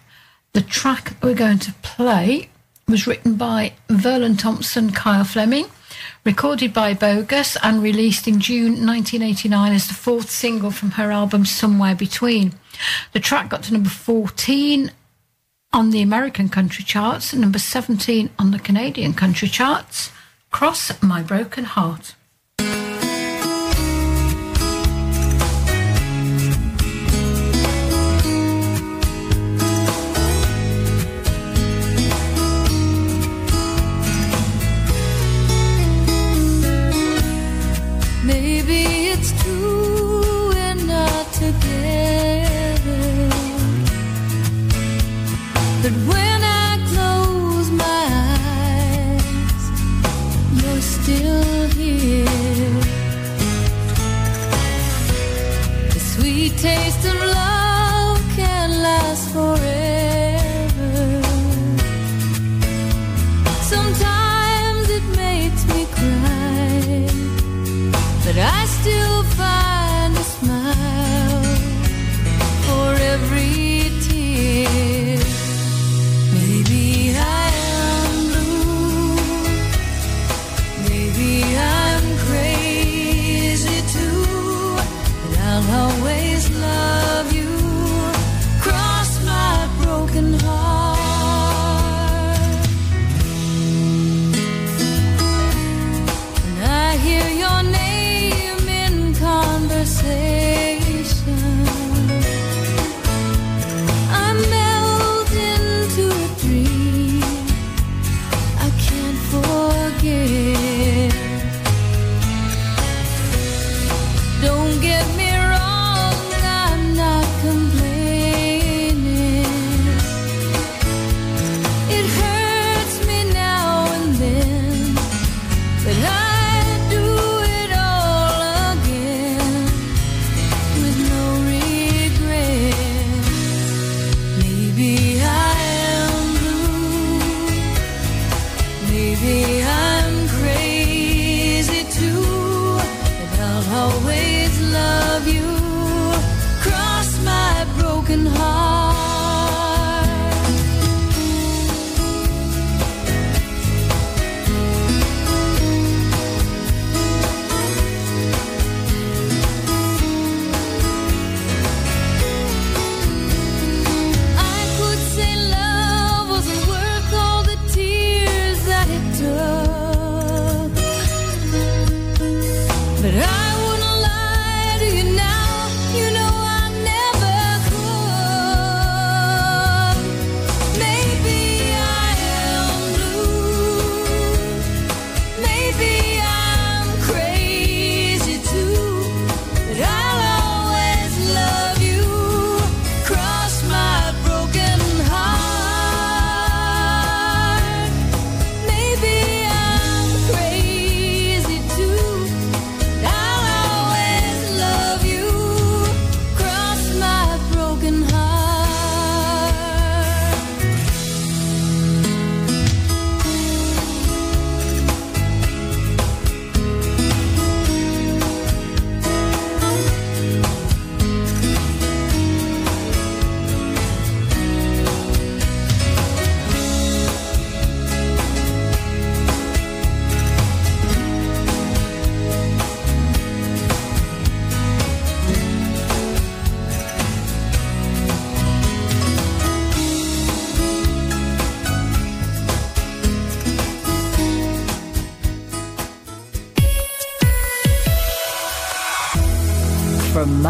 The 0.54 0.62
track 0.62 1.16
we're 1.22 1.34
going 1.34 1.58
to 1.58 1.72
play 1.82 2.48
was 2.88 3.06
written 3.06 3.34
by 3.34 3.74
Verlon 3.88 4.38
Thompson, 4.38 4.92
Kyle 4.92 5.24
Fleming, 5.24 5.66
recorded 6.24 6.72
by 6.72 6.94
Bogguss, 6.94 7.56
and 7.62 7.82
released 7.82 8.26
in 8.26 8.40
June 8.40 8.86
1989 8.86 9.72
as 9.72 9.88
the 9.88 9.94
fourth 9.94 10.30
single 10.30 10.70
from 10.70 10.92
her 10.92 11.10
album 11.10 11.44
Somewhere 11.44 11.94
Between. 11.94 12.54
The 13.12 13.20
track 13.20 13.50
got 13.50 13.62
to 13.64 13.72
number 13.72 13.90
14 13.90 14.90
on 15.72 15.90
the 15.90 16.00
American 16.00 16.48
country 16.48 16.84
charts 16.84 17.32
and 17.32 17.42
number 17.42 17.58
17 17.58 18.30
on 18.38 18.52
the 18.52 18.58
Canadian 18.58 19.12
country 19.12 19.48
charts. 19.48 20.10
Cross 20.50 21.02
My 21.02 21.22
Broken 21.22 21.64
Heart. 21.64 22.14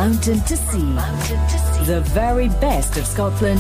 From 0.04 0.12
mountain 0.12 0.40
to 0.42 0.54
sea, 0.54 1.86
the 1.86 2.02
very 2.08 2.48
best 2.60 2.98
of 2.98 3.06
Scotland. 3.06 3.58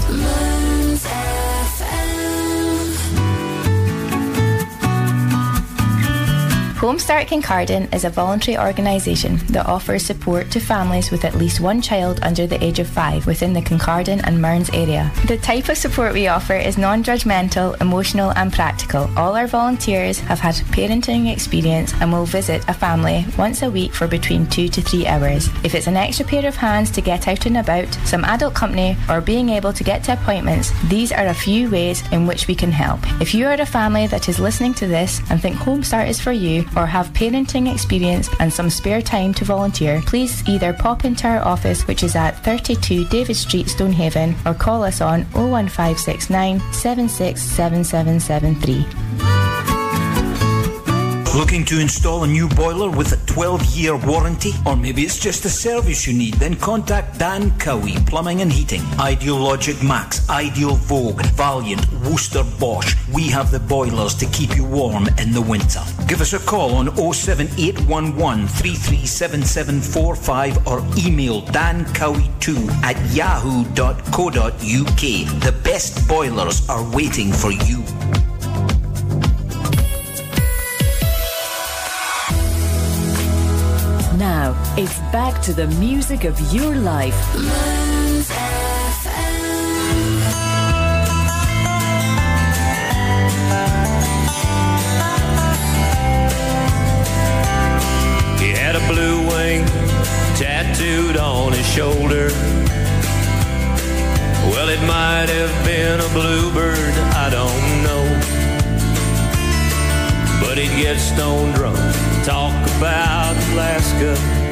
Homestart 6.84 7.28
Kincardine 7.28 7.88
is 7.94 8.04
a 8.04 8.10
voluntary 8.10 8.58
organisation 8.58 9.38
that 9.46 9.64
offers 9.64 10.04
support 10.04 10.50
to 10.50 10.60
families 10.60 11.10
with 11.10 11.24
at 11.24 11.34
least 11.34 11.58
one 11.58 11.80
child 11.80 12.18
under 12.20 12.46
the 12.46 12.62
age 12.62 12.78
of 12.78 12.86
five 12.86 13.26
within 13.26 13.54
the 13.54 13.62
Kincardine 13.62 14.20
and 14.24 14.42
Mearns 14.42 14.68
area. 14.74 15.10
The 15.26 15.38
type 15.38 15.70
of 15.70 15.78
support 15.78 16.12
we 16.12 16.28
offer 16.28 16.52
is 16.52 16.76
non 16.76 17.02
judgmental, 17.02 17.80
emotional, 17.80 18.34
and 18.36 18.52
practical. 18.52 19.10
All 19.16 19.34
our 19.34 19.46
volunteers 19.46 20.20
have 20.20 20.40
had 20.40 20.56
parenting 20.74 21.32
experience 21.32 21.94
and 22.00 22.12
will 22.12 22.26
visit 22.26 22.68
a 22.68 22.74
family 22.74 23.24
once 23.38 23.62
a 23.62 23.70
week 23.70 23.94
for 23.94 24.08
between 24.08 24.44
two 24.48 24.68
to 24.68 24.82
three 24.82 25.06
hours. 25.06 25.48
If 25.62 25.76
it's 25.76 25.86
an 25.86 25.96
extra 25.96 26.26
pair 26.26 26.44
of 26.48 26.56
hands 26.56 26.90
to 26.90 27.00
get 27.00 27.28
out 27.28 27.46
and 27.46 27.58
about, 27.58 27.94
some 28.04 28.24
adult 28.24 28.54
company, 28.54 28.96
or 29.08 29.20
being 29.20 29.50
able 29.50 29.72
to 29.72 29.84
get 29.84 30.02
to 30.04 30.14
appointments, 30.14 30.72
these 30.88 31.12
are 31.12 31.28
a 31.28 31.34
few 31.34 31.70
ways 31.70 32.02
in 32.10 32.26
which 32.26 32.48
we 32.48 32.56
can 32.56 32.72
help. 32.72 32.98
If 33.20 33.34
you 33.34 33.46
are 33.46 33.54
a 33.54 33.64
family 33.64 34.08
that 34.08 34.28
is 34.28 34.40
listening 34.40 34.74
to 34.74 34.88
this 34.88 35.20
and 35.30 35.40
think 35.40 35.54
Homestart 35.56 36.08
is 36.08 36.20
for 36.20 36.32
you, 36.32 36.66
or 36.76 36.86
have 36.86 37.12
parenting 37.12 37.72
experience 37.72 38.28
and 38.40 38.52
some 38.52 38.68
spare 38.68 39.00
time 39.00 39.32
to 39.34 39.44
volunteer, 39.44 40.02
please 40.06 40.42
either 40.48 40.72
pop 40.72 41.04
into 41.04 41.28
our 41.28 41.44
office, 41.44 41.86
which 41.86 42.02
is 42.02 42.16
at 42.16 42.44
32 42.44 43.04
David 43.06 43.36
Street, 43.36 43.68
Stonehaven, 43.68 44.34
or 44.44 44.54
call 44.54 44.82
us 44.82 45.00
on 45.00 45.22
01569 45.34 46.58
767773. 46.72 49.03
Looking 51.34 51.64
to 51.64 51.80
install 51.80 52.22
a 52.22 52.28
new 52.28 52.48
boiler 52.48 52.88
with 52.88 53.12
a 53.12 53.16
12 53.26 53.74
year 53.74 53.96
warranty? 53.96 54.52
Or 54.64 54.76
maybe 54.76 55.02
it's 55.02 55.18
just 55.18 55.44
a 55.44 55.48
service 55.48 56.06
you 56.06 56.16
need? 56.16 56.34
Then 56.34 56.54
contact 56.54 57.18
Dan 57.18 57.50
Cowie 57.58 57.96
Plumbing 58.06 58.40
and 58.40 58.52
Heating. 58.52 58.82
Ideal 59.00 59.38
Logic 59.38 59.82
Max, 59.82 60.30
Ideal 60.30 60.76
Vogue, 60.76 61.22
Vaillant, 61.34 61.84
Worcester 62.08 62.44
Bosch. 62.60 62.94
We 63.12 63.26
have 63.30 63.50
the 63.50 63.58
boilers 63.58 64.14
to 64.16 64.26
keep 64.26 64.56
you 64.56 64.64
warm 64.64 65.08
in 65.18 65.32
the 65.32 65.42
winter. 65.42 65.80
Give 66.06 66.20
us 66.20 66.34
a 66.34 66.38
call 66.38 66.76
on 66.76 66.94
07811 66.94 68.46
337745 68.46 70.68
or 70.68 70.84
email 71.04 71.42
dancowie2 71.42 72.70
at 72.84 72.96
yahoo.co.uk. 73.12 73.74
The 75.42 75.54
best 75.64 76.06
boilers 76.06 76.68
are 76.68 76.84
waiting 76.94 77.32
for 77.32 77.50
you. 77.50 77.82
It's 84.76 84.98
back 85.12 85.40
to 85.40 85.52
the 85.52 85.68
music 85.78 86.24
of 86.24 86.38
your 86.52 86.74
life. 86.74 87.14
He 98.40 98.50
had 98.50 98.74
a 98.74 98.84
blue 98.92 99.28
wing 99.28 99.64
tattooed 100.36 101.16
on 101.18 101.52
his 101.52 101.66
shoulder. 101.66 102.28
Well, 104.50 104.68
it 104.68 104.80
might 104.88 105.28
have 105.28 105.64
been 105.64 106.00
a 106.00 106.08
bluebird, 106.12 106.94
I 107.14 107.30
don't 107.30 107.82
know. 107.84 108.04
But 110.40 110.58
he'd 110.58 110.82
get 110.82 110.98
stone 110.98 111.52
drunk, 111.52 111.78
talk 112.24 112.54
about 112.76 113.36
Alaska. 113.52 114.43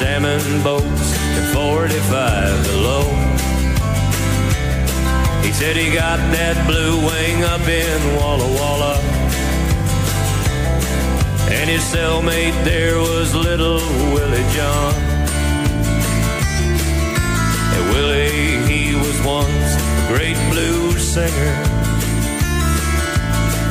Salmon 0.00 0.62
boats 0.62 1.12
at 1.36 1.52
45 1.52 2.64
below. 2.64 3.02
He 5.44 5.52
said 5.52 5.76
he 5.76 5.92
got 5.92 6.16
that 6.32 6.56
blue 6.66 6.96
wing 7.04 7.44
up 7.44 7.60
in 7.68 8.16
Walla 8.16 8.48
Walla. 8.56 8.96
And 11.52 11.68
his 11.68 11.82
cellmate 11.82 12.56
there 12.64 12.96
was 12.96 13.34
little 13.34 13.76
Willie 14.14 14.48
John. 14.56 14.94
And 17.74 17.84
Willie, 17.92 18.72
he 18.72 18.94
was 18.94 19.20
once 19.20 19.70
a 19.76 20.06
great 20.08 20.40
blues 20.50 21.06
singer. 21.06 21.52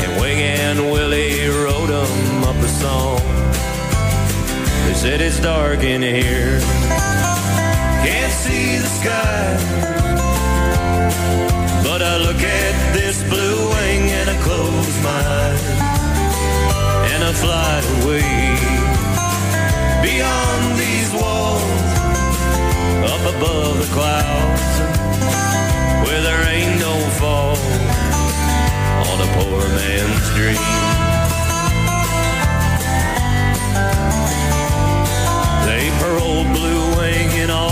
And 0.03 0.21
Wing 0.21 0.37
and 0.37 0.91
Willie 0.91 1.47
wrote 1.47 1.89
him 1.89 2.43
up 2.43 2.55
a 2.57 2.67
song. 2.67 3.38
Said 5.01 5.21
it's 5.21 5.39
dark 5.39 5.81
in 5.81 6.01
here. 6.01 6.59
Can't 8.03 8.33
see 8.33 8.75
the 8.75 8.91
sky. 8.99 9.55
But 11.85 12.01
I 12.01 12.17
look 12.17 12.41
at 12.43 12.93
this 12.93 13.23
blue 13.23 13.69
wing 13.69 14.11
and 14.11 14.29
I 14.29 14.35
close 14.43 14.95
my 15.01 15.21
eyes 15.39 15.63
and 17.13 17.23
I 17.23 17.31
fly 17.31 17.79
away 18.03 18.27
beyond 20.03 20.77
these 20.77 21.11
walls, 21.13 21.91
up 23.07 23.23
above 23.35 23.79
the 23.79 23.89
clouds, 23.95 24.69
where 26.03 26.21
there 26.27 26.43
ain't 26.51 26.77
no 26.77 26.95
fall 27.21 27.55
on 29.07 29.17
a 29.23 29.29
poor 29.39 29.61
man's 29.79 30.29
dream. 30.35 31.18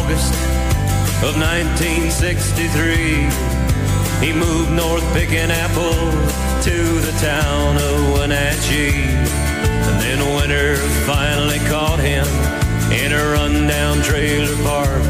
August 0.08 0.34
of 1.20 1.36
1963. 1.36 3.28
He 4.26 4.32
moved 4.32 4.72
north 4.72 5.04
picking 5.12 5.52
apples 5.52 6.16
to 6.64 6.78
the 7.04 7.12
town 7.20 7.76
of 7.76 8.14
Wenatchee. 8.14 9.04
And 9.04 10.00
then 10.00 10.20
winter 10.38 10.78
finally 11.04 11.60
caught 11.68 12.00
him 12.00 12.26
in 12.90 13.12
a 13.12 13.34
rundown 13.34 14.02
trailer 14.02 14.56
park 14.64 15.04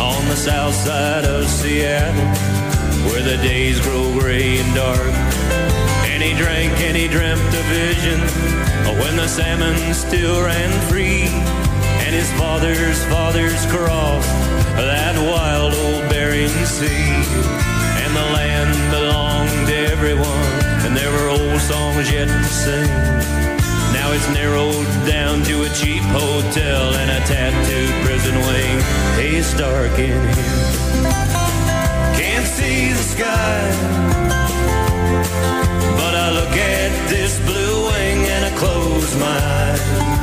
on 0.00 0.26
the 0.28 0.36
south 0.36 0.72
side 0.72 1.26
of 1.26 1.46
Seattle, 1.46 2.24
where 3.10 3.22
the 3.22 3.36
days 3.42 3.78
grow 3.80 4.10
gray 4.18 4.56
and 4.56 4.74
dark. 4.74 5.12
And 6.08 6.22
he 6.22 6.32
drank 6.32 6.72
and 6.80 6.96
he 6.96 7.08
dreamt 7.08 7.42
a 7.42 7.62
vision 7.68 8.20
when 9.00 9.16
the 9.16 9.28
salmon 9.28 9.92
still 9.92 10.40
ran 10.40 10.70
free. 10.88 11.63
His 12.14 12.30
father's 12.34 13.04
fathers 13.06 13.66
crossed 13.66 14.28
that 14.78 15.16
wild 15.18 15.74
old 15.74 16.08
Bering 16.08 16.54
Sea. 16.64 17.10
And 18.02 18.14
the 18.14 18.26
land 18.38 18.70
belonged 18.94 19.66
to 19.66 19.76
everyone, 19.90 20.54
and 20.86 20.96
there 20.96 21.10
were 21.10 21.28
old 21.30 21.60
songs 21.60 22.06
yet 22.12 22.28
to 22.28 22.44
sing. 22.44 22.86
Now 23.98 24.12
it's 24.14 24.28
narrowed 24.30 24.86
down 25.04 25.42
to 25.42 25.64
a 25.64 25.70
cheap 25.74 26.04
hotel 26.14 26.94
and 26.94 27.10
a 27.10 27.20
tattooed 27.26 27.94
prison 28.06 28.36
wing. 28.46 28.76
It's 29.18 29.52
dark 29.58 29.98
in 29.98 30.14
here. 30.38 30.70
Can't 32.14 32.46
see 32.46 32.92
the 32.92 33.06
sky. 33.14 33.60
But 35.98 36.14
I 36.14 36.30
look 36.30 36.54
at 36.78 37.08
this 37.10 37.40
blue 37.40 37.90
wing 37.90 38.18
and 38.34 38.44
I 38.44 38.56
close 38.56 39.16
my 39.18 39.36
eyes. 39.58 40.13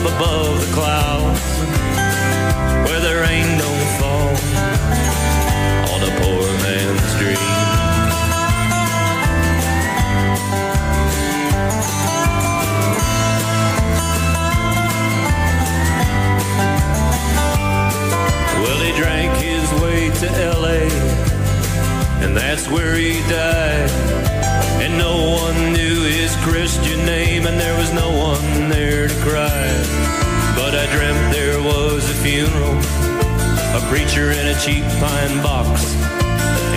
Up 0.00 0.14
above 0.14 0.60
the 0.66 0.72
clouds, 0.72 1.40
where 2.86 3.00
the 3.00 3.20
rain 3.20 3.58
don't 3.58 3.88
fall 3.98 4.30
on 5.92 6.00
a 6.02 6.12
poor 6.20 6.46
man's 6.62 7.12
dream. 7.18 7.36
Well, 18.62 18.80
he 18.82 18.92
drank 19.00 19.36
his 19.36 19.72
way 19.82 20.10
to 20.20 20.26
L.A., 20.42 20.88
and 22.24 22.36
that's 22.36 22.68
where 22.68 22.94
he 22.94 23.20
died. 23.28 23.90
And 24.82 24.96
no 24.96 25.40
one 25.42 25.72
knew 25.74 26.04
his 26.04 26.34
Christian 26.36 27.04
name, 27.04 27.46
and 27.46 27.58
there 27.60 27.76
was 27.76 27.92
no 27.92 28.10
one 28.10 28.49
there 28.70 29.08
to 29.08 29.14
cry. 29.20 29.66
But 30.56 30.74
I 30.74 30.86
dreamt 30.94 31.34
there 31.34 31.60
was 31.62 32.08
a 32.08 32.14
funeral, 32.22 32.78
a 33.76 33.80
preacher 33.90 34.30
in 34.30 34.46
a 34.46 34.56
cheap 34.60 34.84
pine 35.02 35.42
box. 35.42 35.94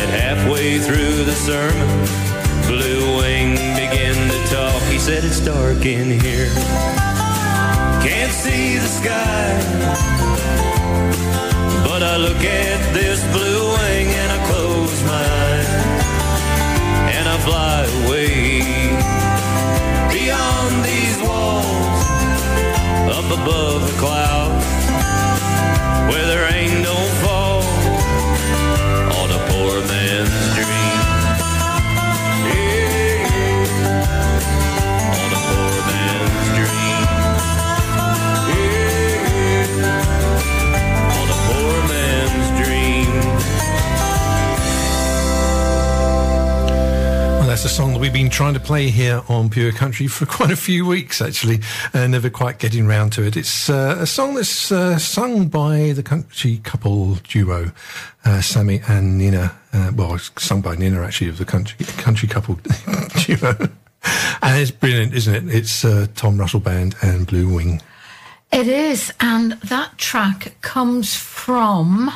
And 0.02 0.10
halfway 0.12 0.80
through 0.80 1.24
the 1.24 1.34
sermon, 1.34 1.88
Blue 2.68 3.18
Wing 3.18 3.54
began 3.78 4.16
to 4.32 4.40
talk. 4.50 4.82
He 4.92 5.00
said, 5.00 5.24
It's 5.24 5.40
dark 5.40 5.86
in 5.86 6.20
here. 6.20 6.50
Can't 8.02 8.34
see 8.34 8.78
the 8.78 8.88
sky. 8.88 9.54
But 11.88 12.02
I 12.04 12.18
look 12.18 12.44
at 12.44 12.94
this 12.94 13.22
blue 13.32 13.64
wing 13.78 14.08
and 14.22 14.32
I 14.32 14.40
close 14.50 15.04
my 15.04 15.24
eyes. 15.46 15.70
And 17.16 17.26
I 17.30 17.38
fly 17.48 17.86
away 18.04 18.54
beyond 20.12 20.86
these 20.86 21.22
walls 21.22 21.43
up 23.26 23.40
above 23.40 23.82
the 23.90 23.98
clouds 24.00 24.66
where 26.12 26.26
there 26.26 26.54
ain't 26.54 26.82
no 26.82 26.93
trying 48.34 48.56
to 48.56 48.60
play 48.60 48.90
here 48.90 49.22
on 49.30 49.48
Pure 49.48 49.74
Country 49.74 50.08
for 50.08 50.26
quite 50.38 50.50
a 50.50 50.56
few 50.56 50.88
weeks, 50.88 51.22
actually, 51.22 51.60
and 51.94 52.14
never 52.14 52.32
quite 52.32 52.58
getting 52.58 52.88
round 52.88 53.14
to 53.14 53.24
it. 53.24 53.38
It's 53.38 53.70
uh, 53.70 53.98
a 54.00 54.08
song 54.08 54.34
that's 54.34 54.72
uh, 54.72 54.98
sung 54.98 55.50
by 55.50 55.92
the 55.92 56.02
country 56.02 56.58
couple 56.64 57.14
duo, 57.16 57.72
uh, 58.26 58.42
Sammy 58.42 58.82
and 58.88 59.20
Nina. 59.20 59.56
Uh, 59.72 59.92
well, 59.96 60.16
it's 60.16 60.32
sung 60.44 60.62
by 60.62 60.76
Nina, 60.76 61.04
actually, 61.04 61.30
of 61.30 61.38
the 61.38 61.46
country, 61.46 61.86
country 61.86 62.28
couple 62.28 62.56
duo. 63.24 63.56
and 64.42 64.60
it's 64.60 64.72
brilliant, 64.72 65.14
isn't 65.14 65.50
it? 65.50 65.56
It's 65.56 65.86
uh, 65.86 66.08
Tom 66.16 66.40
Russell 66.40 66.60
Band 66.60 66.96
and 67.04 67.28
Blue 67.28 67.54
Wing. 67.54 67.84
It 68.52 68.68
is, 68.68 69.14
and 69.20 69.52
that 69.62 70.00
track 70.00 70.56
comes 70.62 71.16
from 71.16 72.12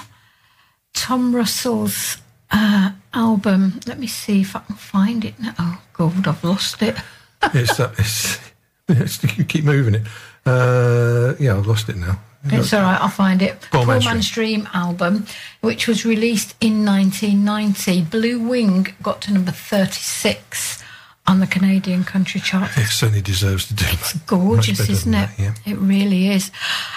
Tom 0.93 1.35
Russell's 1.35 2.17
uh, 2.51 2.91
album. 3.13 3.79
Let 3.85 3.99
me 3.99 4.07
see 4.07 4.41
if 4.41 4.55
I 4.55 4.59
can 4.59 4.75
find 4.75 5.25
it 5.25 5.39
now. 5.39 5.53
Oh, 5.59 5.81
God, 5.93 6.27
I've 6.27 6.43
lost 6.43 6.81
it. 6.81 6.95
it's, 7.53 7.79
uh, 7.79 7.93
it's, 7.97 8.39
it's, 8.87 9.37
you 9.37 9.43
keep 9.43 9.63
moving 9.63 9.95
it. 9.95 10.03
Uh, 10.45 11.35
yeah, 11.39 11.57
I've 11.57 11.67
lost 11.67 11.89
it 11.89 11.97
now. 11.97 12.19
It's 12.49 12.73
all 12.73 12.81
right, 12.81 13.01
I'll 13.01 13.09
find 13.09 13.41
it. 13.41 13.59
Poor 13.71 13.81
Poor 13.81 13.87
Man's 13.87 14.05
Man's 14.05 14.29
Dream 14.31 14.69
album, 14.73 15.25
which 15.61 15.87
was 15.87 16.05
released 16.05 16.55
in 16.61 16.85
1990. 16.85 18.03
Blue 18.03 18.39
Wing 18.39 18.87
got 19.01 19.21
to 19.23 19.33
number 19.33 19.51
36 19.51 20.83
on 21.25 21.41
the 21.41 21.47
Canadian 21.47 22.05
country 22.05 22.39
chart. 22.39 22.71
It 22.77 22.85
certainly 22.87 23.21
deserves 23.21 23.67
to 23.67 23.73
do 23.73 23.85
It's 23.89 24.13
gorgeous, 24.19 24.89
isn't 24.89 25.13
it? 25.13 25.17
that, 25.17 25.39
yeah. 25.39 25.55
It 25.65 25.77
really 25.77 26.29
is. 26.29 26.51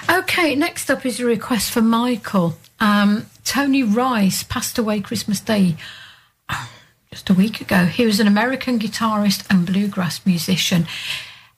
Okay, 0.08 0.54
next 0.54 0.88
up 0.88 1.04
is 1.04 1.18
a 1.18 1.24
request 1.24 1.72
for 1.72 1.82
Michael. 1.82 2.56
Um, 2.80 3.26
Tony 3.44 3.82
Rice 3.82 4.42
passed 4.42 4.78
away 4.78 5.00
Christmas 5.00 5.40
Day 5.40 5.76
just 7.10 7.28
a 7.28 7.34
week 7.34 7.60
ago. 7.60 7.86
He 7.86 8.06
was 8.06 8.20
an 8.20 8.26
American 8.26 8.78
guitarist 8.78 9.44
and 9.50 9.66
bluegrass 9.66 10.24
musician. 10.24 10.86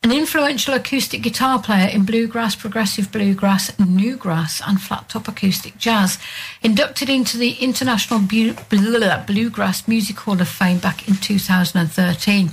An 0.04 0.10
influential 0.10 0.74
acoustic 0.74 1.22
guitar 1.22 1.62
player 1.62 1.88
in 1.88 2.04
bluegrass, 2.04 2.56
progressive 2.56 3.12
bluegrass, 3.12 3.70
newgrass, 3.72 4.60
and 4.66 4.80
flat 4.80 5.08
top 5.08 5.28
acoustic 5.28 5.78
jazz. 5.78 6.18
Inducted 6.60 7.08
into 7.08 7.38
the 7.38 7.52
International 7.52 8.18
Bluegrass 8.18 9.86
Music 9.86 10.18
Hall 10.18 10.40
of 10.40 10.48
Fame 10.48 10.78
back 10.78 11.06
in 11.06 11.14
2013. 11.14 12.50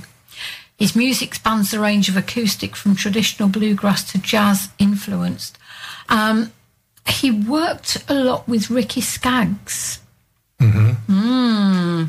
His 0.78 0.94
music 0.94 1.34
spans 1.34 1.72
the 1.72 1.80
range 1.80 2.08
of 2.08 2.16
acoustic 2.16 2.76
from 2.76 2.94
traditional 2.94 3.48
bluegrass 3.48 4.12
to 4.12 4.18
jazz 4.18 4.68
influenced. 4.78 5.58
Um, 6.08 6.52
he 7.08 7.30
worked 7.30 8.04
a 8.08 8.14
lot 8.14 8.48
with 8.48 8.70
Ricky 8.70 9.00
Skaggs. 9.00 10.00
Mm. 10.60 12.08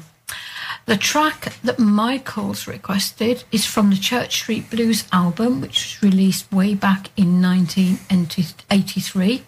The 0.85 0.97
track 0.97 1.53
that 1.63 1.80
Michael's 1.80 2.68
requested 2.68 3.43
is 3.51 3.65
from 3.65 3.89
the 3.89 3.95
Church 3.95 4.35
Street 4.35 4.69
Blues 4.69 5.05
album, 5.11 5.61
which 5.61 5.99
was 6.01 6.03
released 6.03 6.51
way 6.51 6.76
back 6.76 7.09
in 7.15 7.41
1983. 7.41 9.43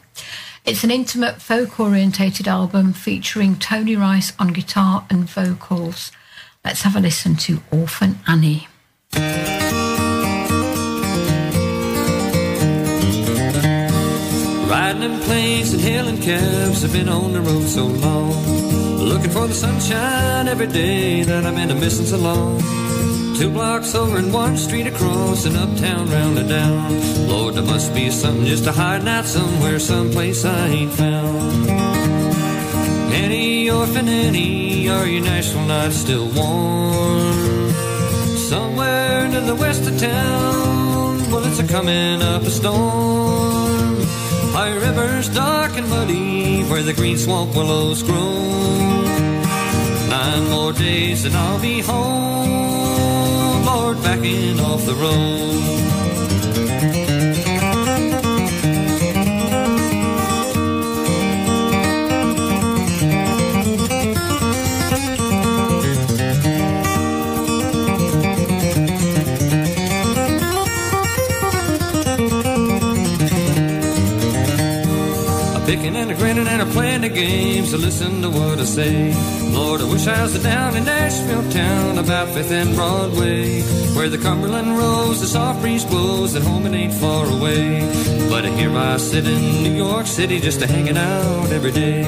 It's 0.66 0.84
an 0.84 0.92
intimate 0.92 1.42
folk 1.42 1.80
orientated 1.80 2.48
album 2.48 2.94
featuring 2.94 3.58
Tony 3.58 3.98
Rice 3.98 4.32
on 4.40 4.54
guitar 4.54 5.06
and 5.10 5.30
vocals. 5.30 6.12
Let's 6.64 6.84
have 6.84 6.96
a 6.96 7.02
listen 7.02 7.36
to 7.38 7.62
Orphan 7.72 8.20
Annie. 8.26 8.68
Riding 14.94 15.12
in 15.12 15.20
planes 15.22 15.74
and 15.74 15.82
hailing 15.82 16.22
cabs, 16.22 16.84
I've 16.86 16.94
been 16.94 17.10
on 17.10 17.34
the 17.34 17.42
road 17.42 17.64
so 17.64 17.88
long. 17.88 18.46
Looking 19.00 19.32
for 19.32 19.48
the 19.48 19.54
sunshine 19.54 20.48
every 20.48 20.68
day 20.68 21.24
that 21.24 21.46
I've 21.46 21.56
been 21.56 21.72
a 21.72 21.76
missing 21.76 22.06
so 22.06 22.18
long. 22.18 22.60
Two 23.36 23.50
blocks 23.50 23.96
over 23.96 24.18
and 24.18 24.32
one 24.32 24.56
street 24.56 24.86
across 24.86 25.46
and 25.46 25.58
uptown 25.58 26.12
round 26.12 26.38
and 26.38 26.48
down. 26.48 27.28
Lord, 27.28 27.56
there 27.56 27.64
must 27.64 27.92
be 27.96 28.12
something 28.12 28.46
just 28.46 28.68
a 28.68 28.72
hiding 28.72 29.08
out 29.08 29.26
somewhere, 29.26 29.80
someplace 29.80 30.46
I 30.46 30.68
ain't 30.68 30.92
found. 30.92 31.70
Annie, 33.14 33.72
orphan 33.72 34.08
Annie, 34.08 34.90
are 34.90 35.08
your 35.08 35.24
Nashville 35.24 35.66
nights 35.66 35.96
still 35.96 36.28
warm? 36.28 37.72
Somewhere 38.38 39.28
to 39.32 39.40
the 39.40 39.56
west 39.56 39.90
of 39.90 40.00
town, 40.00 41.32
well, 41.32 41.44
it's 41.46 41.58
a 41.58 41.68
coming 41.68 42.22
up 42.22 42.44
a 42.44 42.52
storm. 42.52 43.63
High 44.54 44.76
rivers 44.76 45.30
dark 45.30 45.76
and 45.78 45.90
muddy, 45.90 46.64
where 46.70 46.84
the 46.84 46.94
green 46.94 47.18
swamp 47.18 47.56
willows 47.56 48.04
grow. 48.04 49.02
Nine 50.10 50.50
more 50.52 50.74
days 50.74 51.26
and 51.26 51.36
I'll 51.36 51.60
be 51.60 51.82
home, 51.82 53.66
Lord, 53.66 53.98
backing 54.04 54.60
off 54.60 54.86
the 54.86 54.94
road. 54.94 56.13
Picking 76.34 76.48
and 76.48 76.62
a 76.62 76.66
playing 76.66 77.02
the 77.02 77.10
games 77.10 77.72
to 77.72 77.78
listen 77.78 78.22
to 78.22 78.30
what 78.30 78.60
I 78.60 78.64
say. 78.64 79.14
Lord, 79.52 79.82
I 79.82 79.86
wish 79.86 80.08
I 80.08 80.24
was 80.24 80.42
down 80.42 80.76
in 80.76 80.86
Nashville 80.86 81.52
town, 81.52 81.98
about 81.98 82.30
Fifth 82.30 82.52
and 82.52 82.76
Broadway, 82.76 83.62
where 83.96 84.10
the 84.10 84.18
Cumberland 84.18 84.78
rolls, 84.78 85.22
the 85.22 85.28
soft 85.28 85.62
breeze 85.62 85.86
blows, 85.86 86.36
and 86.36 86.44
home 86.46 86.66
it 86.66 86.74
ain't 86.74 86.94
far 86.94 87.26
away. 87.26 87.82
But 88.30 88.46
here 88.46 88.76
I 88.76 88.98
sit 88.98 89.28
in 89.28 89.64
New 89.64 89.76
York 89.76 90.08
City 90.08 90.40
just 90.40 90.62
a 90.62 90.68
hanging 90.68 90.98
out 90.98 91.52
every 91.52 91.72
day. 91.72 92.04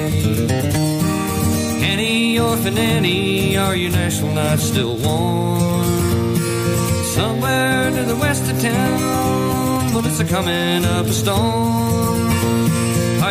Annie, 1.90 2.38
orphan 2.38 2.76
Annie, 2.78 3.56
are 3.56 3.76
your 3.76 3.92
Nashville 3.92 4.34
nights 4.34 4.64
still 4.64 4.96
warm? 4.96 6.36
Somewhere 7.14 7.90
to 7.90 8.02
the 8.02 8.16
west 8.16 8.50
of 8.50 8.60
town, 8.60 9.94
well, 9.94 10.06
it's 10.06 10.20
a 10.20 10.24
coming 10.24 10.84
up 10.84 11.06
a 11.06 11.12
storm. 11.12 12.25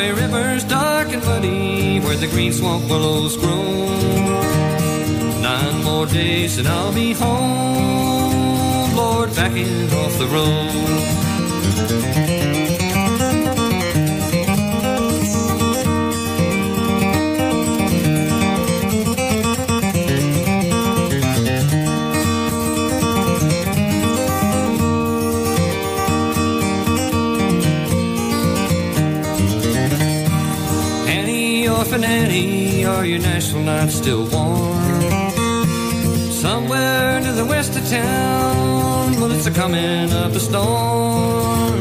High 0.05 0.11
rivers 0.11 0.63
dark 0.65 1.07
and 1.07 1.25
muddy, 1.25 1.99
where 1.99 2.15
the 2.15 2.27
green 2.27 2.53
swamp 2.53 2.87
willows 2.87 3.35
grow. 3.37 3.63
Nine 5.41 5.83
more 5.83 6.05
days 6.05 6.59
and 6.59 6.67
I'll 6.67 6.93
be 6.93 7.13
home, 7.13 8.95
Lord, 8.95 9.35
backing 9.35 9.91
off 9.93 10.15
the 10.19 10.27
road. 10.27 12.84
Orphan 32.05 32.85
are 32.85 33.05
your 33.05 33.19
Nashville 33.19 33.63
nights 33.63 33.95
still 33.95 34.27
warm? 34.27 35.01
Somewhere 36.31 37.19
to 37.21 37.31
the 37.31 37.45
west 37.45 37.75
of 37.75 37.87
town, 37.89 39.19
well, 39.19 39.31
it's 39.31 39.47
a 39.47 39.51
coming 39.51 40.11
up 40.11 40.31
a 40.31 40.39
storm. 40.39 41.79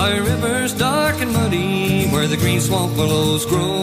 High 0.00 0.16
rivers 0.16 0.72
dark 0.72 1.20
and 1.20 1.32
muddy, 1.32 2.08
where 2.08 2.26
the 2.26 2.38
green 2.38 2.60
swamp 2.60 2.96
willows 2.96 3.44
grow. 3.44 3.82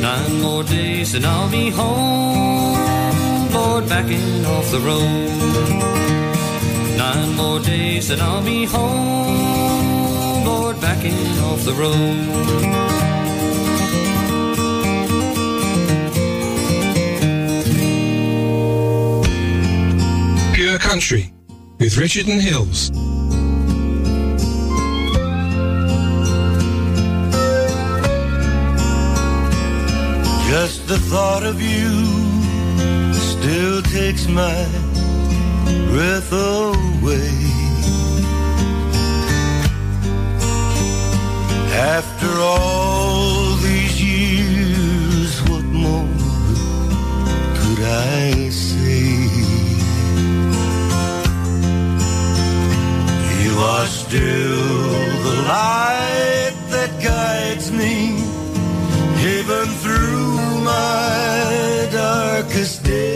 Nine 0.00 0.40
more 0.40 0.64
days 0.64 1.14
and 1.14 1.24
I'll 1.24 1.50
be 1.50 1.70
home, 1.70 3.52
Lord, 3.52 3.88
backing 3.88 4.44
off 4.44 4.70
the 4.72 4.80
road. 4.80 5.78
Nine 6.98 7.36
more 7.36 7.60
days 7.60 8.10
and 8.10 8.20
I'll 8.20 8.44
be 8.44 8.64
home, 8.64 10.44
Lord, 10.44 10.80
backing 10.80 11.38
off 11.48 11.64
the 11.64 11.74
road. 11.74 12.89
Country 20.90 21.32
with 21.78 21.96
Richard 21.96 22.26
and 22.26 22.42
Hils. 22.42 22.90
Just 30.50 30.88
the 30.88 30.98
thought 30.98 31.44
of 31.44 31.62
you 31.62 31.90
still 33.12 33.82
takes 33.82 34.26
my 34.26 34.66
breath 35.92 36.32
away. 36.32 37.30
After 41.72 42.32
all 42.40 43.09
still 53.86 54.56
the 55.26 55.34
light 55.46 56.56
that 56.74 56.90
guides 57.02 57.70
me, 57.70 57.94
even 59.36 59.66
through 59.82 60.36
my 60.64 61.88
darkest 61.92 62.82
day, 62.84 63.09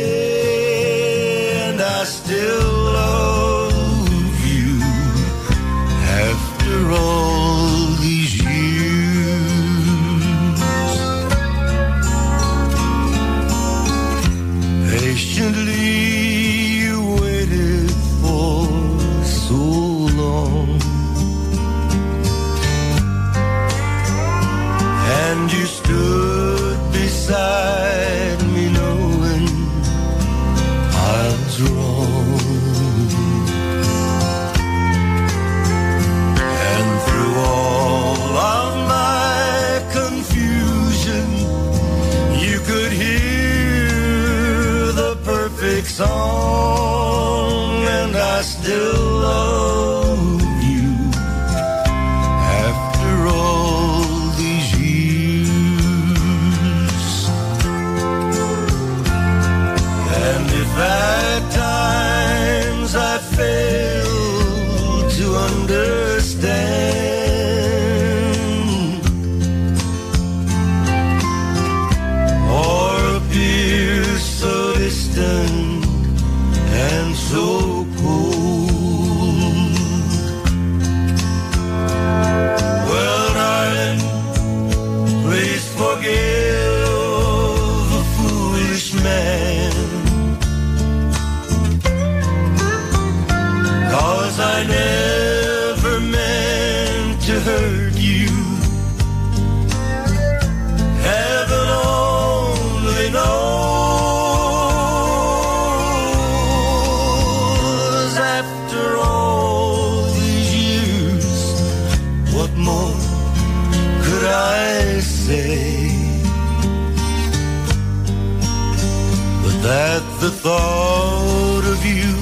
thought 120.44 121.64
of 121.64 121.80
you 121.86 122.12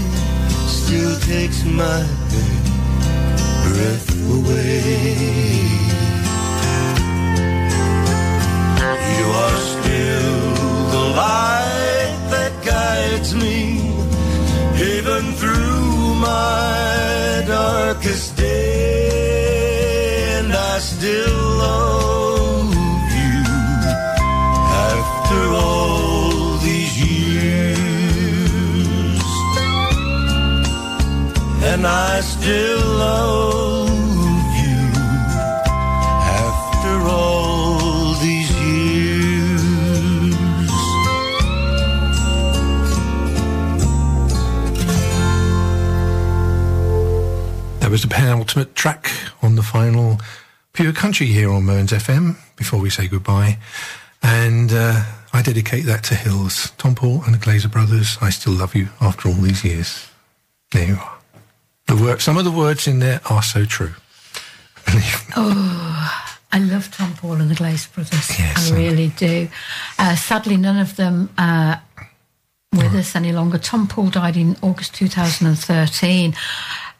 still 0.69 1.19
takes 1.23 1.65
my 1.65 2.07
breath 3.65 4.11
away. 4.31 5.59
You 9.17 9.27
are 9.45 9.59
still 9.75 10.39
the 10.95 11.05
light 11.17 12.17
that 12.31 12.53
guides 12.65 13.35
me, 13.35 13.59
even 14.95 15.23
through 15.41 16.15
my 16.15 17.43
darkest 17.49 18.37
day, 18.37 20.39
and 20.39 20.53
I 20.53 20.79
still 20.79 21.42
and 31.85 31.89
I 31.89 32.21
still 32.21 32.79
love 32.79 33.91
you 34.63 34.83
after 36.47 37.09
all 37.11 38.15
these 38.23 38.51
years. 38.63 39.63
That 47.81 47.91
was 47.91 48.03
the 48.03 48.09
penultimate 48.09 48.77
track 48.77 49.11
on 49.43 49.57
the 49.57 49.65
final 49.65 50.21
Pure 50.75 50.93
Country 50.93 51.27
here 51.27 51.51
on 51.51 51.65
Mearns 51.65 51.91
FM 51.91 52.37
before 52.55 52.79
we 52.79 52.91
say 52.91 53.09
goodbye. 53.09 53.59
And 54.23 54.73
uh, 54.73 55.03
I 55.33 55.43
dedicate 55.43 55.87
that 55.87 56.05
to 56.05 56.15
Hils, 56.15 56.77
Tom 56.77 56.95
Paul 56.95 57.25
and 57.25 57.35
the 57.35 57.39
Glaser 57.39 57.69
Brothers. 57.69 58.19
I 58.21 58.31
still 58.31 58.53
love 58.53 58.77
you 58.77 58.91
after 59.01 59.29
all 59.29 59.35
these 59.35 59.65
years. 59.65 60.07
There 60.71 60.87
you 60.87 60.95
are. 60.95 61.22
The 61.93 62.03
word, 62.03 62.23
some 62.23 62.39
of 62.39 62.47
the 62.47 62.51
words 62.51 62.87
in 62.87 63.01
there 63.01 63.21
are 63.29 63.43
so 63.43 63.67
true. 63.67 63.93
Oh, 65.37 66.31
I 66.51 66.59
love 66.59 66.89
Tompall 66.89 67.39
and 67.39 67.51
the 67.51 67.55
Glaser 67.55 67.91
Brothers. 67.95 68.31
I 68.31 68.71
really 68.73 69.09
do. 69.09 69.51
Uh, 69.99 70.17
sadly, 70.17 70.57
none 70.57 70.79
of 70.79 70.97
them 70.97 71.29
are 71.37 71.83
with 72.73 72.95
us 72.95 73.15
any 73.15 73.33
longer. 73.33 73.59
Tompall 73.59 74.11
died 74.11 74.39
in 74.39 74.57
August 74.63 74.95
2013. 74.95 76.35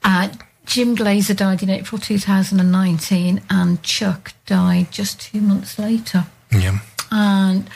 Uh, 0.05 0.29
Jim 0.67 0.95
Glaser 0.95 1.33
died 1.33 1.63
in 1.63 1.71
April 1.71 1.99
2019, 1.99 3.41
and 3.49 3.83
Chuck 3.83 4.35
died 4.45 4.91
just 4.91 5.23
two 5.23 5.41
months 5.41 5.79
later. 5.79 6.27
Yeah. 6.51 6.81
And 7.11 7.71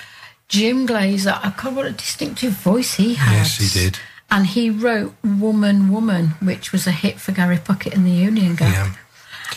Jim 0.49 0.85
Glaser, 0.85 1.39
I 1.43 1.49
can't 1.51 1.77
what 1.77 1.87
a 1.87 1.93
distinctive 1.93 2.53
voice 2.53 2.97
he 2.97 3.15
had. 3.15 3.33
Yes, 3.33 3.57
he 3.57 3.81
did. 3.81 3.99
And 4.31 4.47
he 4.47 4.71
wrote 4.71 5.15
Woman, 5.23 5.91
Woman, 5.91 6.31
which 6.43 6.73
was 6.73 6.87
a 6.87 6.91
hit 6.91 7.21
for 7.21 7.33
Gary 7.33 7.59
Puckett 7.59 7.95
in 7.95 8.05
the 8.05 8.11
Union 8.11 8.57
Gap. 8.57 8.97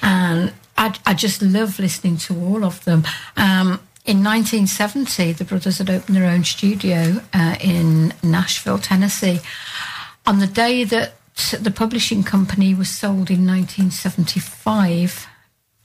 And 0.01 0.53
I, 0.77 0.95
I 1.05 1.13
just 1.13 1.41
love 1.41 1.79
listening 1.79 2.17
to 2.17 2.35
all 2.35 2.63
of 2.63 2.83
them. 2.85 3.03
Um, 3.35 3.79
in 4.05 4.23
1970, 4.23 5.33
the 5.33 5.43
brothers 5.43 5.79
had 5.79 5.89
opened 5.89 6.15
their 6.15 6.29
own 6.29 6.43
studio 6.43 7.21
uh, 7.33 7.55
in 7.61 8.13
Nashville, 8.23 8.77
Tennessee. 8.77 9.39
On 10.25 10.39
the 10.39 10.47
day 10.47 10.83
that 10.83 11.13
the 11.59 11.71
publishing 11.71 12.23
company 12.23 12.73
was 12.73 12.89
sold 12.89 13.29
in 13.29 13.45
1975, 13.45 15.27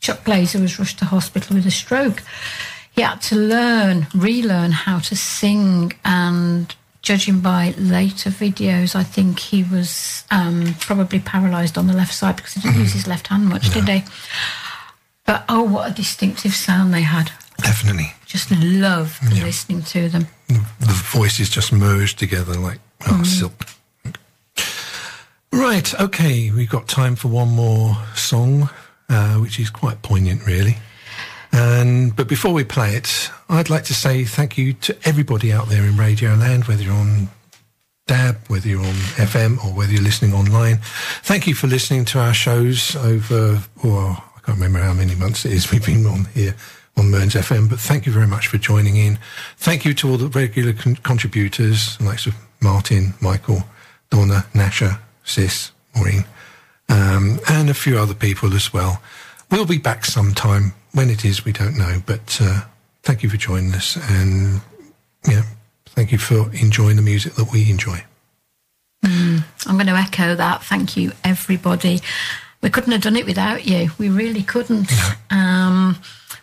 Chuck 0.01 0.25
Glaser 0.25 0.61
was 0.61 0.79
rushed 0.79 0.99
to 1.01 1.07
hospital 1.07 1.57
with 1.57 1.67
a 1.67 1.71
stroke. 1.71 2.23
He 2.93 3.03
had 3.03 3.21
to 3.23 3.37
learn, 3.37 4.07
relearn 4.15 4.73
how 4.73 5.01
to 5.01 5.17
sing, 5.17 5.93
and 6.05 6.75
judging 7.05 7.41
by 7.41 7.75
later 7.79 8.31
videos, 8.31 8.97
I 8.97 9.05
think 9.05 9.39
he 9.39 9.63
was 9.63 10.25
um, 10.31 10.75
probably 10.81 11.21
paralysed 11.21 11.79
on 11.79 11.87
the 11.87 11.93
left 11.93 12.15
side 12.15 12.37
because 12.37 12.55
he 12.55 12.61
didn't 12.63 12.81
use 12.81 12.93
his 12.95 13.07
left 13.07 13.29
hand 13.29 13.47
much, 13.47 13.73
did 13.73 13.87
he? 13.89 14.03
But 15.27 15.45
oh, 15.49 15.63
what 15.63 15.91
a 15.91 15.95
distinctive 15.95 16.55
sound 16.55 16.93
they 16.93 17.03
had. 17.03 17.31
Definitely. 17.59 18.13
Just 18.27 18.51
love 18.51 19.19
listening 19.31 19.83
to 19.83 20.09
them. 20.09 20.27
The 20.49 21.03
voices 21.13 21.49
just 21.49 21.73
merged 21.73 22.19
together 22.19 22.55
like 22.55 22.81
oh, 23.07 23.21
Mm. 23.23 23.27
silk. 23.27 23.67
Right, 25.53 25.95
okay, 26.01 26.51
we've 26.51 26.69
got 26.69 26.89
time 26.89 27.15
for 27.15 27.29
one 27.29 27.49
more 27.51 27.97
song, 28.17 28.69
uh, 29.09 29.35
which 29.37 29.61
is 29.61 29.71
quite 29.71 30.03
poignant, 30.03 30.45
really. 30.47 30.79
And 31.55 32.17
but 32.17 32.27
before 32.27 32.53
we 32.53 32.65
play 32.65 32.97
it, 32.97 33.31
I'd 33.49 33.71
like 33.71 33.85
to 33.85 33.95
say 33.95 34.25
thank 34.25 34.59
you 34.59 34.73
to 34.73 34.97
everybody 35.05 35.53
out 35.53 35.69
there 35.69 35.85
in 35.85 35.97
Radio 35.97 36.35
Land, 36.35 36.65
whether 36.65 36.83
you're 36.83 36.93
on 36.93 37.29
DAB, 38.09 38.37
whether 38.49 38.69
you're 38.69 38.81
on 38.85 38.95
FM, 39.17 39.65
or 39.65 39.73
whether 39.73 39.93
you're 39.93 40.03
listening 40.03 40.35
online. 40.35 40.79
Thank 41.23 41.47
you 41.47 41.55
for 41.55 41.69
listening 41.69 42.07
to 42.07 42.19
our 42.19 42.35
shows 42.35 42.97
over, 42.97 43.63
well, 43.85 44.25
I 44.37 44.41
can't 44.41 44.59
remember 44.59 44.81
how 44.81 44.95
many 44.95 45.15
months 45.15 45.45
it 45.45 45.53
is 45.53 45.71
we've 45.73 45.87
been 45.87 46.05
on 46.07 46.25
here 46.35 46.57
on 46.97 47.11
Mearns 47.11 47.35
FM, 47.35 47.71
but 47.71 47.79
thank 47.79 48.05
you 48.05 48.13
very 48.13 48.27
much 48.27 48.49
for 48.49 48.59
joining 48.59 48.97
in. 48.97 49.19
Thank 49.57 49.85
you 49.85 49.95
to 49.95 50.11
all 50.11 50.17
the 50.17 50.29
regular 50.29 50.73
con- 50.73 50.97
contributors, 50.97 52.01
like 52.01 52.19
Martin, 52.61 53.15
Michael, 53.21 53.65
Donna, 54.11 54.45
Nasha, 54.55 55.01
Sis, 55.25 55.71
Maureen. 55.95 56.25
um, 56.89 57.39
and 57.49 57.71
a 57.71 57.75
few 57.75 57.99
other 57.99 58.15
people 58.15 58.55
as 58.55 58.73
well. 58.73 59.01
We'll 59.55 59.65
be 59.65 59.79
back 59.79 60.05
sometime. 60.05 60.75
When 60.95 61.09
it 61.09 61.25
is, 61.25 61.45
we 61.45 61.53
don't 61.53 61.79
know. 61.79 62.03
But 62.05 62.41
uh, 62.43 62.63
thank 63.05 63.23
you 63.23 63.29
for 63.29 63.37
joining 63.37 63.73
us, 63.73 63.97
and 64.11 64.61
yeah, 65.29 65.45
thank 65.87 66.11
you 66.11 66.19
for 66.19 66.53
enjoying 66.55 66.97
the 66.97 67.03
music 67.03 67.35
that 67.35 67.53
we 67.53 67.71
enjoy. 67.71 68.03
Mm, 69.05 69.45
I'm 69.67 69.77
going 69.77 69.87
to 69.87 69.93
echo 69.93 70.35
that. 70.35 70.65
Thank 70.65 70.97
you, 70.97 71.13
everybody. 71.23 72.01
We 72.63 72.71
couldn't 72.71 72.91
have 72.91 73.03
done 73.03 73.15
it 73.15 73.27
without 73.27 73.65
you. 73.65 73.93
We 73.97 74.09
really 74.09 74.43
couldn't. 74.43 74.91
Um, 75.31 76.01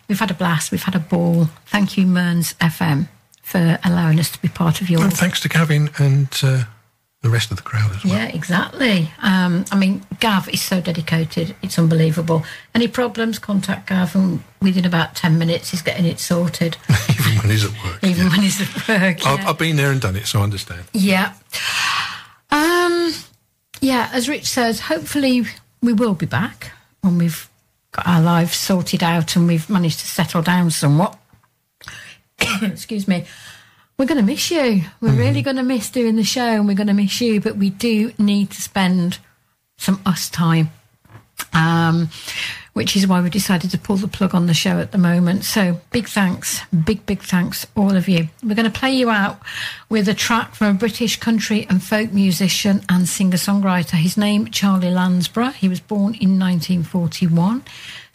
we've 0.08 0.18
had 0.18 0.30
a 0.30 0.34
blast. 0.34 0.72
We've 0.72 0.82
had 0.82 0.94
a 0.94 1.00
ball. 1.00 1.50
Thank 1.66 1.98
you, 1.98 2.06
Mearns 2.06 2.54
FM, 2.54 3.08
for 3.42 3.78
allowing 3.84 4.20
us 4.20 4.30
to 4.30 4.40
be 4.40 4.48
part 4.48 4.80
of 4.80 4.88
your. 4.88 5.02
And 5.02 5.12
thanks 5.12 5.38
to 5.40 5.50
Gavin 5.50 5.90
and 5.98 6.28
uh, 6.42 6.64
the 7.22 7.30
rest 7.30 7.50
of 7.50 7.56
the 7.56 7.62
crowd 7.62 7.90
as 7.92 8.04
well. 8.04 8.14
Yeah, 8.14 8.26
exactly. 8.26 9.10
Um, 9.22 9.64
I 9.70 9.76
mean, 9.76 10.02
Gav 10.20 10.48
is 10.48 10.60
so 10.60 10.80
dedicated; 10.80 11.54
it's 11.62 11.78
unbelievable. 11.78 12.44
Any 12.74 12.88
problems? 12.88 13.38
Contact 13.38 13.88
Gav, 13.88 14.14
and 14.14 14.42
within 14.60 14.84
about 14.84 15.14
ten 15.14 15.38
minutes, 15.38 15.70
he's 15.70 15.82
getting 15.82 16.04
it 16.04 16.18
sorted. 16.18 16.76
Even 17.10 17.38
when 17.38 17.50
he's 17.50 17.64
at 17.64 17.84
work. 17.84 18.04
Even 18.04 18.28
when 18.28 18.40
he's 18.40 18.60
at 18.60 18.88
work. 18.88 19.26
I've. 19.26 19.46
I've 19.46 19.58
been 19.58 19.76
there 19.76 19.90
and 19.90 20.00
done 20.00 20.16
it, 20.16 20.26
so 20.26 20.40
I 20.40 20.42
understand. 20.42 20.82
Yeah. 20.92 21.32
Um, 22.50 23.12
yeah, 23.80 24.10
as 24.12 24.28
Rich 24.28 24.46
says, 24.46 24.80
hopefully 24.80 25.44
we 25.80 25.92
will 25.92 26.14
be 26.14 26.26
back 26.26 26.72
when 27.00 27.18
we've 27.18 27.48
got 27.92 28.06
our 28.06 28.20
lives 28.20 28.56
sorted 28.56 29.02
out 29.02 29.36
and 29.36 29.46
we've 29.46 29.68
managed 29.70 30.00
to 30.00 30.06
settle 30.06 30.42
down 30.42 30.70
somewhat. 30.70 31.18
Excuse 32.62 33.08
me. 33.08 33.26
We're 33.98 34.06
going 34.06 34.20
to 34.20 34.26
miss 34.26 34.50
you. 34.50 34.82
We're 35.00 35.12
really 35.12 35.42
mm. 35.42 35.44
going 35.44 35.56
to 35.56 35.62
miss 35.62 35.90
doing 35.90 36.16
the 36.16 36.24
show 36.24 36.42
and 36.42 36.66
we're 36.66 36.74
going 36.74 36.86
to 36.88 36.94
miss 36.94 37.20
you, 37.20 37.40
but 37.40 37.56
we 37.56 37.70
do 37.70 38.12
need 38.18 38.50
to 38.50 38.62
spend 38.62 39.18
some 39.76 40.00
us 40.04 40.28
time. 40.28 40.70
Um, 41.52 42.08
which 42.72 42.96
is 42.96 43.06
why 43.06 43.20
we 43.20 43.28
decided 43.28 43.70
to 43.70 43.78
pull 43.78 43.96
the 43.96 44.08
plug 44.08 44.34
on 44.34 44.46
the 44.46 44.54
show 44.54 44.78
at 44.78 44.92
the 44.92 44.98
moment. 44.98 45.44
So 45.44 45.80
big 45.90 46.08
thanks, 46.08 46.60
big, 46.70 47.04
big 47.04 47.20
thanks, 47.20 47.66
all 47.76 47.94
of 47.96 48.08
you. 48.08 48.28
We're 48.42 48.54
going 48.54 48.70
to 48.70 48.78
play 48.78 48.92
you 48.92 49.10
out 49.10 49.40
with 49.90 50.08
a 50.08 50.14
track 50.14 50.54
from 50.54 50.68
a 50.68 50.78
British 50.78 51.18
country 51.18 51.66
and 51.68 51.82
folk 51.82 52.12
musician 52.12 52.82
and 52.88 53.08
singer-songwriter. 53.08 53.96
His 53.96 54.16
name, 54.16 54.50
Charlie 54.50 54.88
Landsborough. 54.88 55.52
He 55.52 55.68
was 55.68 55.80
born 55.80 56.14
in 56.14 56.38
1941. 56.38 57.62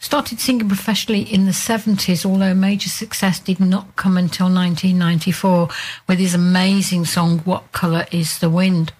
Started 0.00 0.40
singing 0.40 0.68
professionally 0.68 1.22
in 1.22 1.44
the 1.44 1.52
70s, 1.52 2.26
although 2.26 2.54
major 2.54 2.88
success 2.88 3.38
did 3.38 3.60
not 3.60 3.94
come 3.96 4.16
until 4.16 4.46
1994 4.46 5.68
with 6.08 6.18
his 6.18 6.34
amazing 6.34 7.04
song, 7.04 7.40
What 7.40 7.70
Colour 7.72 8.06
is 8.10 8.38
the 8.38 8.50
Wind? 8.50 8.92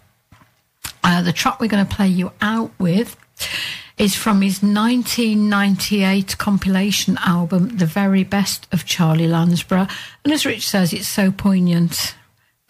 Uh, 1.03 1.23
the 1.23 1.33
track 1.33 1.61
we're 1.61 1.69
going 1.69 1.87
to 1.87 1.95
play 1.95 2.09
you 2.09 2.33
out 2.41 2.71
with 2.79 3.17
is 3.99 4.15
from 4.15 4.43
his 4.43 4.63
1998 4.63 6.39
compilation 6.39 7.19
album, 7.25 7.77
The 7.77 7.87
Very 7.87 8.25
Best 8.25 8.67
of 8.73 8.85
Charlie 8.85 9.27
Landsborough. 9.27 9.91
And 10.25 10.33
as 10.33 10.47
Rich 10.47 10.69
says, 10.69 10.93
it's 10.93 11.09
so 11.09 11.31
poignant. 11.31 12.15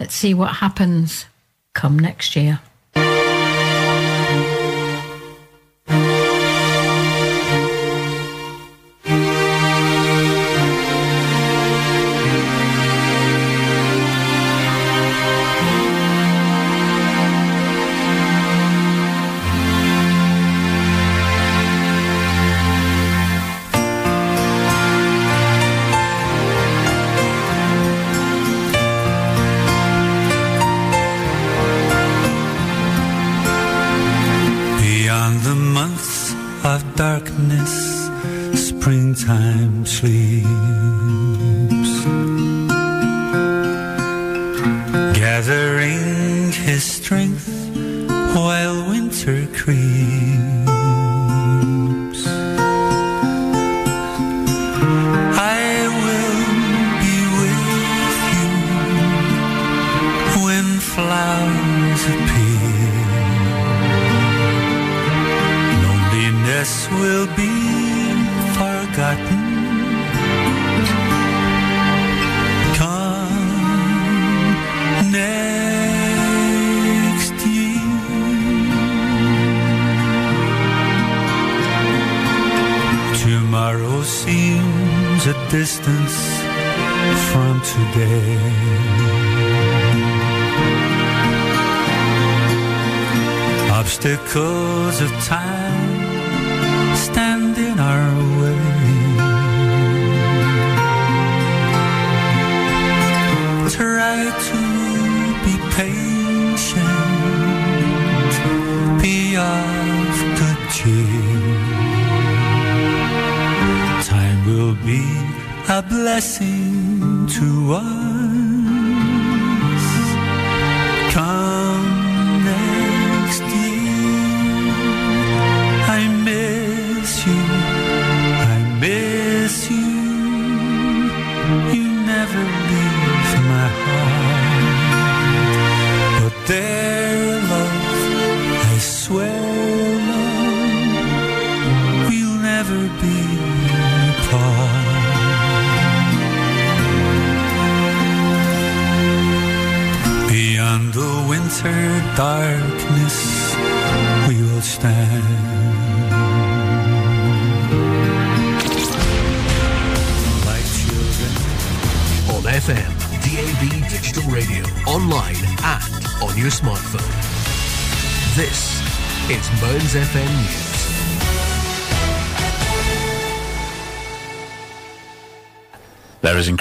Let's 0.00 0.14
see 0.14 0.32
what 0.32 0.56
happens 0.56 1.26
come 1.74 1.98
next 1.98 2.34
year. 2.34 2.60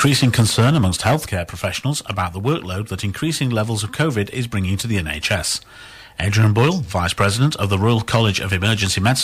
Increasing 0.08 0.32
concern 0.32 0.74
amongst 0.74 1.02
healthcare 1.02 1.46
professionals 1.46 2.02
about 2.06 2.32
the 2.32 2.40
workload 2.40 2.88
that 2.88 3.04
increasing 3.04 3.50
levels 3.50 3.84
of 3.84 3.92
COVID 3.92 4.30
is 4.30 4.48
bringing 4.48 4.78
to 4.78 4.88
the 4.88 4.96
NHS. 4.96 5.60
Adrian 6.18 6.54
Boyle, 6.54 6.80
Vice 6.80 7.12
President 7.12 7.58
of 7.58 7.70
the 7.70 7.78
Royal 7.78 8.00
College 8.00 8.40
of 8.40 8.54
Emergency 8.54 9.02
Medicine, 9.02 9.16